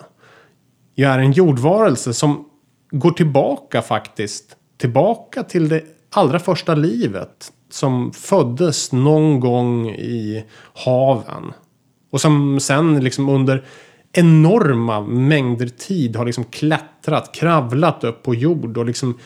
Jag 0.96 1.12
är 1.12 1.20
en 1.20 1.32
jordvarelse 1.32 2.14
som 2.14 2.46
går 2.92 3.12
tillbaka 3.12 3.82
faktiskt 3.82 4.56
tillbaka 4.78 5.44
till 5.44 5.70
det 5.70 5.84
allra 6.10 6.40
första 6.40 6.76
livet 6.76 7.52
som 7.70 8.12
föddes 8.12 8.92
någon 8.92 9.40
gång 9.40 9.90
i 9.90 10.46
haven. 10.74 11.54
Och 12.12 12.22
som 12.22 12.60
sen 12.60 13.04
liksom 13.04 13.30
under 13.30 13.66
enorma 14.14 15.02
mängder 15.02 15.68
tid 15.68 16.16
har 16.16 16.26
liksom 16.26 16.44
klättrat, 16.44 17.36
kravlat 17.36 18.04
upp 18.04 18.24
på 18.24 18.36
jord 18.36 18.78
och 18.78 18.86
liksom 18.86 19.18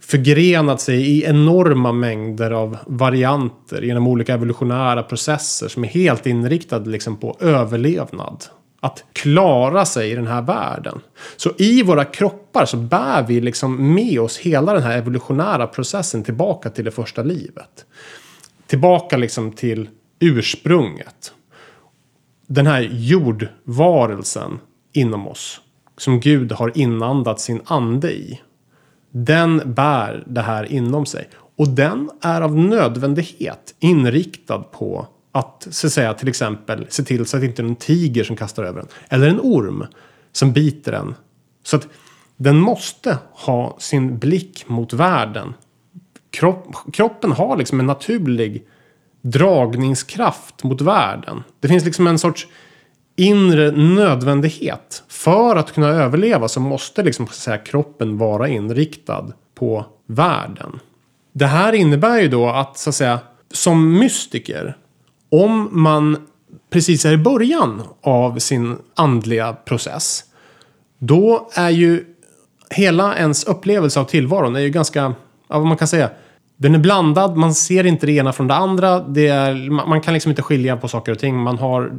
förgrenat 0.00 0.80
sig 0.80 1.00
i 1.00 1.24
enorma 1.24 1.92
mängder 1.92 2.50
av 2.50 2.78
varianter 2.86 3.82
genom 3.82 4.06
olika 4.06 4.34
evolutionära 4.34 5.02
processer 5.02 5.68
som 5.68 5.84
är 5.84 5.88
helt 5.88 6.26
inriktade 6.26 6.90
liksom 6.90 7.16
på 7.16 7.36
överlevnad 7.40 8.44
att 8.80 9.04
klara 9.12 9.84
sig 9.84 10.10
i 10.10 10.14
den 10.14 10.26
här 10.26 10.42
världen. 10.42 11.00
Så 11.36 11.50
i 11.58 11.82
våra 11.82 12.04
kroppar 12.04 12.64
så 12.64 12.76
bär 12.76 13.22
vi 13.22 13.40
liksom 13.40 13.94
med 13.94 14.20
oss 14.20 14.38
hela 14.38 14.74
den 14.74 14.82
här 14.82 14.98
evolutionära 14.98 15.66
processen 15.66 16.24
tillbaka 16.24 16.70
till 16.70 16.84
det 16.84 16.90
första 16.90 17.22
livet. 17.22 17.86
Tillbaka 18.66 19.16
liksom 19.16 19.52
till 19.52 19.88
ursprunget. 20.20 21.32
Den 22.46 22.66
här 22.66 22.80
jordvarelsen 22.92 24.58
inom 24.92 25.28
oss. 25.28 25.60
Som 25.96 26.20
Gud 26.20 26.52
har 26.52 26.78
inandat 26.78 27.40
sin 27.40 27.60
ande 27.64 28.12
i. 28.12 28.40
Den 29.10 29.62
bär 29.74 30.24
det 30.26 30.40
här 30.40 30.72
inom 30.72 31.06
sig. 31.06 31.28
Och 31.56 31.68
den 31.68 32.10
är 32.20 32.40
av 32.40 32.58
nödvändighet 32.58 33.74
inriktad 33.78 34.58
på 34.58 35.06
att 35.32 35.66
så 35.70 35.86
att 35.86 35.92
säga, 35.92 36.14
till 36.14 36.28
exempel 36.28 36.86
se 36.88 37.02
till 37.02 37.26
så 37.26 37.36
att 37.36 37.40
det 37.40 37.46
inte 37.46 37.62
är 37.62 37.66
en 37.66 37.76
tiger 37.76 38.24
som 38.24 38.36
kastar 38.36 38.64
över 38.64 38.80
den. 38.80 38.88
Eller 39.08 39.28
en 39.28 39.40
orm 39.40 39.86
som 40.32 40.52
biter 40.52 40.92
den. 40.92 41.14
Så 41.62 41.76
att 41.76 41.88
den 42.36 42.56
måste 42.56 43.18
ha 43.32 43.76
sin 43.78 44.18
blick 44.18 44.68
mot 44.68 44.92
världen. 44.92 45.54
Kropp, 46.30 46.66
kroppen 46.92 47.32
har 47.32 47.56
liksom 47.56 47.80
en 47.80 47.86
naturlig 47.86 48.66
dragningskraft 49.22 50.64
mot 50.64 50.80
världen. 50.80 51.42
Det 51.60 51.68
finns 51.68 51.84
liksom 51.84 52.06
en 52.06 52.18
sorts 52.18 52.48
inre 53.20 53.70
nödvändighet. 53.70 55.02
För 55.08 55.56
att 55.56 55.74
kunna 55.74 55.88
överleva 55.88 56.48
så 56.48 56.60
måste 56.60 57.02
liksom, 57.02 57.26
så 57.26 57.32
säga, 57.32 57.58
kroppen 57.58 58.18
vara 58.18 58.48
inriktad 58.48 59.32
på 59.54 59.86
världen. 60.06 60.80
Det 61.32 61.46
här 61.46 61.72
innebär 61.72 62.20
ju 62.20 62.28
då 62.28 62.48
att, 62.48 62.78
så 62.78 62.90
att 62.90 62.94
säga, 62.96 63.18
som 63.52 63.98
mystiker 63.98 64.76
om 65.30 65.68
man 65.72 66.16
precis 66.70 67.04
är 67.04 67.12
i 67.12 67.16
början 67.16 67.82
av 68.02 68.38
sin 68.38 68.76
andliga 68.94 69.52
process. 69.52 70.24
Då 70.98 71.50
är 71.54 71.70
ju 71.70 72.04
hela 72.70 73.16
ens 73.16 73.44
upplevelse 73.44 74.00
av 74.00 74.04
tillvaron 74.04 74.56
är 74.56 74.60
ju 74.60 74.70
ganska, 74.70 75.00
ja, 75.48 75.58
vad 75.58 75.66
man 75.66 75.76
kan 75.76 75.88
säga, 75.88 76.10
den 76.56 76.74
är 76.74 76.78
blandad, 76.78 77.36
man 77.36 77.54
ser 77.54 77.86
inte 77.86 78.06
det 78.06 78.12
ena 78.12 78.32
från 78.32 78.48
det 78.48 78.54
andra. 78.54 79.00
Det 79.00 79.28
är, 79.28 79.70
man 79.70 80.00
kan 80.00 80.14
liksom 80.14 80.30
inte 80.30 80.42
skilja 80.42 80.76
på 80.76 80.88
saker 80.88 81.12
och 81.12 81.18
ting. 81.18 81.36
Man 81.36 81.58
har, 81.58 81.92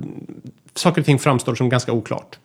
saker 0.76 1.01
och 1.01 1.05
ting 1.05 1.19
framstår 1.19 1.55
som 1.55 1.69
ganska 1.69 1.91
oklart. 1.91 2.39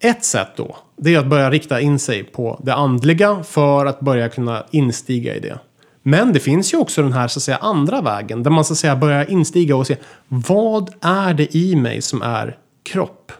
Ett 0.00 0.24
sätt 0.24 0.48
då, 0.56 0.76
det 0.96 1.14
är 1.14 1.18
att 1.18 1.26
börja 1.26 1.50
rikta 1.50 1.80
in 1.80 1.98
sig 1.98 2.24
på 2.24 2.60
det 2.64 2.74
andliga 2.74 3.42
för 3.42 3.86
att 3.86 4.00
börja 4.00 4.28
kunna 4.28 4.64
instiga 4.70 5.34
i 5.34 5.40
det. 5.40 5.58
Men 6.02 6.32
det 6.32 6.40
finns 6.40 6.74
ju 6.74 6.78
också 6.78 7.02
den 7.02 7.12
här 7.12 7.28
så 7.28 7.38
att 7.38 7.42
säga 7.42 7.56
andra 7.56 8.00
vägen 8.00 8.42
där 8.42 8.50
man 8.50 8.64
så 8.64 8.72
att 8.72 8.78
säga 8.78 8.96
börjar 8.96 9.30
instiga 9.30 9.76
och 9.76 9.86
se 9.86 9.96
vad 10.28 10.94
är 11.00 11.34
det 11.34 11.56
i 11.56 11.76
mig 11.76 12.02
som 12.02 12.22
är 12.22 12.58
kropp? 12.82 13.32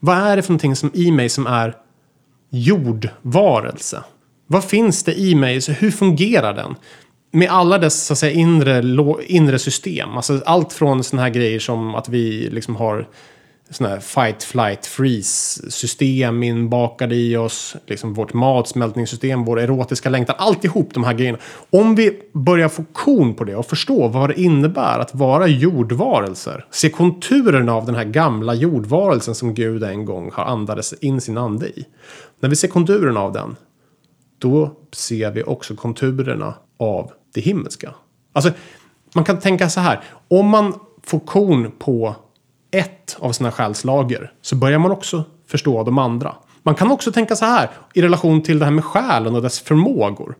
Vad 0.00 0.16
är 0.18 0.36
det 0.36 0.42
för 0.42 0.50
någonting 0.50 0.76
som 0.76 0.90
i 0.94 1.10
mig 1.10 1.28
som 1.28 1.46
är 1.46 1.76
jordvarelse? 2.50 4.04
Vad 4.46 4.64
finns 4.64 5.02
det 5.02 5.18
i 5.18 5.34
mig? 5.34 5.60
Så 5.60 5.72
hur 5.72 5.90
fungerar 5.90 6.54
den? 6.54 6.74
Med 7.30 7.50
alla 7.50 7.78
dess 7.78 8.06
så 8.06 8.12
att 8.12 8.18
säga, 8.18 8.32
inre, 8.32 8.82
inre 9.26 9.58
system. 9.58 10.10
Alltså 10.10 10.40
allt 10.46 10.72
från 10.72 11.04
sådana 11.04 11.22
här 11.22 11.30
grejer 11.30 11.58
som 11.58 11.94
att 11.94 12.08
vi 12.08 12.50
liksom 12.50 12.76
har 12.76 13.08
sådana 13.70 13.94
här 13.94 14.00
fight, 14.00 14.42
flight, 14.42 14.86
freeze 14.86 15.70
system 15.70 16.42
inbakade 16.42 17.14
i 17.14 17.36
oss. 17.36 17.76
Liksom 17.86 18.14
vårt 18.14 18.32
matsmältningssystem, 18.32 19.44
vår 19.44 19.60
erotiska 19.60 20.10
längtan. 20.10 20.36
Alltihop 20.38 20.94
de 20.94 21.04
här 21.04 21.14
grejerna. 21.14 21.38
Om 21.70 21.94
vi 21.94 22.20
börjar 22.32 22.68
få 22.68 22.84
kon 22.92 23.34
på 23.34 23.44
det 23.44 23.56
och 23.56 23.66
förstå 23.66 24.08
vad 24.08 24.30
det 24.30 24.40
innebär 24.40 24.98
att 24.98 25.14
vara 25.14 25.46
jordvarelser. 25.46 26.64
Se 26.70 26.90
konturerna 26.90 27.74
av 27.74 27.86
den 27.86 27.94
här 27.94 28.04
gamla 28.04 28.54
jordvarelsen 28.54 29.34
som 29.34 29.54
Gud 29.54 29.82
en 29.82 30.04
gång 30.04 30.30
har 30.32 30.44
andades 30.44 30.92
in 30.92 31.20
sin 31.20 31.38
ande 31.38 31.68
i. 31.68 31.84
När 32.40 32.48
vi 32.48 32.56
ser 32.56 32.68
konturerna 32.68 33.20
av 33.20 33.32
den. 33.32 33.56
Då 34.38 34.76
ser 34.92 35.30
vi 35.30 35.42
också 35.42 35.76
konturerna 35.76 36.54
av 36.78 37.12
det 37.34 37.40
himmelska. 37.40 37.94
Alltså, 38.32 38.50
man 39.14 39.24
kan 39.24 39.38
tänka 39.38 39.68
så 39.68 39.80
här. 39.80 40.00
Om 40.28 40.46
man 40.46 40.74
får 41.02 41.18
korn 41.18 41.72
på 41.78 42.16
ett 42.70 43.16
av 43.20 43.32
sina 43.32 43.52
själslager 43.52 44.32
så 44.42 44.56
börjar 44.56 44.78
man 44.78 44.90
också 44.90 45.24
förstå 45.46 45.82
de 45.82 45.98
andra. 45.98 46.34
Man 46.62 46.74
kan 46.74 46.90
också 46.90 47.12
tänka 47.12 47.36
så 47.36 47.44
här 47.44 47.70
i 47.94 48.02
relation 48.02 48.42
till 48.42 48.58
det 48.58 48.64
här 48.64 48.72
med 48.72 48.84
själen 48.84 49.34
och 49.34 49.42
dess 49.42 49.60
förmågor. 49.60 50.36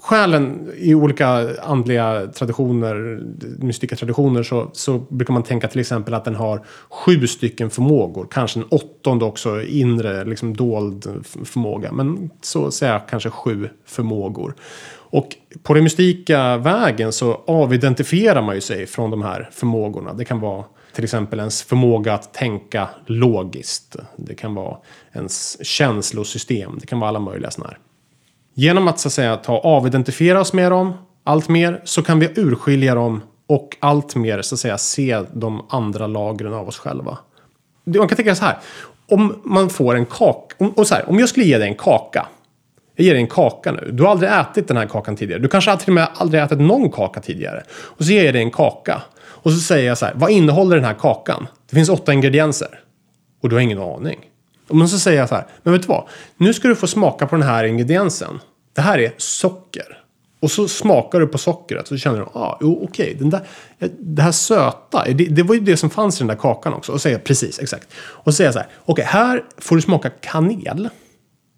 Själen 0.00 0.70
i 0.76 0.94
olika 0.94 1.60
andliga 1.62 2.26
traditioner, 2.26 3.20
mystika 3.58 3.96
traditioner 3.96 4.42
så, 4.42 4.70
så 4.72 4.98
brukar 4.98 5.34
man 5.34 5.42
tänka 5.42 5.68
till 5.68 5.80
exempel 5.80 6.14
att 6.14 6.24
den 6.24 6.34
har 6.34 6.64
sju 6.90 7.26
stycken 7.26 7.70
förmågor. 7.70 8.28
Kanske 8.30 8.60
en 8.60 8.66
åttonde 8.66 9.24
också 9.24 9.62
inre, 9.62 10.24
liksom 10.24 10.56
dold 10.56 11.24
förmåga. 11.44 11.92
Men 11.92 12.30
så 12.42 12.70
säger 12.70 12.92
jag 12.92 13.08
kanske 13.08 13.30
sju 13.30 13.68
förmågor. 13.86 14.54
Och 15.10 15.28
på 15.62 15.74
den 15.74 15.84
mystika 15.84 16.56
vägen 16.56 17.12
så 17.12 17.40
avidentifierar 17.46 18.42
man 18.42 18.54
ju 18.54 18.60
sig 18.60 18.86
från 18.86 19.10
de 19.10 19.22
här 19.22 19.48
förmågorna. 19.52 20.12
Det 20.12 20.24
kan 20.24 20.40
vara 20.40 20.64
till 20.92 21.04
exempel 21.04 21.38
ens 21.38 21.62
förmåga 21.62 22.14
att 22.14 22.34
tänka 22.34 22.88
logiskt. 23.06 23.96
Det 24.16 24.34
kan 24.34 24.54
vara 24.54 24.76
ens 25.12 25.66
känslosystem. 25.66 26.78
Det 26.80 26.86
kan 26.86 27.00
vara 27.00 27.08
alla 27.08 27.20
möjliga 27.20 27.50
sådana 27.50 27.70
här. 27.70 27.78
Genom 28.54 28.88
att 28.88 29.00
så 29.00 29.08
att 29.08 29.12
säga 29.12 29.36
ta 29.36 29.58
avidentifiera 29.58 30.40
oss 30.40 30.52
med 30.52 30.72
dem 30.72 30.92
allt 31.24 31.48
mer 31.48 31.80
så 31.84 32.02
kan 32.02 32.18
vi 32.18 32.30
urskilja 32.36 32.94
dem 32.94 33.20
och 33.46 33.76
allt 33.80 34.16
mer 34.16 34.42
så 34.42 34.54
att 34.54 34.58
säga 34.58 34.78
se 34.78 35.22
de 35.32 35.66
andra 35.68 36.06
lagren 36.06 36.54
av 36.54 36.68
oss 36.68 36.78
själva. 36.78 37.18
Man 37.84 38.08
kan 38.08 38.16
tänka 38.16 38.34
så 38.34 38.44
här. 38.44 38.58
Om 39.08 39.40
man 39.44 39.70
får 39.70 39.94
en 39.94 40.06
kaka. 40.06 40.56
Om, 40.58 40.70
och 40.70 40.86
så 40.86 40.94
här, 40.94 41.08
om 41.08 41.18
jag 41.18 41.28
skulle 41.28 41.46
ge 41.46 41.58
dig 41.58 41.68
en 41.68 41.74
kaka. 41.74 42.26
Jag 42.96 43.06
ger 43.06 43.12
dig 43.12 43.22
en 43.22 43.28
kaka 43.28 43.72
nu. 43.72 43.90
Du 43.92 44.02
har 44.02 44.10
aldrig 44.10 44.30
ätit 44.30 44.68
den 44.68 44.76
här 44.76 44.86
kakan 44.86 45.16
tidigare. 45.16 45.42
Du 45.42 45.48
kanske 45.48 45.76
till 45.76 45.88
och 45.88 45.94
med 45.94 46.08
aldrig 46.14 46.42
ätit 46.42 46.60
någon 46.60 46.90
kaka 46.90 47.20
tidigare. 47.20 47.62
Och 47.70 48.04
så 48.04 48.12
ger 48.12 48.24
jag 48.24 48.34
dig 48.34 48.42
en 48.42 48.50
kaka. 48.50 49.02
Och 49.26 49.52
så 49.52 49.58
säger 49.58 49.88
jag 49.88 49.98
så 49.98 50.06
här, 50.06 50.14
vad 50.16 50.30
innehåller 50.30 50.76
den 50.76 50.84
här 50.84 50.94
kakan? 50.94 51.46
Det 51.70 51.76
finns 51.76 51.88
åtta 51.88 52.12
ingredienser. 52.12 52.80
Och 53.42 53.48
du 53.48 53.56
har 53.56 53.60
ingen 53.60 53.78
aning. 53.78 54.18
Och 54.68 54.90
så 54.90 54.98
säger 54.98 55.18
jag 55.18 55.28
så 55.28 55.34
här, 55.34 55.46
men 55.62 55.72
vet 55.72 55.82
du 55.82 55.88
vad? 55.88 56.04
Nu 56.36 56.54
ska 56.54 56.68
du 56.68 56.76
få 56.76 56.86
smaka 56.86 57.26
på 57.26 57.36
den 57.36 57.46
här 57.46 57.64
ingrediensen. 57.64 58.40
Det 58.72 58.80
här 58.80 58.98
är 58.98 59.12
socker. 59.16 60.02
Och 60.40 60.50
så 60.50 60.68
smakar 60.68 61.20
du 61.20 61.26
på 61.26 61.38
sockret 61.38 61.82
och 61.82 61.88
så 61.88 61.96
känner 61.96 62.18
du, 62.18 62.24
ah, 62.24 62.58
jo 62.60 62.88
okej, 62.90 63.16
okay, 63.20 63.90
det 63.98 64.22
här 64.22 64.32
söta, 64.32 65.04
det, 65.04 65.12
det, 65.12 65.42
var 65.42 65.54
ju 65.54 65.60
det 65.60 65.76
som 65.76 65.90
fanns 65.90 66.16
i 66.16 66.18
den 66.18 66.26
där 66.26 66.34
kakan 66.34 66.74
också. 66.74 66.92
Och 66.92 67.00
säger 67.00 67.18
precis, 67.18 67.58
exakt. 67.58 67.88
Och 67.96 68.32
så 68.32 68.36
säger 68.36 68.48
jag 68.48 68.54
så 68.54 68.58
här, 68.58 68.68
okej, 68.84 68.92
okay, 68.92 69.04
här 69.04 69.44
får 69.58 69.76
du 69.76 69.82
smaka 69.82 70.10
kanel. 70.10 70.88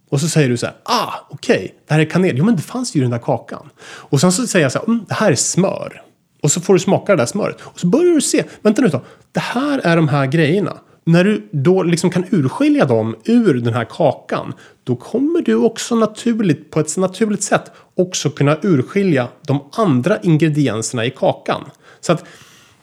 Och 0.08 0.20
så 0.20 0.28
säger 0.28 0.48
du 0.48 0.56
så 0.56 0.66
här, 0.66 0.74
ah, 0.82 1.12
okej, 1.30 1.56
okay, 1.56 1.70
det 1.88 1.94
här 1.94 2.00
är 2.00 2.04
kanel. 2.04 2.36
Jo, 2.38 2.44
men 2.44 2.56
det 2.56 2.62
fanns 2.62 2.96
ju 2.96 3.00
i 3.00 3.02
den 3.02 3.10
där 3.10 3.18
kakan. 3.18 3.70
Och 3.82 4.20
sen 4.20 4.32
så 4.32 4.46
säger 4.46 4.64
jag 4.64 4.72
så 4.72 4.78
här, 4.78 4.86
mm, 4.86 5.04
det 5.08 5.14
här 5.14 5.30
är 5.32 5.36
smör. 5.36 6.02
Och 6.42 6.52
så 6.52 6.60
får 6.60 6.74
du 6.74 6.80
smaka 6.80 7.12
det 7.12 7.22
där 7.22 7.26
smöret. 7.26 7.60
Och 7.60 7.80
så 7.80 7.86
börjar 7.86 8.14
du 8.14 8.20
se, 8.20 8.44
vänta 8.62 8.82
nu 8.82 8.88
då, 8.88 9.00
det 9.32 9.40
här 9.40 9.78
är 9.78 9.96
de 9.96 10.08
här 10.08 10.26
grejerna. 10.26 10.78
När 11.04 11.24
du 11.24 11.48
då 11.52 11.82
liksom 11.82 12.10
kan 12.10 12.24
urskilja 12.30 12.84
dem 12.84 13.16
ur 13.24 13.54
den 13.54 13.74
här 13.74 13.84
kakan. 13.84 14.52
Då 14.84 14.96
kommer 14.96 15.42
du 15.42 15.54
också 15.54 15.94
naturligt, 15.94 16.70
på 16.70 16.80
ett 16.80 16.96
naturligt 16.96 17.42
sätt 17.42 17.72
också 17.96 18.30
kunna 18.30 18.58
urskilja 18.62 19.28
de 19.46 19.60
andra 19.72 20.18
ingredienserna 20.22 21.04
i 21.04 21.10
kakan. 21.10 21.64
Så 22.00 22.12
att 22.12 22.24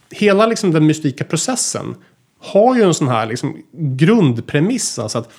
hela 0.09 0.47
liksom 0.47 0.71
den 0.71 0.86
mystika 0.86 1.23
processen 1.23 1.95
har 2.39 2.76
ju 2.76 2.82
en 2.82 2.93
sån 2.93 3.07
här 3.07 3.26
liksom 3.26 3.57
grundpremiss. 3.73 4.99
Alltså 4.99 5.17
att 5.17 5.30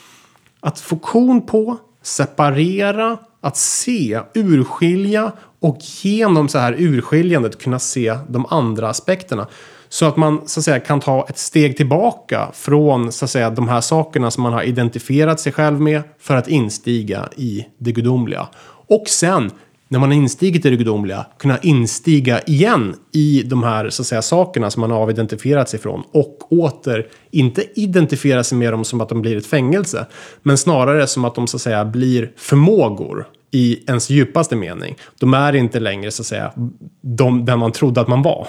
att 0.61 0.81
få 0.81 0.97
kon 0.97 1.47
på, 1.47 1.77
separera, 2.03 3.19
att 3.41 3.57
se, 3.57 4.21
urskilja 4.35 5.33
och 5.61 5.79
genom 5.81 6.49
så 6.49 6.59
här 6.59 6.75
urskiljandet 6.79 7.63
kunna 7.63 7.79
se 7.79 8.19
de 8.29 8.47
andra 8.47 8.89
aspekterna. 8.89 9.47
Så 9.89 10.07
att 10.07 10.17
man 10.17 10.49
så 10.49 10.61
att 10.61 10.65
säga, 10.65 10.81
kan 10.81 11.01
ta 11.01 11.27
ett 11.29 11.39
steg 11.39 11.77
tillbaka 11.77 12.49
från 12.53 13.13
så 13.13 13.25
att 13.25 13.31
säga, 13.31 13.51
de 13.51 13.69
här 13.69 13.81
sakerna 13.81 14.31
som 14.31 14.43
man 14.43 14.53
har 14.53 14.63
identifierat 14.63 15.41
sig 15.41 15.53
själv 15.53 15.81
med 15.81 16.03
för 16.19 16.37
att 16.37 16.49
instiga 16.49 17.29
i 17.37 17.67
det 17.79 17.93
gudomliga. 17.93 18.49
Och 18.89 19.05
sen 19.09 19.51
när 19.89 19.99
man 19.99 20.09
har 20.09 20.17
instigit 20.17 20.67
i 20.67 20.71
det 20.71 20.77
gudomliga 20.77 21.27
kunna 21.39 21.59
instiga 21.59 22.41
igen 22.41 22.95
i 23.13 23.43
de 23.43 23.63
här 23.63 23.91
så 23.91 24.03
att 24.03 24.07
säga, 24.07 24.23
sakerna 24.23 24.71
som 24.71 24.81
man 24.81 24.91
har 24.91 25.03
avidentifierat 25.03 25.69
sig 25.69 25.81
från 25.81 26.03
och 26.13 26.53
åter 26.53 27.07
inte 27.31 27.81
identifiera 27.81 28.45
sig 28.45 28.59
med 28.59 28.73
dem 28.73 28.85
som 28.85 29.01
att 29.01 29.09
de 29.09 29.23
blir 29.23 29.37
ett 29.37 29.47
fängelse 29.47 30.07
men 30.43 30.59
snarare 30.59 31.07
som 31.07 31.25
att 31.25 31.35
de 31.35 31.47
så 31.47 31.57
att 31.57 31.61
säga 31.61 31.85
blir 31.85 32.33
förmågor 32.37 33.27
i 33.51 33.85
ens 33.87 34.11
djupaste 34.11 34.57
mening. 34.57 34.97
De 35.19 35.35
är 35.35 35.57
inte 35.57 35.81
längre 35.81 36.11
så 36.11 36.23
att 36.23 36.27
säga 36.27 36.53
de, 37.01 37.45
den 37.45 37.59
man 37.59 37.73
trodde 37.73 38.01
att 38.01 38.09
man 38.09 38.23
var 38.23 38.49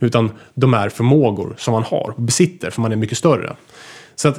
utan 0.00 0.30
de 0.54 0.74
är 0.74 0.88
förmågor 0.88 1.54
som 1.58 1.72
man 1.72 1.82
har 1.82 2.14
och 2.16 2.22
besitter 2.22 2.70
för 2.70 2.82
man 2.82 2.92
är 2.92 2.96
mycket 2.96 3.18
större. 3.18 3.56
Så 4.16 4.28
att 4.28 4.38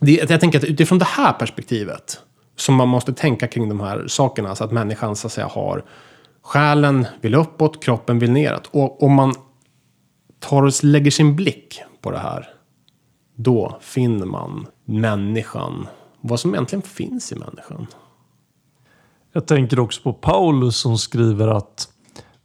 det, 0.00 0.30
jag 0.30 0.40
tänker 0.40 0.58
att 0.58 0.64
utifrån 0.64 0.98
det 0.98 1.04
här 1.04 1.32
perspektivet 1.32 2.20
som 2.56 2.74
man 2.74 2.88
måste 2.88 3.12
tänka 3.12 3.46
kring 3.46 3.68
de 3.68 3.80
här 3.80 4.06
sakerna. 4.08 4.54
Så 4.54 4.64
att 4.64 4.72
människan 4.72 5.16
så 5.16 5.26
att 5.26 5.32
säga 5.32 5.46
har 5.46 5.84
själen 6.42 7.06
vill 7.20 7.34
uppåt, 7.34 7.84
kroppen 7.84 8.18
vill 8.18 8.30
neråt. 8.30 8.68
Och 8.72 9.02
om 9.02 9.12
man 9.12 9.34
tar 10.38 10.62
och 10.62 10.84
lägger 10.84 11.10
sin 11.10 11.36
blick 11.36 11.80
på 12.00 12.10
det 12.10 12.18
här. 12.18 12.48
Då 13.34 13.78
finner 13.80 14.26
man 14.26 14.66
människan. 14.84 15.86
Vad 16.20 16.40
som 16.40 16.54
egentligen 16.54 16.82
finns 16.82 17.32
i 17.32 17.34
människan. 17.34 17.86
Jag 19.32 19.46
tänker 19.46 19.80
också 19.80 20.02
på 20.02 20.12
Paulus 20.12 20.76
som 20.76 20.98
skriver 20.98 21.48
att 21.48 21.88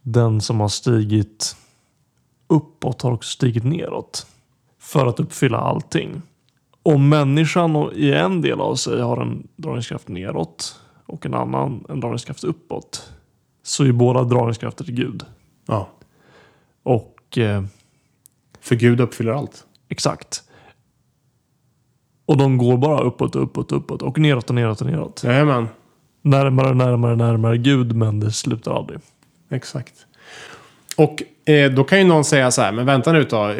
den 0.02 0.40
som 0.40 0.60
har 0.60 0.68
stigit 0.68 1.56
uppåt 2.46 3.02
har 3.02 3.12
också 3.12 3.30
stigit 3.30 3.64
neråt. 3.64 4.26
För 4.78 5.06
att 5.06 5.20
uppfylla 5.20 5.58
allting. 5.58 6.22
Om 6.82 7.08
människan 7.08 7.90
i 7.94 8.12
en 8.12 8.40
del 8.40 8.60
av 8.60 8.74
sig 8.74 9.00
har 9.00 9.16
en 9.22 9.48
dragningskraft 9.56 10.08
neråt 10.08 10.80
och 11.06 11.26
en 11.26 11.34
annan 11.34 11.84
en 11.88 12.00
dragningskraft 12.00 12.44
uppåt. 12.44 13.12
Så 13.62 13.84
är 13.84 13.92
båda 13.92 14.24
dragningskrafter 14.24 14.84
till 14.84 14.94
Gud. 14.94 15.24
Ja. 15.66 15.88
Och... 16.82 17.38
Eh, 17.38 17.64
För 18.60 18.74
Gud 18.74 19.00
uppfyller 19.00 19.32
allt. 19.32 19.66
Exakt. 19.88 20.42
Och 22.26 22.36
de 22.36 22.58
går 22.58 22.76
bara 22.76 23.00
uppåt, 23.00 23.36
uppåt, 23.36 23.72
uppåt 23.72 24.02
och 24.02 24.18
neråt 24.18 24.48
och 24.48 24.54
neråt 24.54 24.80
och 24.80 24.86
neråt. 24.86 25.24
Jajamän. 25.24 25.68
Närmare, 26.22 26.74
närmare, 26.74 27.16
närmare 27.16 27.58
Gud 27.58 27.96
men 27.96 28.20
det 28.20 28.32
slutar 28.32 28.72
aldrig. 28.72 28.98
Exakt. 29.50 30.06
Och 30.96 31.22
eh, 31.52 31.72
då 31.72 31.84
kan 31.84 31.98
ju 31.98 32.04
någon 32.04 32.24
säga 32.24 32.50
så 32.50 32.62
här, 32.62 32.72
men 32.72 32.86
vänta 32.86 33.12
nu 33.12 33.24
då. 33.24 33.54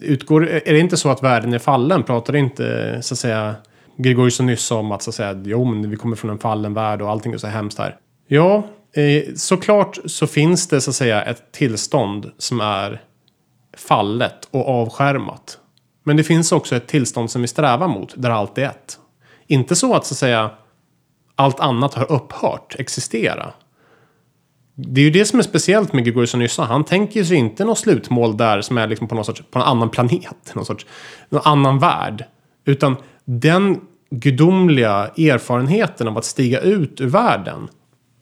Utgår, 0.00 0.48
är 0.48 0.72
det 0.72 0.78
inte 0.78 0.96
så 0.96 1.08
att 1.08 1.22
världen 1.22 1.54
är 1.54 1.58
fallen? 1.58 2.02
Pratar 2.02 2.36
inte 2.36 2.98
så 3.02 3.14
att 3.14 3.18
säga 3.18 3.54
Gregorius 3.96 4.40
nyss 4.40 4.70
om 4.70 4.92
att 4.92 5.02
så 5.02 5.10
att 5.10 5.14
säga, 5.14 5.42
jo 5.44 5.64
men 5.64 5.90
vi 5.90 5.96
kommer 5.96 6.16
från 6.16 6.30
en 6.30 6.38
fallen 6.38 6.74
värld 6.74 7.02
och 7.02 7.10
allting 7.10 7.32
är 7.32 7.38
så 7.38 7.46
hemskt 7.46 7.78
här. 7.78 7.96
Ja, 8.28 8.56
eh, 8.92 9.34
såklart 9.34 9.98
så 10.04 10.26
finns 10.26 10.68
det 10.68 10.80
så 10.80 10.90
att 10.90 10.94
säga 10.94 11.22
ett 11.22 11.52
tillstånd 11.52 12.30
som 12.38 12.60
är 12.60 13.02
fallet 13.76 14.48
och 14.50 14.68
avskärmat. 14.68 15.58
Men 16.04 16.16
det 16.16 16.24
finns 16.24 16.52
också 16.52 16.76
ett 16.76 16.86
tillstånd 16.86 17.30
som 17.30 17.42
vi 17.42 17.48
strävar 17.48 17.88
mot, 17.88 18.14
där 18.16 18.30
allt 18.30 18.58
är 18.58 18.64
ett. 18.64 18.98
Inte 19.46 19.76
så 19.76 19.94
att 19.94 20.06
så 20.06 20.14
att 20.14 20.18
säga 20.18 20.50
allt 21.34 21.60
annat 21.60 21.94
har 21.94 22.12
upphört 22.12 22.76
existera. 22.78 23.52
Det 24.78 25.00
är 25.00 25.04
ju 25.04 25.10
det 25.10 25.24
som 25.24 25.38
är 25.38 25.42
speciellt 25.42 25.92
med 25.92 26.04
Gregorius 26.04 26.34
och 26.34 26.38
Nyssa. 26.38 26.64
Han 26.64 26.84
tänker 26.84 27.24
sig 27.24 27.36
inte 27.36 27.64
något 27.64 27.78
slutmål 27.78 28.36
där 28.36 28.60
som 28.60 28.78
är 28.78 28.86
liksom 28.86 29.08
på, 29.08 29.14
någon 29.14 29.24
sorts, 29.24 29.42
på 29.50 29.58
en 29.58 29.64
annan 29.64 29.90
planet. 29.90 30.52
Någon 30.54 30.64
sorts 30.64 30.86
någon 31.28 31.42
annan 31.44 31.78
värld. 31.78 32.24
Utan 32.64 32.96
den 33.24 33.80
gudomliga 34.10 35.06
erfarenheten 35.06 36.08
av 36.08 36.18
att 36.18 36.24
stiga 36.24 36.60
ut 36.60 37.00
ur 37.00 37.06
världen 37.06 37.68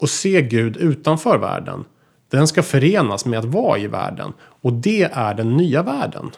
och 0.01 0.11
se 0.11 0.43
Gud 0.43 0.77
utanför 0.77 1.39
världen. 1.39 1.85
Den 2.31 2.49
ska 2.49 2.63
förenas 2.63 3.27
med 3.27 3.39
att 3.39 3.45
vara 3.45 3.79
i 3.79 3.87
världen. 3.87 4.33
Och 4.41 4.73
det 4.73 5.03
är 5.03 5.35
den 5.35 5.57
nya 5.57 5.83
världen. 5.83 6.31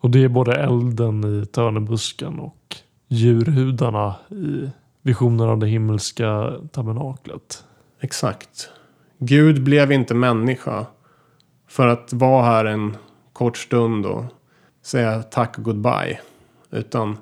Och 0.00 0.10
det 0.10 0.24
är 0.24 0.28
både 0.28 0.54
elden 0.54 1.42
i 1.42 1.46
törnebusken 1.46 2.38
och 2.38 2.76
djurhudarna 3.08 4.14
i 4.30 4.70
visionen 5.02 5.48
av 5.48 5.58
det 5.58 5.66
himmelska 5.66 6.52
tabernaklet. 6.72 7.64
Exakt. 8.04 8.68
Gud 9.18 9.62
blev 9.62 9.92
inte 9.92 10.14
människa 10.14 10.86
för 11.68 11.86
att 11.86 12.12
vara 12.12 12.44
här 12.44 12.64
en 12.64 12.96
kort 13.32 13.56
stund 13.56 14.06
och 14.06 14.24
säga 14.82 15.22
tack 15.22 15.58
och 15.58 15.64
goodbye. 15.64 16.18
Utan 16.70 17.18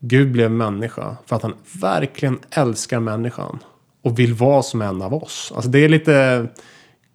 Gud 0.00 0.32
blev 0.32 0.50
människa 0.50 1.16
för 1.26 1.36
att 1.36 1.42
han 1.42 1.54
verkligen 1.80 2.38
älskar 2.50 3.00
människan. 3.00 3.58
Och 4.02 4.18
vill 4.18 4.34
vara 4.34 4.62
som 4.62 4.82
en 4.82 5.02
av 5.02 5.14
oss. 5.14 5.52
Alltså 5.56 5.70
det 5.70 5.84
är 5.84 5.88
lite 5.88 6.46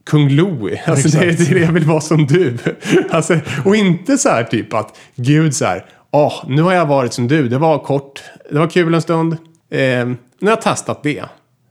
kung 0.05 0.29
Louie. 0.29 0.81
Alltså 0.85 1.07
det, 1.19 1.25
är, 1.25 1.53
det 1.53 1.59
jag 1.59 1.71
vill 1.71 1.85
vara 1.85 2.01
som 2.01 2.25
du. 2.25 2.57
Alltså, 3.09 3.39
och 3.65 3.75
inte 3.75 4.17
så 4.17 4.29
här 4.29 4.43
typ 4.43 4.73
att 4.73 4.99
Gud 5.15 5.55
så 5.55 5.65
här. 5.65 5.85
Oh, 6.11 6.43
nu 6.47 6.61
har 6.61 6.73
jag 6.73 6.85
varit 6.85 7.13
som 7.13 7.27
du. 7.27 7.49
Det 7.49 7.57
var 7.57 7.79
kort. 7.79 8.23
Det 8.51 8.59
var 8.59 8.69
kul 8.69 8.93
en 8.93 9.01
stund. 9.01 9.33
Eh, 9.69 10.05
nu 10.07 10.17
har 10.41 10.49
jag 10.49 10.61
testat 10.61 11.03
det. 11.03 11.25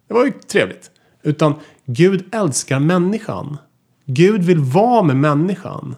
Det 0.09 0.14
var 0.14 0.24
ju 0.24 0.32
trevligt. 0.32 0.91
Utan 1.22 1.54
Gud 1.84 2.34
älskar 2.34 2.80
människan. 2.80 3.56
Gud 4.06 4.42
vill 4.42 4.58
vara 4.58 5.02
med 5.02 5.16
människan. 5.16 5.96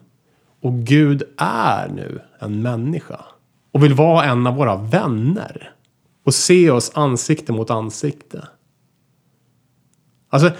Och 0.60 0.72
Gud 0.72 1.22
är 1.36 1.88
nu 1.88 2.20
en 2.38 2.62
människa. 2.62 3.20
Och 3.72 3.84
vill 3.84 3.94
vara 3.94 4.24
en 4.24 4.46
av 4.46 4.54
våra 4.54 4.76
vänner. 4.76 5.72
Och 6.24 6.34
se 6.34 6.70
oss 6.70 6.92
ansikte 6.94 7.52
mot 7.52 7.70
ansikte. 7.70 8.48
Alltså. 10.28 10.50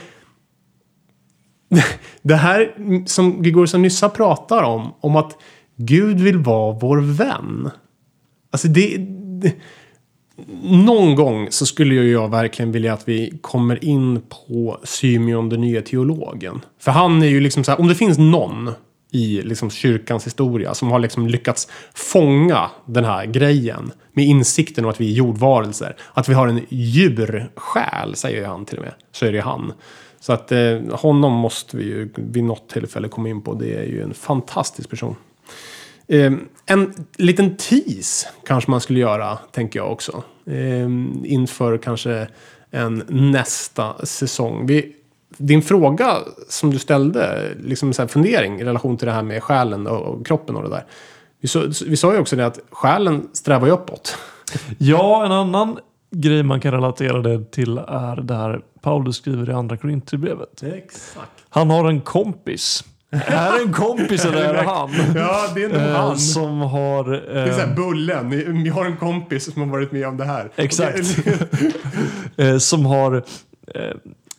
Det 2.23 2.35
här 2.35 2.75
som 3.07 3.43
Gregorius 3.43 3.75
Nyssa 3.75 4.09
pratar 4.09 4.63
om. 4.63 4.95
Om 5.01 5.17
att 5.17 5.37
Gud 5.77 6.21
vill 6.21 6.39
vara 6.39 6.79
vår 6.81 6.99
vän. 6.99 7.71
Alltså 8.51 8.69
det, 8.69 8.97
det 9.41 9.55
någon 10.63 11.15
gång 11.15 11.47
så 11.51 11.67
skulle 11.67 11.95
jag 11.95 12.31
verkligen 12.31 12.73
vilja 12.73 12.93
att 12.93 13.09
vi 13.09 13.39
kommer 13.41 13.85
in 13.85 14.23
på 14.29 14.79
Symeon 14.85 15.49
den 15.49 15.61
nya 15.61 15.83
teologen. 15.83 16.61
För 16.79 16.91
han 16.91 17.23
är 17.23 17.27
ju 17.27 17.41
liksom 17.41 17.65
så 17.65 17.71
här, 17.71 17.81
om 17.81 17.89
det 17.89 17.95
finns 17.95 18.19
någon 18.19 18.71
i 19.11 19.43
liksom 19.43 19.71
kyrkans 19.71 20.27
historia 20.27 20.75
som 20.75 20.91
har 20.91 20.99
liksom 20.99 21.27
lyckats 21.27 21.69
fånga 21.95 22.71
den 22.87 23.05
här 23.05 23.27
grejen 23.27 23.93
med 24.13 24.25
insikten 24.25 24.85
om 24.85 24.91
att 24.91 25.01
vi 25.01 25.13
är 25.13 25.15
jordvarelser. 25.15 25.97
Att 26.13 26.29
vi 26.29 26.35
har 26.35 26.49
en 26.49 26.61
djursjäl, 26.69 28.15
säger 28.15 28.41
ju 28.41 28.45
han 28.47 28.65
till 28.65 28.79
och 28.79 28.85
med. 28.85 28.95
Så 29.13 29.27
är 29.27 29.33
det 29.33 29.37
ju 29.37 29.43
han. 29.43 29.73
Så 30.21 30.33
att 30.33 30.53
eh, 30.53 30.79
honom 30.91 31.33
måste 31.33 31.77
vi 31.77 31.85
ju 31.85 32.13
vid 32.15 32.45
något 32.45 32.69
tillfälle 32.69 33.09
komma 33.09 33.29
in 33.29 33.43
på. 33.43 33.55
Det 33.55 33.75
är 33.75 33.85
ju 33.85 34.03
en 34.03 34.15
fantastisk 34.15 34.91
person. 34.91 35.17
Eh, 36.13 36.33
en 36.67 36.95
liten 37.17 37.57
tease 37.57 38.29
kanske 38.47 38.71
man 38.71 38.81
skulle 38.81 39.01
göra, 39.01 39.37
tänker 39.37 39.79
jag 39.79 39.93
också. 39.93 40.23
Eh, 40.47 40.89
inför 41.25 41.79
kanske 41.79 42.27
en 42.71 43.03
nästa 43.09 44.07
säsong. 44.07 44.67
Vi, 44.67 44.97
din 45.37 45.63
fråga 45.63 46.17
som 46.49 46.71
du 46.71 46.79
ställde, 46.79 47.49
liksom 47.63 47.93
en 47.99 48.09
fundering 48.09 48.61
i 48.61 48.65
relation 48.65 48.97
till 48.97 49.07
det 49.07 49.13
här 49.13 49.23
med 49.23 49.43
själen 49.43 49.87
och, 49.87 50.01
och 50.01 50.27
kroppen 50.27 50.57
och 50.57 50.63
det 50.63 50.69
där. 50.69 50.85
Vi, 51.41 51.49
så, 51.49 51.61
vi 51.87 51.97
sa 51.97 52.13
ju 52.13 52.19
också 52.19 52.37
det 52.37 52.47
att 52.47 52.59
själen 52.71 53.29
strävar 53.33 53.67
ju 53.67 53.73
uppåt. 53.73 54.17
Ja, 54.79 55.25
en 55.25 55.33
annan 55.33 55.79
grej 56.11 56.43
man 56.43 56.61
kan 56.61 56.73
relatera 56.73 57.23
det 57.23 57.51
till 57.51 57.79
är 57.79 58.17
det 58.17 58.35
här 58.35 58.61
Paulus 58.81 59.17
skriver 59.17 59.51
i 59.51 59.53
andra 59.53 59.77
Korinthierbrevet. 59.77 60.63
Exakt. 60.63 61.31
Han 61.49 61.71
har 61.71 61.89
en 61.89 62.01
kompis 62.01 62.85
är 63.13 63.53
det 63.59 63.63
en 63.65 63.73
kompis 63.73 64.25
eller 64.25 64.43
är 64.49 64.53
det 64.55 64.63
han? 64.63 64.91
Ja, 65.15 65.41
det 65.55 65.63
är 65.65 65.69
nog 65.69 65.77
Eh, 65.79 65.93
han. 65.97 66.19
Som 66.19 66.61
har... 66.61 67.05
Det 67.11 67.19
är 67.41 67.47
Eh, 67.49 67.55
såhär 67.55 67.75
Bullen. 67.77 68.29
Ni- 68.29 68.67
Jag 68.69 68.75
har 68.75 68.85
en 68.85 68.97
kompis 68.97 69.53
som 69.53 69.63
har 69.63 69.69
varit 69.69 69.93
med 69.93 70.07
om 70.09 70.17
det 70.17 70.25
här. 70.25 70.51
Exakt. 70.57 70.99
eh, 72.37 72.59
som 72.59 72.87
har 72.87 73.17
eh, 73.75 73.83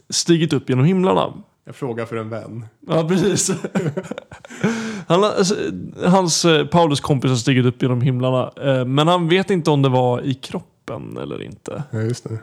stigit 0.09 0.53
upp 0.53 0.69
genom 0.69 0.86
himlarna. 0.86 1.34
Jag 1.65 1.76
frågar 1.76 2.05
för 2.05 2.15
en 2.15 2.30
vän. 2.30 2.65
Ja, 2.88 3.07
precis. 3.07 3.51
han, 5.07 5.24
alltså, 5.24 5.55
hans 6.05 6.45
eh, 6.45 6.65
Paulus 6.65 6.99
kompis 6.99 7.30
har 7.32 7.36
stigit 7.38 7.65
upp 7.65 7.82
genom 7.82 8.01
himlarna. 8.01 8.51
Eh, 8.63 8.86
men 8.86 9.07
han 9.07 9.28
vet 9.30 9.49
inte 9.49 9.71
om 9.71 9.82
det 9.82 9.89
var 9.89 10.21
i 10.21 10.34
kroppen 10.34 11.17
eller 11.17 11.43
inte. 11.43 11.84
Ja, 11.91 11.99
just 11.99 12.24
det. 12.30 12.38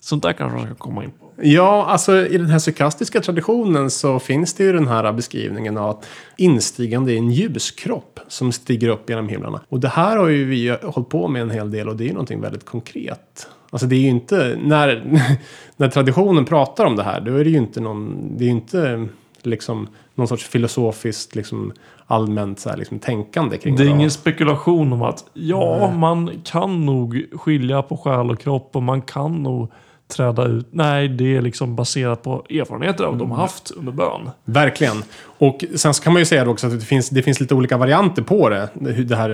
Sånt 0.00 0.22
där 0.22 0.32
kanske 0.32 0.56
man 0.58 0.66
ska 0.66 0.74
komma 0.74 1.04
in 1.04 1.10
på. 1.10 1.31
Ja, 1.44 1.84
alltså 1.88 2.26
i 2.26 2.38
den 2.38 2.50
här 2.50 2.58
sarkastiska 2.58 3.20
traditionen 3.20 3.90
så 3.90 4.18
finns 4.18 4.54
det 4.54 4.64
ju 4.64 4.72
den 4.72 4.88
här 4.88 5.12
beskrivningen 5.12 5.76
av 5.78 5.90
att 5.90 6.08
instigande 6.36 7.12
i 7.12 7.18
en 7.18 7.30
ljuskropp 7.30 8.20
som 8.28 8.52
stiger 8.52 8.88
upp 8.88 9.10
genom 9.10 9.28
himlarna. 9.28 9.60
Och 9.68 9.80
det 9.80 9.88
här 9.88 10.16
har 10.16 10.28
ju 10.28 10.44
vi 10.44 10.76
hållit 10.82 11.08
på 11.08 11.28
med 11.28 11.42
en 11.42 11.50
hel 11.50 11.70
del 11.70 11.88
och 11.88 11.96
det 11.96 12.04
är 12.04 12.06
ju 12.06 12.12
någonting 12.12 12.40
väldigt 12.40 12.64
konkret. 12.64 13.48
Alltså 13.70 13.86
det 13.86 13.96
är 13.96 14.00
ju 14.00 14.08
inte, 14.08 14.58
när, 14.62 15.20
när 15.76 15.88
traditionen 15.88 16.44
pratar 16.44 16.84
om 16.84 16.96
det 16.96 17.02
här, 17.02 17.20
då 17.20 17.36
är 17.36 17.44
det 17.44 17.50
ju 17.50 17.58
inte 17.58 17.80
någon, 17.80 18.32
det 18.38 18.44
är 18.44 18.46
ju 18.46 18.52
inte 18.52 19.08
liksom 19.42 19.88
någon 20.14 20.28
sorts 20.28 20.44
filosofiskt 20.44 21.34
liksom 21.34 21.72
allmänt 22.06 22.60
så 22.60 22.70
här, 22.70 22.76
liksom, 22.76 22.98
tänkande 22.98 23.58
kring 23.58 23.76
Det 23.76 23.82
är 23.82 23.84
det. 23.84 23.90
ingen 23.90 24.10
spekulation 24.10 24.92
om 24.92 25.02
att 25.02 25.24
ja, 25.32 25.90
man 25.90 26.30
kan 26.44 26.86
nog 26.86 27.24
skilja 27.32 27.82
på 27.82 27.96
själ 27.96 28.30
och 28.30 28.40
kropp 28.40 28.76
och 28.76 28.82
man 28.82 29.02
kan 29.02 29.42
nog 29.42 29.72
träda 30.12 30.44
ut. 30.44 30.66
Nej, 30.70 31.08
det 31.08 31.36
är 31.36 31.42
liksom 31.42 31.76
baserat 31.76 32.22
på 32.22 32.44
erfarenheter 32.50 33.04
av 33.04 33.16
de 33.16 33.30
har 33.30 33.38
haft 33.38 33.70
under 33.70 33.92
bön. 33.92 34.30
Verkligen. 34.44 35.02
Och 35.38 35.64
sen 35.74 35.94
så 35.94 36.02
kan 36.02 36.12
man 36.12 36.20
ju 36.20 36.26
säga 36.26 36.48
också 36.48 36.66
att 36.66 36.80
det 36.80 36.86
finns, 36.86 37.10
det 37.10 37.22
finns 37.22 37.40
lite 37.40 37.54
olika 37.54 37.76
varianter 37.76 38.22
på 38.22 38.48
det. 38.48 38.68
Det, 39.04 39.16
här, 39.16 39.30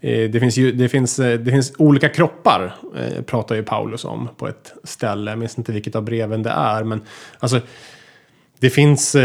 eh, 0.00 0.30
det, 0.30 0.40
finns, 0.40 0.56
ju, 0.56 0.72
det, 0.72 0.88
finns, 0.88 1.18
eh, 1.18 1.38
det 1.38 1.50
finns 1.50 1.72
olika 1.78 2.08
kroppar, 2.08 2.74
eh, 2.96 3.22
pratar 3.22 3.54
ju 3.54 3.62
Paulus 3.62 4.04
om 4.04 4.28
på 4.36 4.48
ett 4.48 4.72
ställe. 4.84 5.30
Jag 5.30 5.38
minns 5.38 5.58
inte 5.58 5.72
vilket 5.72 5.96
av 5.96 6.02
breven 6.02 6.42
det 6.42 6.50
är. 6.50 6.84
Men 6.84 7.00
alltså, 7.38 7.60
det 8.58 8.70
finns... 8.70 9.16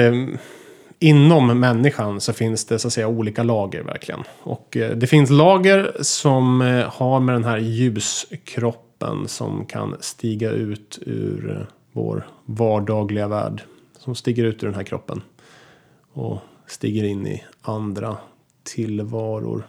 Inom 1.00 1.60
människan 1.60 2.22
så 2.22 2.34
finns 2.34 2.66
det 2.66 2.80
så 2.80 2.88
att 2.88 2.94
säga 2.94 3.08
olika 3.08 3.44
lager 3.44 3.84
verkligen. 3.84 4.24
Och 4.44 4.78
det 4.96 5.08
finns 5.08 5.30
lager 5.30 5.92
som 6.02 6.62
har 6.88 7.20
med 7.20 7.36
den 7.36 7.44
här 7.44 7.58
ljuskroppen 7.58 8.87
som 9.28 9.66
kan 9.66 9.96
stiga 10.00 10.52
ut 10.52 11.00
ur 11.02 11.68
vår 11.92 12.28
vardagliga 12.46 13.28
värld. 13.28 13.62
Som 14.00 14.16
stiger 14.16 14.44
ut 14.44 14.64
ur 14.64 14.68
den 14.68 14.76
här 14.76 14.84
kroppen. 14.84 15.22
Och 16.14 16.40
stiger 16.68 17.04
in 17.04 17.28
i 17.28 17.44
andra 17.62 18.18
tillvaror. 18.64 19.68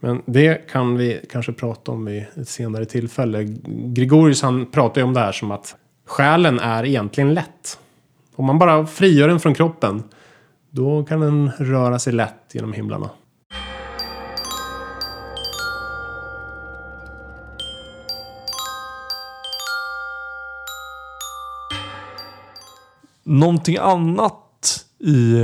Men 0.00 0.22
det 0.26 0.70
kan 0.70 0.96
vi 0.96 1.20
kanske 1.30 1.52
prata 1.52 1.92
om 1.92 2.04
vid 2.04 2.24
ett 2.34 2.48
senare 2.48 2.84
tillfälle. 2.84 3.44
Gregorius 3.66 4.42
han 4.42 4.66
pratar 4.66 5.00
ju 5.00 5.06
om 5.06 5.14
det 5.14 5.20
här 5.20 5.32
som 5.32 5.50
att 5.50 5.76
själen 6.06 6.58
är 6.58 6.84
egentligen 6.84 7.34
lätt. 7.34 7.78
Om 8.34 8.44
man 8.44 8.58
bara 8.58 8.86
frigör 8.86 9.28
den 9.28 9.40
från 9.40 9.54
kroppen 9.54 10.02
då 10.70 11.04
kan 11.04 11.20
den 11.20 11.50
röra 11.58 11.98
sig 11.98 12.12
lätt 12.12 12.50
genom 12.52 12.72
himlarna. 12.72 13.10
Någonting 23.32 23.76
annat 23.76 24.86
i 24.98 25.34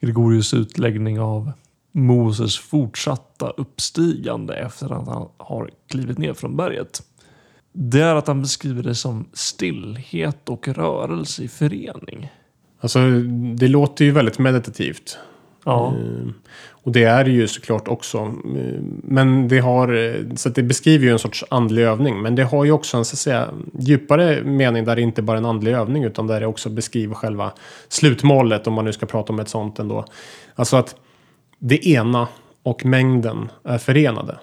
Gregorius 0.00 0.54
utläggning 0.54 1.20
av 1.20 1.52
Moses 1.92 2.58
fortsatta 2.58 3.50
uppstigande 3.50 4.54
efter 4.54 4.92
att 4.92 5.06
han 5.06 5.28
har 5.36 5.70
klivit 5.88 6.18
ner 6.18 6.34
från 6.34 6.56
berget. 6.56 7.02
Det 7.72 8.00
är 8.00 8.14
att 8.14 8.26
han 8.26 8.42
beskriver 8.42 8.82
det 8.82 8.94
som 8.94 9.28
stillhet 9.32 10.48
och 10.48 10.68
rörelse 10.68 11.42
i 11.42 11.48
förening. 11.48 12.32
Alltså, 12.80 12.98
det 13.56 13.68
låter 13.68 14.04
ju 14.04 14.10
väldigt 14.10 14.38
meditativt. 14.38 15.18
Ja. 15.64 15.94
Och 16.88 16.92
det 16.92 17.04
är 17.04 17.24
det 17.24 17.30
ju 17.30 17.48
såklart 17.48 17.88
också. 17.88 18.34
Men 19.02 19.48
det 19.48 19.58
har, 19.58 20.36
så 20.36 20.48
att 20.48 20.54
det 20.54 20.62
beskriver 20.62 21.06
ju 21.06 21.12
en 21.12 21.18
sorts 21.18 21.44
andlig 21.50 21.82
övning. 21.82 22.22
Men 22.22 22.34
det 22.34 22.44
har 22.44 22.64
ju 22.64 22.72
också 22.72 22.96
en 22.96 23.04
så 23.04 23.14
att 23.14 23.18
säga, 23.18 23.48
djupare 23.78 24.44
mening 24.44 24.84
där 24.84 24.96
det 24.96 25.02
inte 25.02 25.22
bara 25.22 25.36
är 25.36 25.38
en 25.38 25.44
andlig 25.44 25.72
övning. 25.72 26.04
Utan 26.04 26.26
där 26.26 26.40
det 26.40 26.46
också 26.46 26.70
beskriver 26.70 27.14
själva 27.14 27.52
slutmålet. 27.88 28.66
Om 28.66 28.74
man 28.74 28.84
nu 28.84 28.92
ska 28.92 29.06
prata 29.06 29.32
om 29.32 29.40
ett 29.40 29.48
sånt 29.48 29.78
ändå. 29.78 30.04
Alltså 30.54 30.76
att 30.76 30.96
det 31.58 31.86
ena 31.86 32.28
och 32.62 32.84
mängden 32.84 33.50
är 33.64 33.78
förenade. 33.78 34.38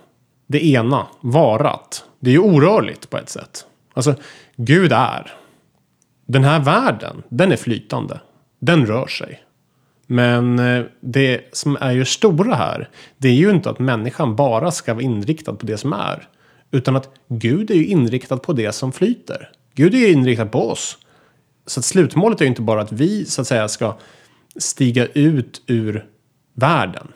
Det 0.47 0.65
ena, 0.65 1.07
varat. 1.21 2.05
Det 2.19 2.29
är 2.29 2.33
ju 2.33 2.39
orörligt 2.39 3.09
på 3.09 3.17
ett 3.17 3.29
sätt. 3.29 3.65
Alltså, 3.93 4.15
Gud 4.55 4.91
är. 4.91 5.33
Den 6.25 6.43
här 6.43 6.59
världen, 6.59 7.23
den 7.29 7.51
är 7.51 7.57
flytande. 7.57 8.19
Den 8.59 8.85
rör 8.85 9.07
sig. 9.07 9.44
Men 10.07 10.59
eh, 10.59 10.85
det 10.99 11.41
som 11.51 11.77
är 11.81 11.91
ju 11.91 12.05
stora 12.05 12.55
här, 12.55 12.89
det 13.17 13.27
är 13.27 13.33
ju 13.33 13.49
inte 13.49 13.69
att 13.69 13.79
människan 13.79 14.35
bara 14.35 14.71
ska 14.71 14.93
vara 14.93 15.03
inriktad 15.03 15.53
på 15.53 15.65
det 15.65 15.77
som 15.77 15.93
är. 15.93 16.27
Utan 16.71 16.95
att 16.95 17.09
Gud 17.27 17.71
är 17.71 17.75
ju 17.75 17.85
inriktad 17.85 18.37
på 18.37 18.53
det 18.53 18.71
som 18.71 18.91
flyter. 18.91 19.49
Gud 19.73 19.93
är 19.93 19.97
ju 19.97 20.11
inriktad 20.11 20.45
på 20.45 20.69
oss. 20.69 20.97
Så 21.65 21.79
att 21.79 21.85
slutmålet 21.85 22.41
är 22.41 22.45
ju 22.45 22.49
inte 22.49 22.61
bara 22.61 22.81
att 22.81 22.91
vi 22.91 23.25
så 23.25 23.41
att 23.41 23.47
säga 23.47 23.67
ska 23.67 23.97
stiga 24.55 25.05
ut 25.05 25.61
ur 25.67 26.05
världen. 26.53 27.07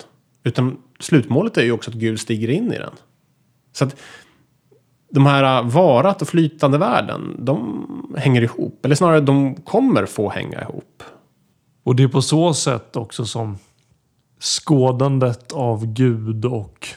Utan 0.43 0.77
slutmålet 0.99 1.57
är 1.57 1.63
ju 1.63 1.71
också 1.71 1.91
att 1.91 1.97
Gud 1.97 2.19
stiger 2.19 2.49
in 2.49 2.73
i 2.73 2.77
den. 2.77 2.93
Så 3.73 3.85
att 3.85 3.95
de 5.09 5.25
här 5.25 5.57
eh, 5.57 5.69
varat 5.69 6.21
och 6.21 6.27
flytande 6.27 6.77
världen, 6.77 7.35
de 7.39 8.15
hänger 8.17 8.41
ihop. 8.41 8.85
Eller 8.85 8.95
snarare, 8.95 9.21
de 9.21 9.55
kommer 9.55 10.05
få 10.05 10.29
hänga 10.29 10.61
ihop. 10.61 11.03
Och 11.83 11.95
det 11.95 12.03
är 12.03 12.07
på 12.07 12.21
så 12.21 12.53
sätt 12.53 12.95
också 12.95 13.25
som 13.25 13.57
skådandet 14.39 15.51
av 15.51 15.85
Gud 15.85 16.45
och 16.45 16.87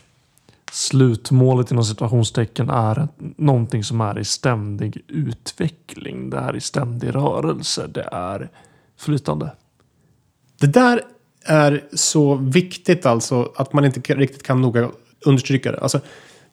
slutmålet 0.73 1.71
inom 1.71 1.85
situationstecken 1.85 2.71
är 2.71 3.09
någonting 3.37 3.85
som 3.85 4.01
är 4.01 4.19
i 4.19 4.25
ständig 4.25 5.05
utveckling. 5.09 6.31
Det 6.31 6.37
är 6.37 6.57
i 6.57 6.61
ständig 6.61 7.15
rörelse. 7.15 7.87
Det 7.87 8.09
är 8.13 8.51
flytande. 8.97 9.51
Det 10.61 10.67
där 10.67 11.01
är 11.45 11.85
så 11.93 12.35
viktigt 12.35 13.07
alltså 13.07 13.53
att 13.57 13.73
man 13.73 13.85
inte 13.85 14.15
riktigt 14.15 14.43
kan 14.43 14.61
noga 14.61 14.91
understryka 15.27 15.73
det. 15.73 15.81
Alltså, 15.81 16.01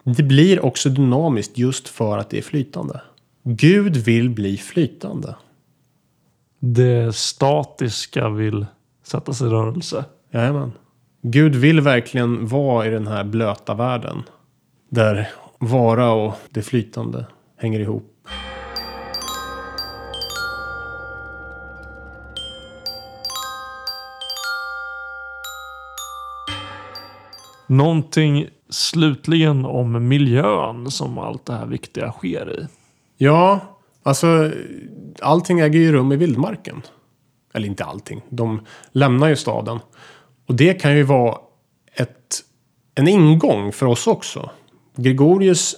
det 0.03 0.23
blir 0.23 0.65
också 0.65 0.89
dynamiskt 0.89 1.57
just 1.57 1.87
för 1.87 2.17
att 2.17 2.29
det 2.29 2.37
är 2.37 2.41
flytande. 2.41 3.01
Gud 3.43 3.97
vill 3.97 4.29
bli 4.29 4.57
flytande. 4.57 5.35
Det 6.59 7.15
statiska 7.15 8.29
vill 8.29 8.65
sätta 9.03 9.33
sig 9.33 9.47
i 9.47 9.49
rörelse. 9.49 10.05
Jajamän. 10.31 10.71
Gud 11.21 11.55
vill 11.55 11.81
verkligen 11.81 12.47
vara 12.47 12.87
i 12.87 12.89
den 12.89 13.07
här 13.07 13.23
blöta 13.23 13.73
världen. 13.73 14.23
Där 14.89 15.29
vara 15.59 16.11
och 16.11 16.33
det 16.49 16.61
flytande 16.61 17.25
hänger 17.57 17.79
ihop. 17.79 18.15
Någonting 27.67 28.47
slutligen 28.69 29.65
om 29.65 30.07
miljön 30.07 30.91
som 30.91 31.17
allt 31.17 31.45
det 31.45 31.53
här 31.53 31.65
viktiga 31.65 32.11
sker 32.11 32.59
i. 32.59 32.67
Ja, 33.17 33.59
alltså 34.09 34.51
allting 35.21 35.59
äger 35.59 35.79
ju 35.79 35.91
rum 35.91 36.11
i 36.11 36.15
vildmarken. 36.15 36.81
Eller 37.53 37.67
inte 37.67 37.85
allting. 37.85 38.21
De 38.29 38.65
lämnar 38.91 39.27
ju 39.27 39.35
staden. 39.35 39.79
Och 40.47 40.55
det 40.55 40.73
kan 40.73 40.97
ju 40.97 41.03
vara 41.03 41.37
ett, 41.93 42.41
en 42.95 43.07
ingång 43.07 43.71
för 43.71 43.85
oss 43.85 44.07
också. 44.07 44.49
Gregorius, 44.95 45.75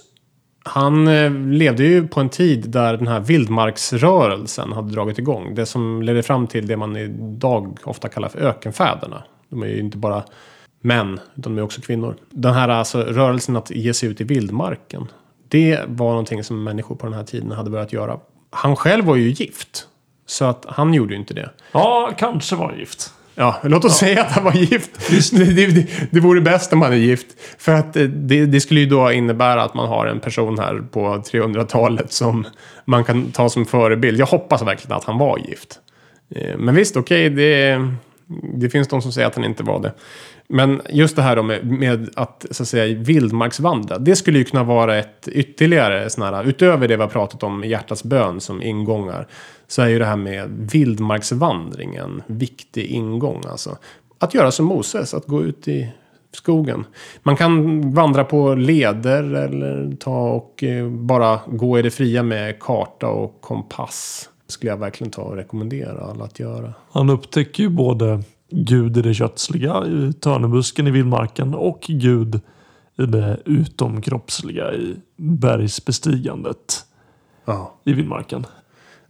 han 0.64 1.08
eh, 1.08 1.30
levde 1.32 1.84
ju 1.84 2.08
på 2.08 2.20
en 2.20 2.28
tid 2.28 2.70
där 2.70 2.96
den 2.96 3.06
här 3.06 3.20
vildmarksrörelsen 3.20 4.72
hade 4.72 4.92
dragit 4.92 5.18
igång. 5.18 5.54
Det 5.54 5.66
som 5.66 6.02
ledde 6.02 6.22
fram 6.22 6.46
till 6.46 6.66
det 6.66 6.76
man 6.76 6.96
idag 6.96 7.78
ofta 7.84 8.08
kallar 8.08 8.28
för 8.28 8.38
ökenfäderna. 8.38 9.22
De 9.48 9.62
är 9.62 9.66
ju 9.66 9.80
inte 9.80 9.98
bara 9.98 10.24
män, 10.80 11.20
utan 11.34 11.54
de 11.54 11.58
är 11.58 11.62
också 11.62 11.80
kvinnor. 11.80 12.16
Den 12.30 12.54
här 12.54 12.68
alltså, 12.68 13.02
rörelsen 13.02 13.56
att 13.56 13.70
ge 13.70 13.94
sig 13.94 14.08
ut 14.08 14.20
i 14.20 14.24
vildmarken. 14.24 15.06
Det 15.52 15.80
var 15.86 16.10
någonting 16.10 16.44
som 16.44 16.64
människor 16.64 16.94
på 16.94 17.06
den 17.06 17.14
här 17.14 17.24
tiden 17.24 17.50
hade 17.52 17.70
börjat 17.70 17.92
göra. 17.92 18.18
Han 18.50 18.76
själv 18.76 19.04
var 19.04 19.16
ju 19.16 19.28
gift. 19.30 19.86
Så 20.26 20.44
att 20.44 20.64
han 20.68 20.94
gjorde 20.94 21.14
ju 21.14 21.20
inte 21.20 21.34
det. 21.34 21.50
Ja, 21.72 22.12
kanske 22.18 22.56
var 22.56 22.72
gift. 22.72 23.12
Ja, 23.34 23.56
låt 23.62 23.84
oss 23.84 23.96
säga 23.96 24.22
att 24.22 24.32
han 24.32 24.44
var 24.44 24.52
gift. 24.52 24.90
Det, 25.30 25.44
det, 25.44 25.66
det, 25.66 25.86
det 26.10 26.20
vore 26.20 26.40
bäst 26.40 26.72
om 26.72 26.82
han 26.82 26.92
är 26.92 26.96
gift. 26.96 27.26
För 27.58 27.72
att 27.72 27.96
eh, 27.96 28.02
det, 28.02 28.46
det 28.46 28.60
skulle 28.60 28.80
ju 28.80 28.86
då 28.86 29.12
innebära 29.12 29.62
att 29.62 29.74
man 29.74 29.88
har 29.88 30.06
en 30.06 30.20
person 30.20 30.58
här 30.58 30.82
på 30.90 31.16
300-talet 31.16 32.12
som 32.12 32.46
man 32.84 33.04
kan 33.04 33.30
ta 33.32 33.48
som 33.48 33.66
förebild. 33.66 34.20
Jag 34.20 34.26
hoppas 34.26 34.62
verkligen 34.62 34.96
att 34.96 35.04
han 35.04 35.18
var 35.18 35.38
gift. 35.38 35.80
Eh, 36.34 36.56
Men 36.58 36.74
visst, 36.74 36.96
okej, 36.96 37.30
det, 37.30 37.88
det 38.54 38.70
finns 38.70 38.88
de 38.88 39.02
som 39.02 39.12
säger 39.12 39.28
att 39.28 39.34
han 39.34 39.44
inte 39.44 39.62
var 39.62 39.80
det. 39.80 39.92
Men 40.48 40.80
just 40.90 41.16
det 41.16 41.22
här 41.22 41.36
då 41.36 41.42
med, 41.42 41.66
med 41.66 42.10
att 42.16 42.46
så 42.50 42.62
att 42.62 42.68
säga 42.68 42.98
vildmarksvandra. 42.98 43.98
Det 43.98 44.16
skulle 44.16 44.38
ju 44.38 44.44
kunna 44.44 44.64
vara 44.64 44.98
ett 44.98 45.28
ytterligare 45.28 46.10
sån 46.10 46.24
här, 46.24 46.44
utöver 46.44 46.88
det 46.88 46.96
vi 46.96 47.02
har 47.02 47.08
pratat 47.08 47.42
om 47.42 47.64
hjärtats 47.64 48.04
bön 48.04 48.40
som 48.40 48.62
ingångar. 48.62 49.26
Så 49.68 49.82
är 49.82 49.88
ju 49.88 49.98
det 49.98 50.04
här 50.04 50.16
med 50.16 50.68
vildmarksvandring 50.72 51.94
en 51.94 52.22
viktig 52.26 52.86
ingång 52.86 53.42
alltså. 53.50 53.76
Att 54.18 54.34
göra 54.34 54.50
som 54.50 54.66
Moses, 54.66 55.14
att 55.14 55.26
gå 55.26 55.42
ut 55.42 55.68
i 55.68 55.92
skogen. 56.32 56.84
Man 57.22 57.36
kan 57.36 57.80
vandra 57.94 58.24
på 58.24 58.54
leder 58.54 59.34
eller 59.34 59.96
ta 59.96 60.30
och 60.30 60.64
eh, 60.64 60.88
bara 60.88 61.40
gå 61.46 61.78
i 61.78 61.82
det 61.82 61.90
fria 61.90 62.22
med 62.22 62.60
karta 62.60 63.08
och 63.08 63.40
kompass. 63.40 64.28
skulle 64.48 64.72
jag 64.72 64.76
verkligen 64.76 65.10
ta 65.10 65.22
och 65.22 65.36
rekommendera 65.36 66.00
alla 66.00 66.24
att 66.24 66.40
göra. 66.40 66.74
Han 66.92 67.10
upptäcker 67.10 67.62
ju 67.62 67.68
både 67.68 68.22
Gud 68.52 68.96
i 68.96 69.02
det 69.02 69.14
kötsliga 69.14 69.86
i 69.86 70.12
törnebusken 70.12 70.86
i 70.86 70.90
vildmarken 70.90 71.54
och 71.54 71.80
Gud 71.88 72.40
i 72.98 73.06
det 73.06 73.38
utomkroppsliga 73.44 74.72
i 74.74 74.96
bergsbestigandet 75.16 76.86
Ja. 77.44 77.74
i 77.84 77.92
vildmarken. 77.92 78.46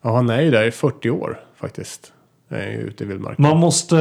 ja, 0.02 0.14
han 0.14 0.30
är 0.30 0.40
ju 0.40 0.50
där 0.50 0.64
i 0.66 0.70
40 0.70 1.10
år 1.10 1.40
faktiskt. 1.56 2.12
Ute 2.78 3.04
i 3.04 3.06
vildmarken. 3.06 3.42
Man 3.42 3.56
måste 3.58 3.98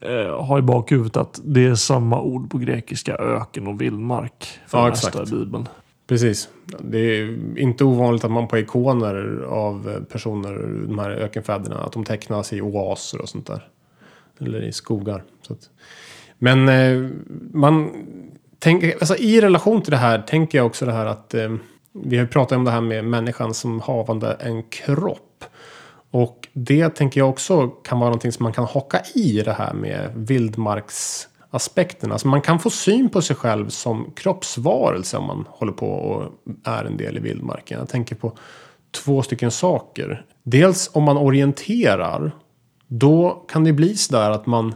eh, 0.00 0.44
ha 0.44 0.58
i 0.58 0.62
bakhuvudet 0.62 1.16
att 1.16 1.40
det 1.44 1.66
är 1.66 1.74
samma 1.74 2.20
ord 2.20 2.50
på 2.50 2.58
grekiska 2.58 3.14
öken 3.16 3.66
och 3.66 3.80
vildmark 3.80 4.46
för 4.66 4.78
Ja, 4.78 4.88
exakt. 4.88 5.30
Bibeln. 5.30 5.68
Precis. 6.06 6.48
Det 6.80 6.98
är 6.98 7.38
inte 7.58 7.84
ovanligt 7.84 8.24
att 8.24 8.30
man 8.30 8.48
på 8.48 8.58
ikoner 8.58 9.42
av 9.48 10.04
personer, 10.12 10.84
de 10.86 10.98
här 10.98 11.10
ökenfäderna, 11.10 11.76
att 11.78 11.92
de 11.92 12.04
tecknas 12.04 12.52
i 12.52 12.60
oaser 12.60 13.20
och 13.22 13.28
sånt 13.28 13.46
där. 13.46 13.68
Eller 14.40 14.62
i 14.62 14.72
skogar. 14.72 15.24
Så 15.42 15.52
att. 15.52 15.70
Men 16.38 16.68
eh, 16.68 17.10
man 17.52 17.90
tänker, 18.58 18.94
alltså 19.00 19.16
i 19.16 19.40
relation 19.40 19.82
till 19.82 19.90
det 19.90 19.96
här 19.96 20.18
tänker 20.18 20.58
jag 20.58 20.66
också 20.66 20.86
det 20.86 20.92
här 20.92 21.06
att 21.06 21.34
eh, 21.34 21.54
vi 21.92 22.18
har 22.18 22.26
pratat 22.26 22.56
om 22.56 22.64
det 22.64 22.70
här 22.70 22.80
med 22.80 23.04
människan 23.04 23.54
som 23.54 23.80
havande 23.80 24.36
en 24.40 24.62
kropp. 24.62 25.44
Och 26.10 26.48
det 26.52 26.88
tänker 26.88 27.20
jag 27.20 27.30
också 27.30 27.68
kan 27.68 27.98
vara 27.98 28.08
någonting 28.08 28.32
som 28.32 28.42
man 28.42 28.52
kan 28.52 28.64
haka 28.64 29.00
i 29.14 29.42
det 29.42 29.52
här 29.52 29.74
med 29.74 30.10
vildmarksaspekterna. 30.14 32.14
Alltså 32.14 32.28
man 32.28 32.40
kan 32.40 32.58
få 32.58 32.70
syn 32.70 33.08
på 33.08 33.22
sig 33.22 33.36
själv 33.36 33.68
som 33.68 34.12
kroppsvarelse 34.16 35.16
om 35.16 35.26
man 35.26 35.44
håller 35.48 35.72
på 35.72 35.88
och 35.88 36.32
är 36.64 36.84
en 36.84 36.96
del 36.96 37.16
i 37.16 37.20
vildmarken. 37.20 37.78
Jag 37.78 37.88
tänker 37.88 38.14
på 38.14 38.32
två 38.90 39.22
stycken 39.22 39.50
saker. 39.50 40.24
Dels 40.42 40.90
om 40.92 41.02
man 41.02 41.16
orienterar. 41.16 42.32
Då 42.94 43.44
kan 43.48 43.64
det 43.64 43.72
bli 43.72 43.96
så 43.96 44.12
där 44.12 44.30
att 44.30 44.46
man 44.46 44.74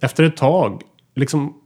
efter 0.00 0.24
ett 0.24 0.36
tag 0.36 0.82
liksom 1.14 1.62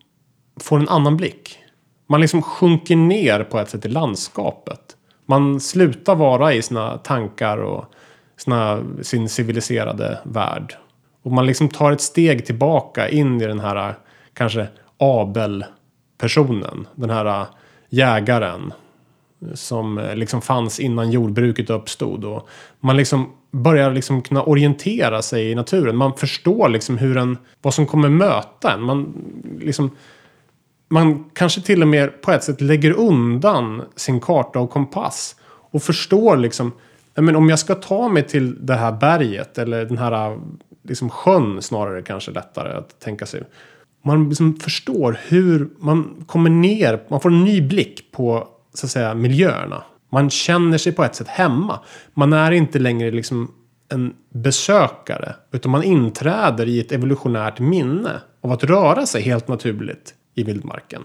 får 0.60 0.78
en 0.78 0.88
annan 0.88 1.16
blick. 1.16 1.58
Man 2.06 2.20
liksom 2.20 2.42
sjunker 2.42 2.96
ner 2.96 3.44
på 3.44 3.58
ett 3.58 3.70
sätt 3.70 3.86
i 3.86 3.88
landskapet. 3.88 4.96
Man 5.26 5.60
slutar 5.60 6.14
vara 6.14 6.54
i 6.54 6.62
sina 6.62 6.98
tankar 6.98 7.58
och 7.58 7.84
sina, 8.36 8.82
sin 9.02 9.28
civiliserade 9.28 10.18
värld. 10.24 10.76
Och 11.22 11.32
man 11.32 11.46
liksom 11.46 11.68
tar 11.68 11.92
ett 11.92 12.00
steg 12.00 12.46
tillbaka 12.46 13.08
in 13.08 13.40
i 13.40 13.46
den 13.46 13.60
här 13.60 13.94
kanske 14.32 14.66
Abel-personen. 14.98 16.86
Den 16.94 17.10
här 17.10 17.40
äh, 17.40 17.46
jägaren. 17.88 18.72
Som 19.54 19.98
eh, 19.98 20.16
liksom 20.16 20.40
fanns 20.42 20.80
innan 20.80 21.10
jordbruket 21.10 21.70
uppstod. 21.70 22.24
Och 22.24 22.48
man 22.80 22.96
liksom 22.96 23.32
börjar 23.50 23.92
liksom 23.92 24.22
kunna 24.22 24.42
orientera 24.42 25.22
sig 25.22 25.50
i 25.50 25.54
naturen. 25.54 25.96
Man 25.96 26.16
förstår 26.16 26.68
liksom 26.68 26.98
hur 26.98 27.16
en, 27.16 27.38
vad 27.62 27.74
som 27.74 27.86
kommer 27.86 28.08
möta 28.08 28.72
en. 28.72 28.82
Man 28.82 29.14
liksom 29.60 29.90
man 30.88 31.24
kanske 31.32 31.60
till 31.60 31.82
och 31.82 31.88
med 31.88 32.22
på 32.22 32.32
ett 32.32 32.44
sätt 32.44 32.60
lägger 32.60 32.92
undan 32.92 33.82
sin 33.96 34.20
karta 34.20 34.60
och 34.60 34.70
kompass. 34.70 35.36
Och 35.70 35.82
förstår 35.82 36.36
liksom, 36.36 36.72
men 37.14 37.36
om 37.36 37.48
jag 37.48 37.58
ska 37.58 37.74
ta 37.74 38.08
mig 38.08 38.22
till 38.22 38.66
det 38.66 38.74
här 38.74 38.92
berget 38.92 39.58
eller 39.58 39.84
den 39.84 39.98
här 39.98 40.38
liksom 40.82 41.10
sjön 41.10 41.62
snarare 41.62 42.02
kanske 42.02 42.30
lättare 42.30 42.72
att 42.72 43.00
tänka 43.00 43.26
sig. 43.26 43.42
Man 44.02 44.28
liksom 44.28 44.56
förstår 44.56 45.18
hur 45.28 45.68
man 45.78 46.24
kommer 46.26 46.50
ner, 46.50 47.02
man 47.08 47.20
får 47.20 47.30
en 47.30 47.44
ny 47.44 47.60
blick 47.60 48.12
på 48.12 48.48
så 48.78 48.86
att 48.86 48.90
säga 48.90 49.14
miljöerna. 49.14 49.82
Man 50.10 50.30
känner 50.30 50.78
sig 50.78 50.92
på 50.92 51.04
ett 51.04 51.14
sätt 51.14 51.28
hemma. 51.28 51.80
Man 52.14 52.32
är 52.32 52.50
inte 52.50 52.78
längre 52.78 53.10
liksom 53.10 53.50
en 53.92 54.14
besökare. 54.34 55.34
Utan 55.52 55.72
man 55.72 55.82
inträder 55.82 56.66
i 56.66 56.80
ett 56.80 56.92
evolutionärt 56.92 57.60
minne 57.60 58.20
av 58.40 58.52
att 58.52 58.64
röra 58.64 59.06
sig 59.06 59.22
helt 59.22 59.48
naturligt 59.48 60.14
i 60.34 60.42
vildmarken. 60.42 61.02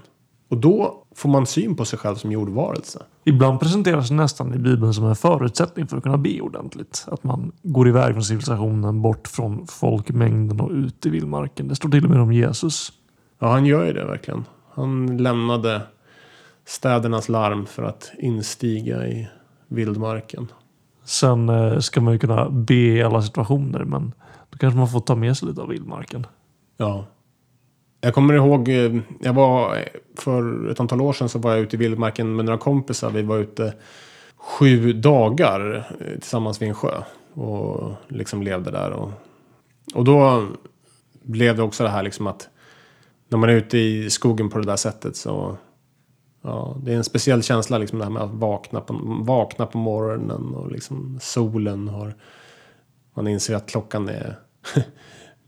Och 0.49 0.57
då 0.57 1.03
får 1.15 1.29
man 1.29 1.45
syn 1.45 1.75
på 1.75 1.85
sig 1.85 1.99
själv 1.99 2.15
som 2.15 2.31
jordvarelse. 2.31 2.99
Ibland 3.25 3.59
presenteras 3.59 4.09
det 4.09 4.15
nästan 4.15 4.53
i 4.53 4.57
Bibeln 4.57 4.93
som 4.93 5.05
en 5.05 5.15
förutsättning 5.15 5.87
för 5.87 5.97
att 5.97 6.03
kunna 6.03 6.17
be 6.17 6.41
ordentligt. 6.41 7.05
Att 7.07 7.23
man 7.23 7.51
går 7.63 7.87
iväg 7.87 8.13
från 8.13 8.23
civilisationen, 8.23 9.01
bort 9.01 9.27
från 9.27 9.67
folkmängden 9.67 10.61
och 10.61 10.71
ut 10.71 11.05
i 11.05 11.09
vildmarken. 11.09 11.67
Det 11.67 11.75
står 11.75 11.89
till 11.89 12.03
och 12.03 12.09
med 12.09 12.19
om 12.19 12.33
Jesus. 12.33 12.91
Ja, 13.39 13.51
han 13.51 13.65
gör 13.65 13.85
ju 13.85 13.93
det 13.93 14.05
verkligen. 14.05 14.45
Han 14.73 15.17
lämnade 15.17 15.81
städernas 16.65 17.29
larm 17.29 17.65
för 17.65 17.83
att 17.83 18.11
instiga 18.19 19.07
i 19.07 19.27
vildmarken. 19.67 20.47
Sen 21.03 21.49
eh, 21.49 21.79
ska 21.79 22.01
man 22.01 22.13
ju 22.13 22.19
kunna 22.19 22.49
be 22.49 22.73
i 22.73 23.03
alla 23.03 23.21
situationer 23.21 23.83
men 23.83 24.13
då 24.49 24.57
kanske 24.57 24.77
man 24.77 24.89
får 24.89 24.99
ta 24.99 25.15
med 25.15 25.37
sig 25.37 25.47
lite 25.47 25.61
av 25.61 25.67
vildmarken. 25.67 26.27
Ja. 26.77 27.05
Jag 28.01 28.13
kommer 28.13 28.33
ihåg, 28.33 28.69
eh, 28.69 28.97
jag 29.21 29.33
var 29.33 29.77
för 30.17 30.69
ett 30.69 30.79
antal 30.79 31.01
år 31.01 31.13
sedan 31.13 31.29
så 31.29 31.39
var 31.39 31.51
jag 31.51 31.59
ute 31.59 31.75
i 31.75 31.79
vildmarken 31.79 32.35
med 32.35 32.45
några 32.45 32.57
kompisar. 32.57 33.09
Vi 33.09 33.21
var 33.21 33.37
ute 33.37 33.73
sju 34.37 34.93
dagar 34.93 35.87
eh, 35.99 36.13
tillsammans 36.13 36.61
vid 36.61 36.69
en 36.69 36.75
sjö. 36.75 37.03
Och 37.33 37.91
liksom 38.07 38.43
levde 38.43 38.71
där. 38.71 38.91
Och, 38.91 39.11
och 39.93 40.03
då 40.03 40.47
blev 41.23 41.55
det 41.55 41.63
också 41.63 41.83
det 41.83 41.89
här 41.89 42.03
liksom 42.03 42.27
att 42.27 42.49
när 43.29 43.37
man 43.37 43.49
är 43.49 43.53
ute 43.53 43.77
i 43.77 44.09
skogen 44.09 44.49
på 44.49 44.59
det 44.59 44.65
där 44.65 44.75
sättet 44.75 45.15
så 45.15 45.57
Ja, 46.43 46.77
det 46.83 46.93
är 46.93 46.97
en 46.97 47.03
speciell 47.03 47.43
känsla 47.43 47.77
liksom 47.77 47.99
det 47.99 48.05
här 48.05 48.11
med 48.11 48.23
att 48.23 48.33
vakna 48.33 48.81
på, 48.81 48.99
vakna 49.23 49.65
på 49.65 49.77
morgonen 49.77 50.55
och 50.55 50.71
liksom 50.71 51.19
solen 51.21 51.87
har... 51.87 52.15
Man 53.15 53.27
inser 53.27 53.55
att 53.55 53.69
klockan 53.69 54.09
är 54.09 54.39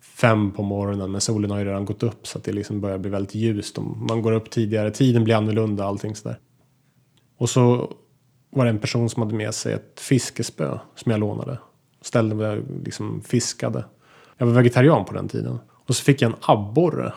fem 0.02 0.52
på 0.52 0.64
morgonen 0.64 1.12
men 1.12 1.22
solen 1.22 1.52
har 1.52 1.60
ju 1.60 1.66
redan 1.66 1.86
gått 1.86 2.04
upp 2.04 2.28
så 2.28 2.38
att 2.38 2.43
det 2.43 2.52
liksom 2.52 2.82
börjar 2.82 2.98
bli 2.98 3.10
väldigt 3.10 3.36
ljust. 3.36 3.78
och 3.78 3.84
man 3.84 4.22
går 4.22 4.32
upp 4.32 4.50
tidigare, 4.50 4.91
tiden 4.91 5.24
blir 5.24 5.36
annorlunda 5.36 5.86
allting 5.86 6.16
sådär. 6.16 6.39
Och 7.38 7.50
så 7.50 7.93
var 8.50 8.66
det 8.66 8.72
en 8.72 8.80
person 8.80 9.10
som 9.10 9.22
hade 9.22 9.36
med 9.36 9.54
sig 9.54 9.74
ett 9.74 10.00
fiskespö 10.00 10.80
som 10.96 11.12
jag 11.12 11.20
lånade. 11.20 11.60
Ställde 12.02 12.36
mig 12.36 12.58
och 12.58 12.64
liksom 12.84 13.22
fiskade. 13.22 13.86
Jag 14.38 14.46
var 14.46 14.54
vegetarian 14.54 15.06
på 15.06 15.14
den 15.14 15.28
tiden. 15.28 15.60
Och 15.72 15.96
så 15.96 16.04
fick 16.04 16.22
jag 16.22 16.32
en 16.32 16.38
abborre. 16.41 17.14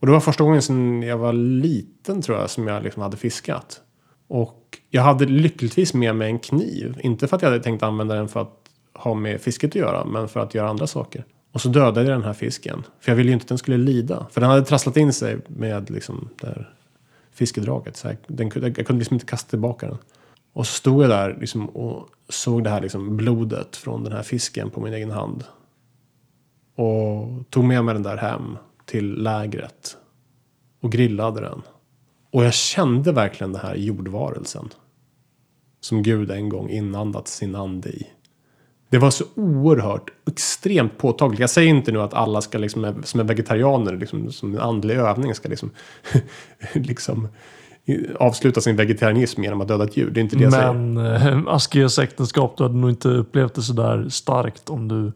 Och 0.00 0.06
det 0.06 0.12
var 0.12 0.20
första 0.20 0.44
gången 0.44 0.62
sedan 0.62 1.02
jag 1.02 1.18
var 1.18 1.32
liten 1.32 2.22
tror 2.22 2.38
jag 2.38 2.50
som 2.50 2.66
jag 2.66 2.82
liksom 2.82 3.02
hade 3.02 3.16
fiskat. 3.16 3.80
Och 4.28 4.78
jag 4.90 5.02
hade 5.02 5.24
lyckligtvis 5.24 5.94
med 5.94 6.16
mig 6.16 6.30
en 6.30 6.38
kniv. 6.38 7.00
Inte 7.02 7.28
för 7.28 7.36
att 7.36 7.42
jag 7.42 7.50
hade 7.50 7.62
tänkt 7.62 7.82
använda 7.82 8.14
den 8.14 8.28
för 8.28 8.40
att 8.40 8.68
ha 8.94 9.14
med 9.14 9.40
fisket 9.40 9.70
att 9.70 9.74
göra. 9.74 10.04
Men 10.04 10.28
för 10.28 10.40
att 10.40 10.54
göra 10.54 10.68
andra 10.68 10.86
saker. 10.86 11.24
Och 11.52 11.60
så 11.60 11.68
dödade 11.68 12.00
jag 12.00 12.18
den 12.18 12.24
här 12.24 12.32
fisken. 12.32 12.82
För 13.00 13.12
jag 13.12 13.16
ville 13.16 13.28
ju 13.28 13.32
inte 13.32 13.44
att 13.44 13.48
den 13.48 13.58
skulle 13.58 13.76
lida. 13.76 14.26
För 14.30 14.40
den 14.40 14.50
hade 14.50 14.64
trasslat 14.64 14.96
in 14.96 15.12
sig 15.12 15.38
med 15.46 15.90
liksom 15.90 16.28
det 16.40 16.46
här 16.46 16.74
fiskedraget. 17.32 17.96
Så 17.96 18.08
jag, 18.08 18.16
den, 18.26 18.50
jag 18.54 18.86
kunde 18.86 18.98
liksom 18.98 19.14
inte 19.14 19.26
kasta 19.26 19.50
tillbaka 19.50 19.86
den. 19.86 19.98
Och 20.52 20.66
så 20.66 20.72
stod 20.72 21.02
jag 21.02 21.10
där 21.10 21.36
liksom 21.40 21.68
och 21.68 22.08
såg 22.28 22.64
det 22.64 22.70
här 22.70 22.80
liksom 22.80 23.16
blodet 23.16 23.76
från 23.76 24.04
den 24.04 24.12
här 24.12 24.22
fisken 24.22 24.70
på 24.70 24.80
min 24.80 24.92
egen 24.92 25.10
hand. 25.10 25.44
Och 26.74 27.50
tog 27.50 27.64
med 27.64 27.84
mig 27.84 27.94
den 27.94 28.02
där 28.02 28.16
hem 28.16 28.56
till 28.88 29.22
lägret. 29.22 29.96
Och 30.80 30.92
grillade 30.92 31.40
den. 31.40 31.62
Och 32.32 32.44
jag 32.44 32.54
kände 32.54 33.12
verkligen 33.12 33.52
den 33.52 33.62
här 33.62 33.74
jordvarelsen. 33.74 34.68
Som 35.80 36.02
Gud 36.02 36.30
en 36.30 36.48
gång 36.48 36.70
inandat 36.70 37.28
sin 37.28 37.54
ande 37.54 37.88
i. 37.88 38.06
Det 38.90 38.98
var 38.98 39.10
så 39.10 39.24
oerhört 39.34 40.10
extremt 40.26 40.98
påtagligt. 40.98 41.40
Jag 41.40 41.50
säger 41.50 41.68
inte 41.68 41.92
nu 41.92 42.00
att 42.00 42.14
alla 42.14 42.40
ska 42.40 42.58
liksom, 42.58 43.02
som 43.04 43.20
är 43.20 43.24
vegetarianer 43.24 43.96
liksom, 43.96 44.32
som 44.32 44.54
en 44.54 44.60
andlig 44.60 44.94
övning 44.94 45.34
ska 45.34 45.48
liksom, 45.48 45.70
liksom 46.74 47.28
avsluta 48.18 48.60
sin 48.60 48.76
vegetarianism 48.76 49.42
genom 49.42 49.60
att 49.60 49.68
döda 49.68 49.84
ett 49.84 49.96
djur. 49.96 50.10
Det 50.10 50.20
är 50.20 50.22
inte 50.22 50.36
det 50.36 50.42
jag 50.42 50.52
säger. 50.52 50.72
Men 50.72 50.96
eh, 51.46 51.54
askeus 51.54 51.98
äktenskap, 51.98 52.56
du 52.56 52.62
hade 52.62 52.76
nog 52.76 52.90
inte 52.90 53.08
upplevt 53.08 53.54
det 53.54 53.62
sådär 53.62 54.08
starkt 54.08 54.70
om 54.70 54.88
du 54.88 55.12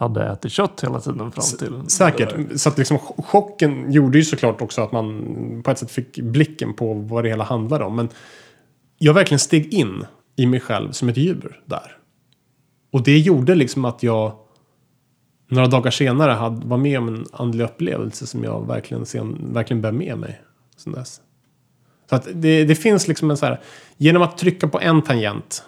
hade 0.00 0.24
ätit 0.24 0.52
kött 0.52 0.84
hela 0.84 1.00
tiden 1.00 1.32
fram 1.32 1.58
till... 1.58 1.90
Säkert. 1.90 2.60
Så 2.60 2.68
att 2.68 2.78
liksom 2.78 2.98
chocken 2.98 3.92
gjorde 3.92 4.18
ju 4.18 4.24
såklart 4.24 4.60
också 4.60 4.82
att 4.82 4.92
man 4.92 5.62
på 5.64 5.70
ett 5.70 5.78
sätt 5.78 5.90
fick 5.90 6.18
blicken 6.18 6.74
på 6.74 6.94
vad 6.94 7.24
det 7.24 7.28
hela 7.28 7.44
handlade 7.44 7.84
om. 7.84 7.96
Men 7.96 8.08
jag 8.98 9.14
verkligen 9.14 9.38
steg 9.38 9.74
in 9.74 10.04
i 10.36 10.46
mig 10.46 10.60
själv 10.60 10.92
som 10.92 11.08
ett 11.08 11.16
djur 11.16 11.62
där. 11.64 11.96
Och 12.92 13.02
det 13.02 13.18
gjorde 13.18 13.54
liksom 13.54 13.84
att 13.84 14.02
jag 14.02 14.32
några 15.48 15.66
dagar 15.66 15.90
senare 15.90 16.32
hade, 16.32 16.66
var 16.66 16.76
med 16.76 16.98
om 16.98 17.08
en 17.08 17.26
andlig 17.32 17.64
upplevelse 17.64 18.26
som 18.26 18.44
jag 18.44 18.66
verkligen, 18.66 19.06
sen, 19.06 19.52
verkligen 19.52 19.82
bär 19.82 19.92
med 19.92 20.18
mig. 20.18 20.40
Sen 20.76 20.92
dess. 20.92 21.20
Så 22.10 22.16
att 22.16 22.28
det, 22.34 22.64
det 22.64 22.74
finns 22.74 23.08
liksom 23.08 23.30
en 23.30 23.36
så 23.36 23.46
här, 23.46 23.60
genom 23.96 24.22
att 24.22 24.38
trycka 24.38 24.68
på 24.68 24.80
en 24.80 25.02
tangent 25.02 25.64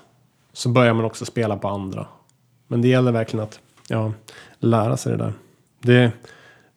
så 0.52 0.68
börjar 0.68 0.94
man 0.94 1.04
också 1.04 1.24
spela 1.24 1.56
på 1.56 1.68
andra. 1.68 2.06
Men 2.68 2.82
det 2.82 2.88
gäller 2.88 3.12
verkligen 3.12 3.44
att 3.44 3.60
ja, 3.88 4.12
lära 4.58 4.96
sig 4.96 5.12
det 5.12 5.18
där. 5.18 5.32
Det 5.80 6.12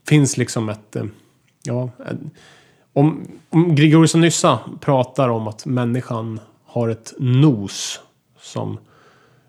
finns 0.07 0.37
liksom 0.37 0.69
ett, 0.69 0.95
eh, 0.95 1.05
ja, 1.63 1.89
om, 2.93 3.27
om 3.49 3.75
Grigorius 3.75 4.13
och 4.13 4.19
Nyssa 4.19 4.59
pratar 4.81 5.29
om 5.29 5.47
att 5.47 5.65
människan 5.65 6.39
har 6.65 6.89
ett 6.89 7.13
nos 7.19 7.99
som 8.39 8.77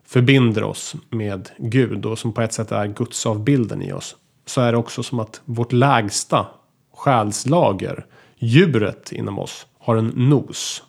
förbinder 0.07 0.63
oss 0.63 0.95
med 1.11 1.51
Gud 1.59 2.07
och 2.07 2.19
som 2.19 2.33
på 2.33 2.43
ett 2.43 2.53
sätt 2.53 2.73
är 2.73 2.87
gudsavbilden 2.87 3.83
i 3.83 3.93
oss. 3.93 4.17
Så 4.47 4.61
är 4.61 4.73
det 4.73 4.79
också 4.79 5.03
som 5.03 5.21
att 5.21 5.41
vårt 5.45 5.73
lägsta 5.73 6.47
själslager, 6.95 8.07
djuret 8.39 9.13
inom 9.13 9.39
oss, 9.39 9.67
har 9.79 9.97
en 9.97 10.13
nos. 10.15 10.83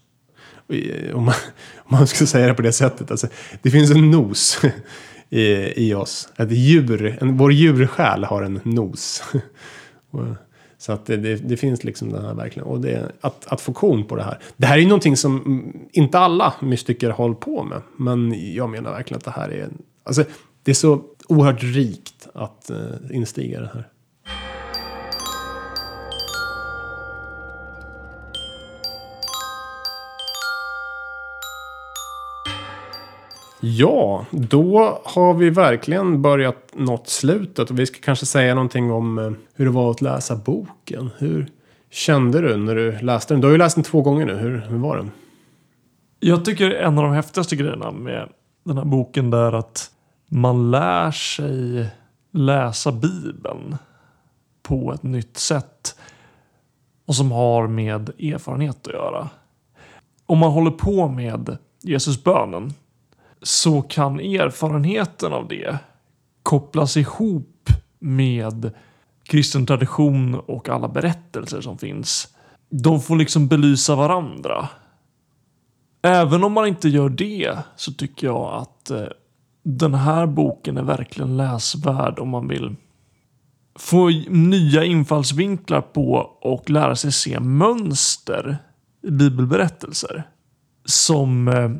Om 1.13 1.25
man, 1.25 1.35
om 1.77 1.97
man 1.97 2.07
ska 2.07 2.25
säga 2.25 2.47
det 2.47 2.53
på 2.53 2.61
det 2.61 2.73
sättet. 2.73 3.11
Alltså, 3.11 3.27
det 3.61 3.71
finns 3.71 3.91
en 3.91 4.11
nos 4.11 4.61
i, 5.29 5.73
i 5.87 5.93
oss. 5.93 6.29
Ett 6.37 6.51
djur, 6.51 7.17
en, 7.21 7.37
vår 7.37 7.51
djursjäl 7.51 8.23
har 8.23 8.43
en 8.43 8.59
nos. 8.63 9.23
Så 10.77 10.91
att 10.91 11.05
det, 11.05 11.17
det, 11.17 11.35
det, 11.35 11.57
finns 11.57 11.83
liksom 11.83 12.11
den 12.11 12.25
här 12.25 12.33
verkligen. 12.33 12.67
Och 12.67 12.81
det, 12.81 13.11
att, 13.21 13.47
att 13.47 13.61
få 13.61 13.73
kon 13.73 14.05
på 14.05 14.15
det 14.15 14.23
här. 14.23 14.39
Det 14.57 14.67
här 14.67 14.77
är 14.77 14.81
ju 14.81 14.87
någonting 14.87 15.17
som 15.17 15.73
inte 15.91 16.19
alla 16.19 16.53
mystiker 16.61 17.09
håller 17.09 17.35
på 17.35 17.63
med. 17.63 17.81
Men 17.97 18.53
jag 18.53 18.69
menar 18.69 18.91
verkligen 18.91 19.17
att 19.17 19.25
det 19.25 19.31
här 19.31 19.49
är... 19.49 19.69
Alltså, 20.03 20.23
det 20.63 20.71
är 20.71 20.75
så 20.75 21.01
oerhört 21.27 21.63
rikt 21.63 22.27
att 22.33 22.71
uh, 22.71 23.15
instiga 23.15 23.61
det 23.61 23.71
här. 23.73 23.87
Ja, 33.59 34.25
då 34.31 34.99
har 35.05 35.33
vi 35.33 35.49
verkligen 35.49 36.21
börjat 36.21 36.71
nått 36.73 37.07
slutet. 37.07 37.69
Och 37.69 37.79
vi 37.79 37.85
ska 37.85 37.99
kanske 38.01 38.25
säga 38.25 38.55
någonting 38.55 38.91
om 38.91 39.19
eh, 39.19 39.31
hur 39.53 39.65
det 39.65 39.71
var 39.71 39.91
att 39.91 40.01
läsa 40.01 40.35
boken. 40.35 41.09
Hur 41.17 41.47
kände 41.91 42.41
du 42.41 42.57
när 42.57 42.75
du 42.75 42.99
läste 42.99 43.33
den? 43.33 43.41
Du 43.41 43.47
har 43.47 43.51
ju 43.51 43.57
läst 43.57 43.75
den 43.75 43.83
två 43.83 44.01
gånger 44.01 44.25
nu. 44.25 44.35
Hur, 44.35 44.57
hur 44.57 44.77
var 44.77 44.97
den? 44.97 45.11
Jag 46.19 46.45
tycker 46.45 46.71
en 46.71 46.97
av 46.97 47.03
de 47.03 47.13
häftigaste 47.13 47.55
grejerna 47.55 47.91
med 47.91 48.29
den 48.63 48.77
här 48.77 48.85
boken 48.85 49.33
är 49.33 49.53
att 49.53 49.91
man 50.29 50.71
lär 50.71 51.11
sig 51.11 51.89
läsa 52.31 52.91
Bibeln 52.91 53.77
på 54.63 54.93
ett 54.93 55.03
nytt 55.03 55.37
sätt. 55.37 55.95
Och 57.05 57.15
som 57.15 57.31
har 57.31 57.67
med 57.67 58.09
erfarenhet 58.09 58.87
att 58.87 58.93
göra. 58.93 59.29
Om 60.25 60.37
man 60.37 60.51
håller 60.51 60.71
på 60.71 61.07
med 61.07 61.57
Jesusbönen 61.81 62.73
så 63.41 63.81
kan 63.81 64.19
erfarenheten 64.19 65.33
av 65.33 65.47
det 65.47 65.77
kopplas 66.43 66.97
ihop 66.97 67.69
med 67.99 68.71
kristen 69.23 69.65
tradition 69.65 70.35
och 70.35 70.69
alla 70.69 70.87
berättelser 70.87 71.61
som 71.61 71.77
finns. 71.77 72.27
De 72.69 73.01
får 73.01 73.15
liksom 73.15 73.47
belysa 73.47 73.95
varandra. 73.95 74.69
Även 76.01 76.43
om 76.43 76.53
man 76.53 76.67
inte 76.67 76.89
gör 76.89 77.09
det 77.09 77.57
så 77.75 77.93
tycker 77.93 78.27
jag 78.27 78.53
att 78.53 78.89
eh, 78.89 79.07
den 79.63 79.93
här 79.93 80.25
boken 80.25 80.77
är 80.77 80.83
verkligen 80.83 81.37
läsvärd 81.37 82.19
om 82.19 82.29
man 82.29 82.47
vill 82.47 82.75
få 83.79 84.09
nya 84.29 84.83
infallsvinklar 84.83 85.81
på 85.81 86.11
och 86.41 86.69
lära 86.69 86.95
sig 86.95 87.11
se 87.11 87.39
mönster 87.39 88.57
i 89.07 89.11
bibelberättelser. 89.11 90.23
Som 90.85 91.47
eh, 91.47 91.71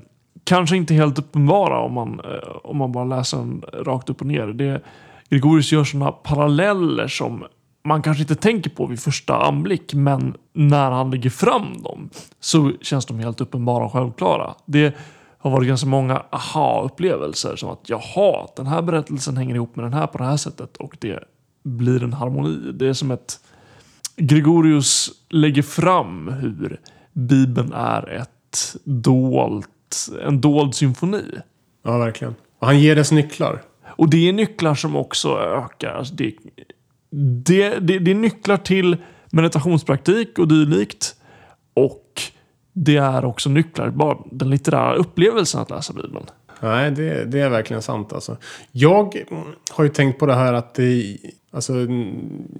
kanske 0.47 0.77
inte 0.77 0.93
helt 0.93 1.19
uppenbara 1.19 1.79
om 1.79 1.93
man, 1.93 2.19
eh, 2.19 2.49
om 2.63 2.77
man 2.77 2.91
bara 2.91 3.05
läser 3.05 3.37
den 3.37 3.63
rakt 3.73 4.09
upp 4.09 4.21
och 4.21 4.27
ner. 4.27 4.47
Det, 4.47 4.81
Gregorius 5.29 5.71
gör 5.71 5.83
sådana 5.83 6.11
paralleller 6.11 7.07
som 7.07 7.43
man 7.83 8.01
kanske 8.01 8.23
inte 8.23 8.35
tänker 8.35 8.69
på 8.69 8.85
vid 8.85 8.99
första 8.99 9.37
anblick, 9.45 9.93
men 9.93 10.33
när 10.53 10.91
han 10.91 11.11
lägger 11.11 11.29
fram 11.29 11.81
dem 11.83 12.09
så 12.39 12.71
känns 12.81 13.05
de 13.05 13.19
helt 13.19 13.41
uppenbara 13.41 13.85
och 13.85 13.91
självklara. 13.91 14.53
Det 14.65 14.95
har 15.37 15.51
varit 15.51 15.67
ganska 15.67 15.87
många 15.87 16.23
aha-upplevelser 16.29 17.55
som 17.55 17.69
att 17.69 17.89
jaha, 17.89 18.47
den 18.55 18.67
här 18.67 18.81
berättelsen 18.81 19.37
hänger 19.37 19.55
ihop 19.55 19.75
med 19.75 19.85
den 19.85 19.93
här 19.93 20.07
på 20.07 20.17
det 20.17 20.25
här 20.25 20.37
sättet 20.37 20.77
och 20.77 20.97
det 20.99 21.19
blir 21.63 22.03
en 22.03 22.13
harmoni. 22.13 22.71
Det 22.71 22.87
är 22.87 22.93
som 22.93 23.11
ett 23.11 23.39
Gregorius 24.15 25.09
lägger 25.29 25.61
fram 25.61 26.27
hur 26.27 26.79
Bibeln 27.13 27.73
är 27.73 28.09
ett 28.09 28.75
dolt 28.83 29.69
en 30.27 30.41
dold 30.41 30.75
symfoni. 30.75 31.23
Ja, 31.83 31.97
verkligen. 31.97 32.35
Och 32.59 32.67
han 32.67 32.79
ger 32.79 32.95
dess 32.95 33.11
nycklar. 33.11 33.61
Och 33.85 34.09
det 34.09 34.29
är 34.29 34.33
nycklar 34.33 34.75
som 34.75 34.95
också 34.95 35.37
ökar. 35.39 35.93
Alltså 35.93 36.13
det, 36.13 36.33
det, 37.45 37.79
det, 37.79 37.99
det 37.99 38.11
är 38.11 38.15
nycklar 38.15 38.57
till 38.57 38.97
meditationspraktik 39.31 40.39
och 40.39 40.47
dylikt. 40.47 41.15
Och 41.73 42.21
det 42.73 42.97
är 42.97 43.25
också 43.25 43.49
nycklar, 43.49 43.89
bara 43.89 44.17
den 44.31 44.49
litterära 44.49 44.95
upplevelsen 44.95 45.61
att 45.61 45.69
läsa 45.69 45.93
Bibeln. 45.93 46.25
Nej, 46.59 46.91
det, 46.91 47.25
det 47.25 47.39
är 47.39 47.49
verkligen 47.49 47.81
sant 47.81 48.13
alltså. 48.13 48.37
Jag 48.71 49.23
har 49.71 49.83
ju 49.83 49.89
tänkt 49.89 50.19
på 50.19 50.25
det 50.25 50.35
här 50.35 50.53
att 50.53 50.73
det, 50.73 51.17
alltså, 51.51 51.73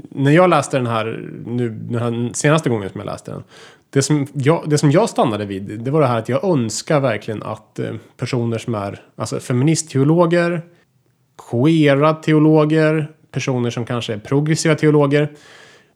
när 0.10 0.32
jag 0.32 0.50
läste 0.50 0.78
den 0.78 0.88
här, 0.88 1.30
nu, 1.46 1.70
den 1.70 2.02
här 2.02 2.34
senaste 2.34 2.70
gången 2.70 2.90
som 2.90 3.00
jag 3.00 3.06
läste 3.06 3.32
den. 3.32 3.44
Det 3.90 4.02
som, 4.02 4.28
jag, 4.34 4.70
det 4.70 4.78
som 4.78 4.92
jag 4.92 5.10
stannade 5.10 5.46
vid, 5.46 5.80
det 5.80 5.92
var 5.92 6.02
det 6.02 6.08
här 6.08 6.20
att 6.20 6.30
jag 6.30 6.44
önskar 6.44 7.00
verkligen 7.00 7.44
att 7.44 7.80
eh, 7.80 7.94
personer 8.18 8.58
som 8.58 8.76
är 8.76 9.02
alltså 9.16 9.40
feministteologer, 9.40 10.62
queera 11.52 12.14
teologer, 12.14 13.12
personer 13.32 13.70
som 13.70 13.86
kanske 13.86 14.14
är 14.14 14.18
progressiva 14.18 14.76
teologer, 14.76 15.32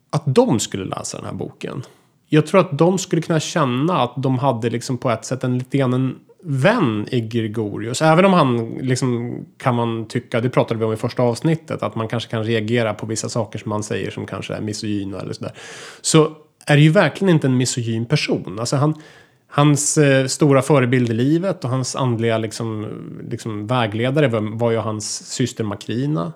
att 0.09 0.23
de 0.25 0.59
skulle 0.59 0.85
läsa 0.85 1.17
den 1.17 1.25
här 1.25 1.33
boken. 1.33 1.83
Jag 2.27 2.47
tror 2.47 2.61
att 2.61 2.77
de 2.77 2.97
skulle 2.97 3.21
kunna 3.21 3.39
känna 3.39 4.01
att 4.01 4.13
de 4.17 4.39
hade 4.39 4.69
liksom 4.69 4.97
på 4.97 5.09
ett 5.09 5.25
sätt 5.25 5.43
en 5.43 5.57
lite 5.57 5.77
grann 5.77 5.93
en 5.93 6.19
vän 6.43 7.07
i 7.11 7.21
Gregorius. 7.21 8.01
Även 8.01 8.25
om 8.25 8.33
han 8.33 8.69
liksom 8.69 9.35
kan 9.57 9.75
man 9.75 10.07
tycka, 10.07 10.41
det 10.41 10.49
pratade 10.49 10.79
vi 10.79 10.85
om 10.85 10.93
i 10.93 10.95
första 10.95 11.23
avsnittet, 11.23 11.83
att 11.83 11.95
man 11.95 12.07
kanske 12.07 12.29
kan 12.29 12.43
reagera 12.43 12.93
på 12.93 13.05
vissa 13.05 13.29
saker 13.29 13.59
som 13.59 13.71
han 13.71 13.83
säger 13.83 14.11
som 14.11 14.25
kanske 14.25 14.53
är 14.53 14.61
misogyna 14.61 15.19
eller 15.19 15.33
sådär. 15.33 15.53
Så 16.01 16.31
är 16.65 16.77
ju 16.77 16.89
verkligen 16.89 17.33
inte 17.33 17.47
en 17.47 17.57
misogyn 17.57 18.05
person. 18.05 18.59
Alltså 18.59 18.75
han, 18.75 18.95
hans 19.47 19.97
eh, 19.97 20.27
stora 20.27 20.61
förebild 20.61 21.09
i 21.09 21.13
livet 21.13 21.63
och 21.63 21.69
hans 21.69 21.95
andliga 21.95 22.37
liksom, 22.37 22.87
liksom 23.29 23.67
vägledare 23.67 24.27
var, 24.27 24.57
var 24.57 24.71
ju 24.71 24.77
hans 24.77 25.25
syster 25.31 25.63
Makrina. 25.63 26.33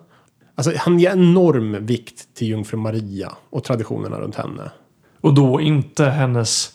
Alltså 0.56 0.74
han 0.78 1.00
ger 1.00 1.12
enorm 1.12 1.86
vikt 1.86 2.36
till 2.36 2.48
jungfru 2.48 2.78
Maria 2.78 3.32
och 3.50 3.64
traditionerna 3.64 4.20
runt 4.20 4.36
henne. 4.36 4.72
Och 5.22 5.34
då 5.34 5.62
inte 5.62 6.06
hennes 6.06 6.72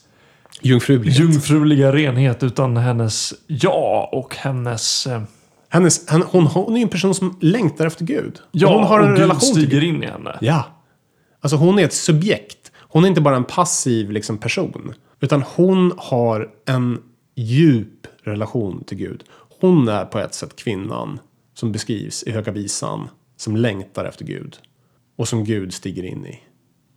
jungfruliga 0.63 1.93
renhet 1.93 2.43
utan 2.43 2.77
hennes 2.77 3.35
ja 3.47 4.09
och 4.13 4.37
hennes... 4.37 5.07
Eh... 5.07 5.23
hennes 5.69 6.11
hon, 6.11 6.23
hon, 6.23 6.47
hon 6.47 6.77
är 6.77 6.83
en 6.83 6.89
person 6.89 7.15
som 7.15 7.39
längtar 7.41 7.87
efter 7.87 8.05
Gud. 8.05 8.39
Ja, 8.53 8.69
och 8.69 8.75
hon 8.75 8.85
har 8.85 9.01
en 9.01 9.13
och 9.13 9.19
relation 9.19 9.55
Gud 9.55 9.65
stiger 9.65 9.81
till 9.81 9.89
in 9.89 10.03
i 10.03 10.07
henne. 10.07 10.39
Ja. 10.41 10.65
Alltså 11.41 11.57
hon 11.57 11.79
är 11.79 11.85
ett 11.85 11.93
subjekt 11.93 12.60
hon 12.93 13.05
är 13.05 13.09
inte 13.09 13.21
bara 13.21 13.37
en 13.37 13.45
passiv 13.45 14.11
liksom, 14.11 14.39
person. 14.39 14.95
Utan 15.21 15.43
hon 15.43 15.93
har 15.97 16.51
en 16.67 17.03
djup 17.35 18.07
relation 18.23 18.85
till 18.85 18.97
Gud. 18.97 19.25
Hon 19.61 19.89
är 19.89 20.05
på 20.05 20.19
ett 20.19 20.35
sätt 20.35 20.57
kvinnan 20.57 21.19
som 21.55 21.73
beskrivs 21.73 22.23
i 22.23 22.31
Höga 22.31 22.53
Visan. 22.53 23.09
Som 23.37 23.57
längtar 23.57 24.05
efter 24.05 24.25
Gud. 24.25 24.57
Och 25.17 25.29
som 25.29 25.45
Gud 25.45 25.75
stiger 25.75 26.03
in 26.03 26.27
i. 26.27 26.41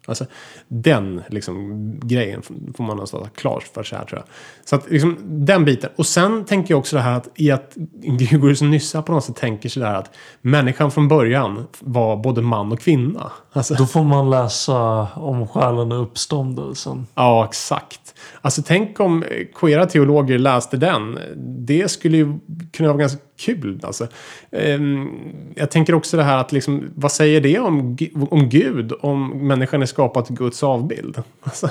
Alltså, 0.05 0.25
den 0.67 1.21
liksom, 1.27 1.99
grejen 2.03 2.41
får 2.41 2.83
man 2.83 2.95
någonstans 2.95 3.23
ha 3.23 3.29
klar 3.29 3.63
för 3.73 3.83
sig 3.83 3.97
här 3.97 4.05
tror 4.05 4.19
jag. 4.19 4.27
Så 4.65 4.75
att 4.75 4.91
liksom, 4.91 5.17
den 5.21 5.65
biten. 5.65 5.89
Och 5.95 6.05
sen 6.05 6.45
tänker 6.45 6.73
jag 6.73 6.79
också 6.79 6.95
det 6.95 7.01
här 7.01 7.17
att 7.17 7.29
i 7.35 7.51
att 7.51 7.73
Gregorius 8.01 8.61
Nyssa 8.61 9.01
på 9.01 9.11
något 9.11 9.23
sätt 9.23 9.35
tänker 9.35 9.69
sig 9.69 9.81
det 9.81 9.87
här 9.87 9.95
att 9.95 10.15
människan 10.41 10.91
från 10.91 11.07
början 11.07 11.67
var 11.79 12.17
både 12.17 12.41
man 12.41 12.71
och 12.71 12.79
kvinna. 12.79 13.31
Alltså, 13.53 13.73
Då 13.73 13.85
får 13.85 14.03
man 14.03 14.29
läsa 14.29 15.07
om 15.15 15.47
själen 15.47 15.91
och 15.91 16.01
uppståndelsen. 16.01 17.07
Ja, 17.15 17.45
exakt. 17.45 18.12
Alltså 18.41 18.61
tänk 18.65 18.99
om 18.99 19.23
eh, 19.23 19.45
queera 19.55 19.85
teologer 19.85 20.37
läste 20.39 20.77
den. 20.77 21.19
Det 21.35 21.91
skulle 21.91 22.17
ju 22.17 22.39
kunna 22.71 22.89
vara 22.89 22.97
ganska 22.97 23.19
kul. 23.39 23.79
Alltså. 23.83 24.07
Ehm, 24.51 25.09
jag 25.55 25.71
tänker 25.71 25.93
också 25.93 26.17
det 26.17 26.23
här 26.23 26.37
att 26.37 26.51
liksom, 26.51 26.83
vad 26.95 27.11
säger 27.11 27.41
det 27.41 27.59
om, 27.59 27.97
om 28.29 28.49
Gud 28.49 28.93
om 29.01 29.47
människan 29.47 29.81
är 29.81 29.85
skapad 29.85 30.25
till 30.25 30.35
Guds 30.35 30.63
avbild? 30.63 31.17
Alltså, 31.43 31.69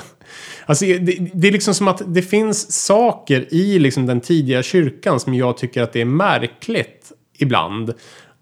alltså 0.65 0.85
det, 0.85 1.17
det, 1.33 1.47
är 1.47 1.51
liksom 1.51 1.73
som 1.73 1.87
att 1.87 2.01
det 2.07 2.21
finns 2.21 2.85
saker 2.85 3.53
i 3.53 3.79
liksom 3.79 4.05
den 4.05 4.21
tidiga 4.21 4.63
kyrkan 4.63 5.19
som 5.19 5.33
jag 5.33 5.57
tycker 5.57 5.83
att 5.83 5.93
det 5.93 6.01
är 6.01 6.05
märkligt 6.05 7.11
ibland. 7.37 7.93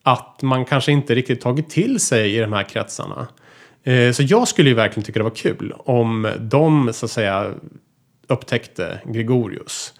Att 0.03 0.41
man 0.41 0.65
kanske 0.65 0.91
inte 0.91 1.15
riktigt 1.15 1.41
tagit 1.41 1.69
till 1.69 1.99
sig 1.99 2.35
i 2.35 2.39
de 2.39 2.53
här 2.53 2.63
kretsarna. 2.63 3.27
Eh, 3.83 4.11
så 4.11 4.23
jag 4.23 4.47
skulle 4.47 4.69
ju 4.69 4.75
verkligen 4.75 5.05
tycka 5.05 5.19
det 5.19 5.23
var 5.23 5.35
kul 5.35 5.73
om 5.77 6.31
de 6.39 6.93
så 6.93 7.05
att 7.05 7.11
säga 7.11 7.51
upptäckte 8.31 8.99
Gregorius. 9.05 9.93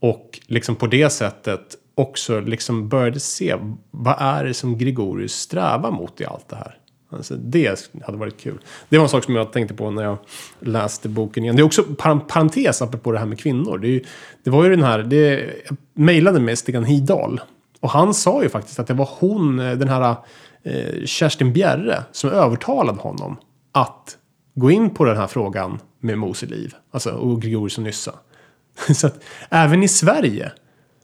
Och 0.00 0.40
liksom 0.46 0.76
på 0.76 0.86
det 0.86 1.10
sättet 1.10 1.76
också 1.94 2.40
liksom 2.40 2.88
började 2.88 3.20
se 3.20 3.56
vad 3.90 4.16
är 4.18 4.44
det 4.44 4.54
som 4.54 4.78
Gregorius 4.78 5.32
strävar 5.32 5.90
mot 5.90 6.20
i 6.20 6.24
allt 6.24 6.48
det 6.48 6.56
här. 6.56 6.78
Alltså 7.10 7.34
det 7.36 7.90
hade 8.06 8.18
varit 8.18 8.40
kul. 8.40 8.58
Det 8.88 8.98
var 8.98 9.04
en 9.04 9.08
sak 9.08 9.24
som 9.24 9.36
jag 9.36 9.52
tänkte 9.52 9.74
på 9.74 9.90
när 9.90 10.02
jag 10.02 10.18
läste 10.60 11.08
boken 11.08 11.44
igen. 11.44 11.56
Det 11.56 11.62
är 11.62 11.64
också 11.64 11.84
parentes 12.28 12.82
apropå 12.82 13.12
det 13.12 13.18
här 13.18 13.26
med 13.26 13.38
kvinnor. 13.38 13.78
Det, 13.78 13.88
är, 13.88 14.02
det 14.44 14.50
var 14.50 14.64
ju 14.64 14.70
den 14.70 14.82
här, 14.82 14.98
det, 14.98 15.50
jag 15.68 15.76
mejlade 15.94 16.40
med 16.40 16.58
Stig 16.58 16.86
Hidal 16.86 17.40
Och 17.80 17.90
han 17.90 18.14
sa 18.14 18.42
ju 18.42 18.48
faktiskt 18.48 18.78
att 18.78 18.86
det 18.86 18.94
var 18.94 19.08
hon, 19.18 19.60
eh, 19.60 19.72
den 19.72 19.88
här 19.88 20.16
eh, 20.62 21.04
Kerstin 21.04 21.52
Bjerre, 21.52 22.02
som 22.12 22.30
övertalade 22.30 22.98
honom 22.98 23.36
att 23.72 24.16
gå 24.54 24.70
in 24.70 24.90
på 24.90 25.04
den 25.04 25.16
här 25.16 25.26
frågan 25.26 25.78
med 26.02 26.18
Mose 26.18 26.46
liv. 26.46 26.74
Alltså, 26.90 27.10
och 27.10 27.42
Gregorius 27.42 27.78
och 27.78 27.84
Nyssa. 27.84 28.14
så 28.94 29.06
att 29.06 29.24
även 29.50 29.82
i 29.82 29.88
Sverige 29.88 30.52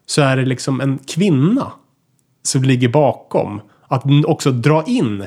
så 0.06 0.22
är 0.22 0.36
det 0.36 0.44
liksom 0.44 0.80
en 0.80 0.98
kvinna 0.98 1.72
som 2.42 2.62
ligger 2.62 2.88
bakom 2.88 3.60
att 3.88 4.04
också 4.24 4.50
dra 4.50 4.84
in 4.86 5.24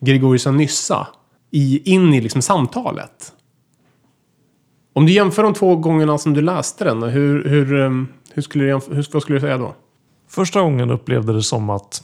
Gregorius 0.00 0.46
och 0.46 0.54
Nyssa 0.54 1.08
i, 1.50 1.92
in 1.94 2.14
i 2.14 2.20
liksom 2.20 2.42
samtalet. 2.42 3.32
Om 4.92 5.06
du 5.06 5.12
jämför 5.12 5.42
de 5.42 5.54
två 5.54 5.76
gångerna 5.76 6.18
som 6.18 6.34
du 6.34 6.40
läste 6.40 6.84
den, 6.84 7.02
hur, 7.02 7.44
hur, 7.44 7.80
ehm, 7.80 8.08
hur 8.34 8.42
skulle 8.42 8.64
du, 8.64 8.70
hur, 8.70 9.06
vad 9.12 9.22
skulle 9.22 9.36
du 9.36 9.40
säga 9.40 9.58
då? 9.58 9.74
Första 10.28 10.60
gången 10.60 10.90
upplevde 10.90 11.32
det 11.32 11.42
som 11.42 11.70
att 11.70 12.02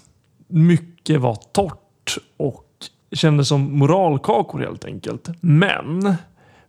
mycket 0.49 1.21
var 1.21 1.35
torrt 1.53 2.19
och 2.37 2.67
kändes 3.13 3.49
som 3.49 3.79
moralkakor 3.79 4.59
helt 4.59 4.85
enkelt. 4.85 5.29
Men 5.41 6.15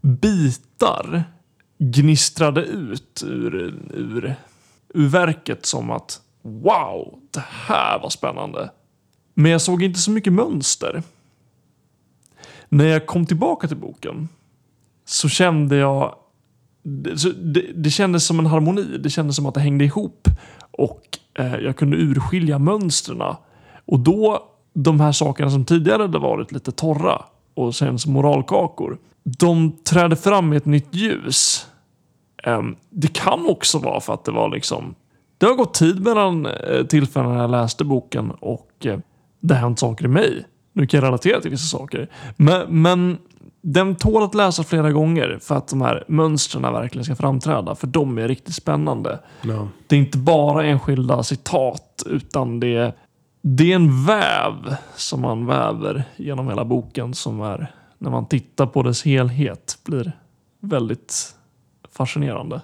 bitar 0.06 1.24
gnistrade 1.78 2.62
ut 2.62 3.24
ur, 3.26 3.56
ur, 3.93 4.36
ur 4.93 5.08
verket 5.08 5.66
som 5.66 5.91
att 5.91 6.22
wow, 6.41 7.20
det 7.32 7.43
här 7.47 7.99
var 7.99 8.10
spännande. 8.10 8.72
Men 9.34 9.51
jag 9.51 9.62
såg 9.62 9.84
inte 9.84 9.99
så 9.99 10.12
mycket 10.12 10.34
mönster. 10.34 11.03
När 12.70 12.86
jag 12.86 13.06
kom 13.06 13.26
tillbaka 13.26 13.68
till 13.68 13.78
boken 13.78 14.30
så 15.06 15.30
kände 15.30 15.76
jag 15.76 16.16
det, 16.84 17.53
det, 17.53 17.72
det 17.76 17.89
kändes 17.89 18.26
som 18.26 18.39
en 18.39 18.45
harmoni. 18.45 18.97
Det 18.97 19.10
kändes 19.10 19.36
som 19.36 19.45
att 19.45 19.53
det 19.53 19.62
hängde 19.62 19.86
ihop 19.86 20.28
och 20.72 21.01
eh, 21.34 21.56
jag 21.56 21.78
kunde 21.78 21.97
urskilja 21.97 22.60
mönstren. 22.60 23.36
Och 23.86 23.99
då, 23.99 24.49
de 24.74 24.99
här 24.99 25.12
sakerna 25.12 25.49
som 25.49 25.66
tidigare 25.66 26.01
hade 26.01 26.20
varit 26.20 26.51
lite 26.51 26.72
torra 26.72 27.22
och 27.53 27.74
känns 27.74 28.06
moralkakor, 28.06 28.97
de 29.26 29.72
trädde 29.72 30.16
fram 30.16 30.54
i 30.54 30.56
ett 30.56 30.66
nytt 30.66 30.96
ljus. 30.96 31.68
Eh, 32.44 32.62
det 32.90 33.14
kan 33.14 33.46
också 33.46 33.80
vara 33.80 34.02
för 34.02 34.14
att 34.14 34.26
det 34.26 34.32
var 34.32 34.50
liksom 34.50 34.96
det 35.38 35.46
har 35.46 35.56
gått 35.56 35.74
tid 35.74 36.04
mellan 36.04 36.46
eh, 36.46 36.86
tillfällen 36.86 37.34
när 37.34 37.42
jag 37.42 37.52
läste 37.52 37.84
boken 37.84 38.32
och 38.32 38.72
eh, 38.86 39.00
det 39.40 39.54
har 39.54 39.62
hänt 39.62 39.80
saker 39.80 40.06
i 40.06 40.08
mig. 40.08 40.46
Nu 40.74 40.88
kan 40.88 40.98
jag 40.98 41.08
relatera 41.08 41.42
till 41.42 41.52
vissa 41.52 41.78
saker. 41.78 42.10
Men, 42.38 42.82
men 42.82 43.18
den 43.62 43.96
tål 43.96 44.24
att 44.24 44.36
läsa 44.36 44.64
flera 44.64 44.92
gånger 44.92 45.40
för 45.42 45.56
att 45.56 45.68
de 45.68 45.82
här 45.82 46.04
mönstren 46.08 46.62
verkligen 46.62 47.06
ska 47.06 47.16
framträda. 47.16 47.76
För 47.76 47.88
de 47.88 48.18
är 48.18 48.28
riktigt 48.28 48.56
spännande. 48.56 49.20
Ja. 49.42 49.68
Det 49.88 49.96
är 49.96 50.00
inte 50.00 50.18
bara 50.18 50.66
enskilda 50.66 51.24
citat 51.24 52.04
utan 52.06 52.60
det 52.60 52.76
är, 52.76 52.94
det 53.42 53.72
är 53.72 53.76
en 53.76 54.06
väv 54.06 54.76
som 54.96 55.22
man 55.22 55.46
väver 55.46 56.04
genom 56.16 56.48
hela 56.48 56.66
boken 56.66 57.14
som 57.14 57.42
är, 57.42 57.72
när 57.98 58.10
man 58.10 58.28
tittar 58.28 58.66
på 58.66 58.84
dess 58.84 59.04
helhet, 59.04 59.78
blir 59.84 60.12
väldigt 60.60 61.36
fascinerande. 61.91 62.62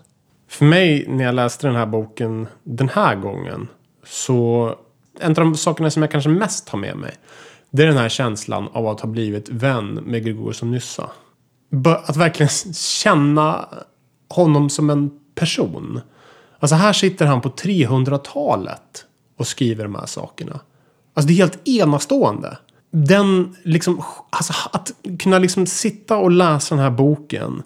För 0.48 0.66
mig 0.66 1.06
när 1.08 1.24
jag 1.24 1.36
läste 1.36 1.68
den 1.68 1.76
här 1.76 1.86
boken 1.86 2.48
den 2.64 2.90
här 2.90 3.16
gången 3.16 3.68
så 4.06 4.76
en 5.20 5.30
av 5.30 5.36
de 5.36 5.58
sakerna 5.58 5.92
som 5.92 6.02
jag 6.02 6.12
kanske 6.12 6.30
mest 6.30 6.70
har 6.70 6.80
med 6.80 6.98
mig 6.98 7.16
det 7.72 7.84
är 7.84 7.88
den 7.88 7.98
här 7.98 8.10
känslan 8.10 8.68
av 8.74 8.88
att 8.88 9.00
ha 9.00 9.10
blivit 9.10 9.50
vän 9.50 9.94
med 9.94 10.26
Gregorius 10.26 10.62
och 10.62 10.68
Nyssa. 10.68 11.10
Att 12.06 12.18
verkligen 12.18 12.50
känna 12.74 13.70
honom 14.30 14.70
som 14.70 14.90
en 14.90 15.20
person. 15.36 16.02
Alltså 16.60 16.76
här 16.76 16.94
sitter 16.94 17.26
han 17.26 17.42
på 17.42 17.50
300-talet 17.50 19.06
och 19.38 19.48
skriver 19.48 19.84
de 19.84 19.96
här 19.96 20.06
sakerna. 20.06 20.60
Alltså 21.14 21.28
det 21.28 21.34
är 21.34 21.38
helt 21.38 21.68
enastående. 21.68 22.58
Den 22.92 23.56
liksom, 23.64 24.04
alltså 24.30 24.54
att 24.72 24.92
kunna 25.20 25.40
liksom 25.40 25.66
sitta 25.66 26.18
och 26.18 26.32
läsa 26.32 26.76
den 26.76 26.84
här 26.84 26.92
boken 26.92 27.64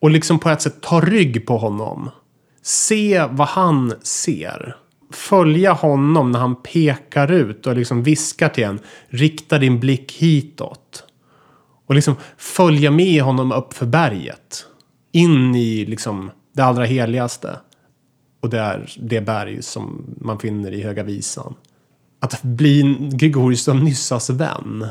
och 0.00 0.10
liksom 0.10 0.38
på 0.38 0.50
ett 0.50 0.62
sätt 0.62 0.80
ta 0.80 1.00
rygg 1.00 1.46
på 1.46 1.58
honom. 1.58 2.10
Se 2.62 3.26
vad 3.30 3.48
han 3.48 3.94
ser 4.02 4.76
följa 5.10 5.72
honom 5.72 6.32
när 6.32 6.38
han 6.38 6.62
pekar 6.62 7.32
ut 7.32 7.66
och 7.66 7.76
liksom 7.76 8.02
viskar 8.02 8.48
till 8.48 8.64
en. 8.64 8.78
Rikta 9.08 9.58
din 9.58 9.80
blick 9.80 10.12
hitåt. 10.12 11.04
Och 11.86 11.94
liksom 11.94 12.14
följa 12.36 12.90
med 12.90 13.22
honom 13.22 13.52
upp 13.52 13.74
för 13.74 13.86
berget. 13.86 14.66
In 15.12 15.54
i 15.54 15.86
liksom 15.86 16.30
det 16.52 16.62
allra 16.62 16.84
heligaste. 16.84 17.56
Och 18.40 18.50
det 18.50 18.58
är 18.58 18.90
det 18.98 19.20
berg 19.20 19.62
som 19.62 20.14
man 20.20 20.38
finner 20.38 20.72
i 20.72 20.82
Höga 20.82 21.02
Visan. 21.02 21.54
Att 22.26 22.42
bli 22.42 22.96
Grigorius 23.12 23.68
av 23.68 23.76
Nyssas 23.76 24.30
vän. 24.30 24.86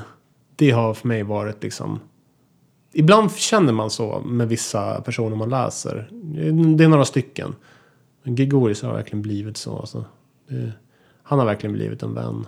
Det 0.56 0.72
har 0.72 0.94
för 0.94 1.08
mig 1.08 1.24
varit 1.24 1.64
liksom. 1.64 2.00
Ibland 2.94 3.32
känner 3.36 3.74
man 3.74 3.90
så 3.90 4.20
med 4.20 4.48
vissa 4.48 5.02
personer 5.02 5.36
man 5.36 5.50
läser. 5.50 6.10
Det 6.78 6.84
är 6.84 6.88
några 6.88 7.06
stycken. 7.06 7.56
Men 8.24 8.36
Grigorius 8.36 8.82
har 8.82 8.94
verkligen 8.94 9.22
blivit 9.22 9.58
så. 9.58 9.78
Alltså. 9.78 10.06
Det, 10.50 10.72
han 11.24 11.40
har 11.40 11.46
verkligen 11.46 11.74
blivit 11.74 12.04
en 12.04 12.14
vän. 12.14 12.46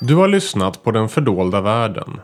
Du 0.00 0.14
har 0.14 0.28
lyssnat 0.28 0.82
på 0.82 0.90
Den 0.90 1.08
fördolda 1.08 1.60
världen. 1.60 2.20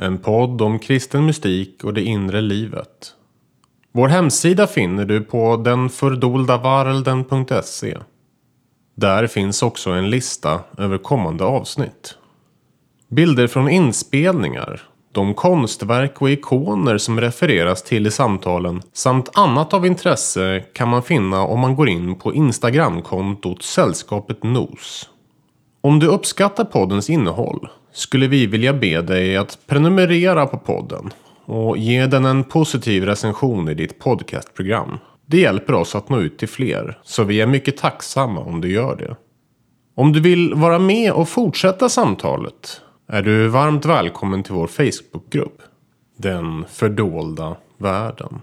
En 0.00 0.18
podd 0.18 0.62
om 0.62 0.78
kristen 0.78 1.26
mystik 1.26 1.84
och 1.84 1.94
det 1.94 2.02
inre 2.02 2.40
livet. 2.40 3.14
Vår 3.92 4.08
hemsida 4.08 4.66
finner 4.66 5.04
du 5.04 5.20
på 5.20 5.56
denfördoldavarelden.se. 5.56 7.98
Där 8.94 9.26
finns 9.26 9.62
också 9.62 9.90
en 9.90 10.10
lista 10.10 10.60
över 10.78 10.98
kommande 10.98 11.44
avsnitt. 11.44 12.14
Bilder 13.08 13.46
från 13.46 13.68
inspelningar, 13.68 14.82
de 15.12 15.34
konstverk 15.34 16.22
och 16.22 16.30
ikoner 16.30 16.98
som 16.98 17.20
refereras 17.20 17.82
till 17.82 18.06
i 18.06 18.10
samtalen 18.10 18.82
samt 18.92 19.38
annat 19.38 19.74
av 19.74 19.86
intresse 19.86 20.64
kan 20.72 20.88
man 20.88 21.02
finna 21.02 21.42
om 21.42 21.60
man 21.60 21.76
går 21.76 21.88
in 21.88 22.14
på 22.14 22.34
Instagramkontot 22.34 23.62
Sällskapet 23.62 24.42
Nos. 24.42 25.08
Om 25.80 25.98
du 25.98 26.06
uppskattar 26.06 26.64
poddens 26.64 27.10
innehåll 27.10 27.68
skulle 27.98 28.26
vi 28.26 28.46
vilja 28.46 28.72
be 28.72 29.02
dig 29.02 29.36
att 29.36 29.58
prenumerera 29.66 30.46
på 30.46 30.58
podden 30.58 31.10
och 31.44 31.78
ge 31.78 32.06
den 32.06 32.24
en 32.24 32.44
positiv 32.44 33.04
recension 33.04 33.68
i 33.68 33.74
ditt 33.74 33.98
podcastprogram. 33.98 34.98
Det 35.26 35.40
hjälper 35.40 35.72
oss 35.72 35.94
att 35.94 36.08
nå 36.08 36.20
ut 36.20 36.38
till 36.38 36.48
fler, 36.48 36.98
så 37.02 37.24
vi 37.24 37.40
är 37.40 37.46
mycket 37.46 37.76
tacksamma 37.76 38.40
om 38.40 38.60
du 38.60 38.72
gör 38.72 38.96
det. 38.96 39.16
Om 39.94 40.12
du 40.12 40.20
vill 40.20 40.54
vara 40.54 40.78
med 40.78 41.12
och 41.12 41.28
fortsätta 41.28 41.88
samtalet 41.88 42.80
är 43.08 43.22
du 43.22 43.48
varmt 43.48 43.84
välkommen 43.84 44.42
till 44.42 44.54
vår 44.54 44.66
Facebookgrupp. 44.66 45.62
Den 46.16 46.64
fördolda 46.68 47.56
världen. 47.78 48.40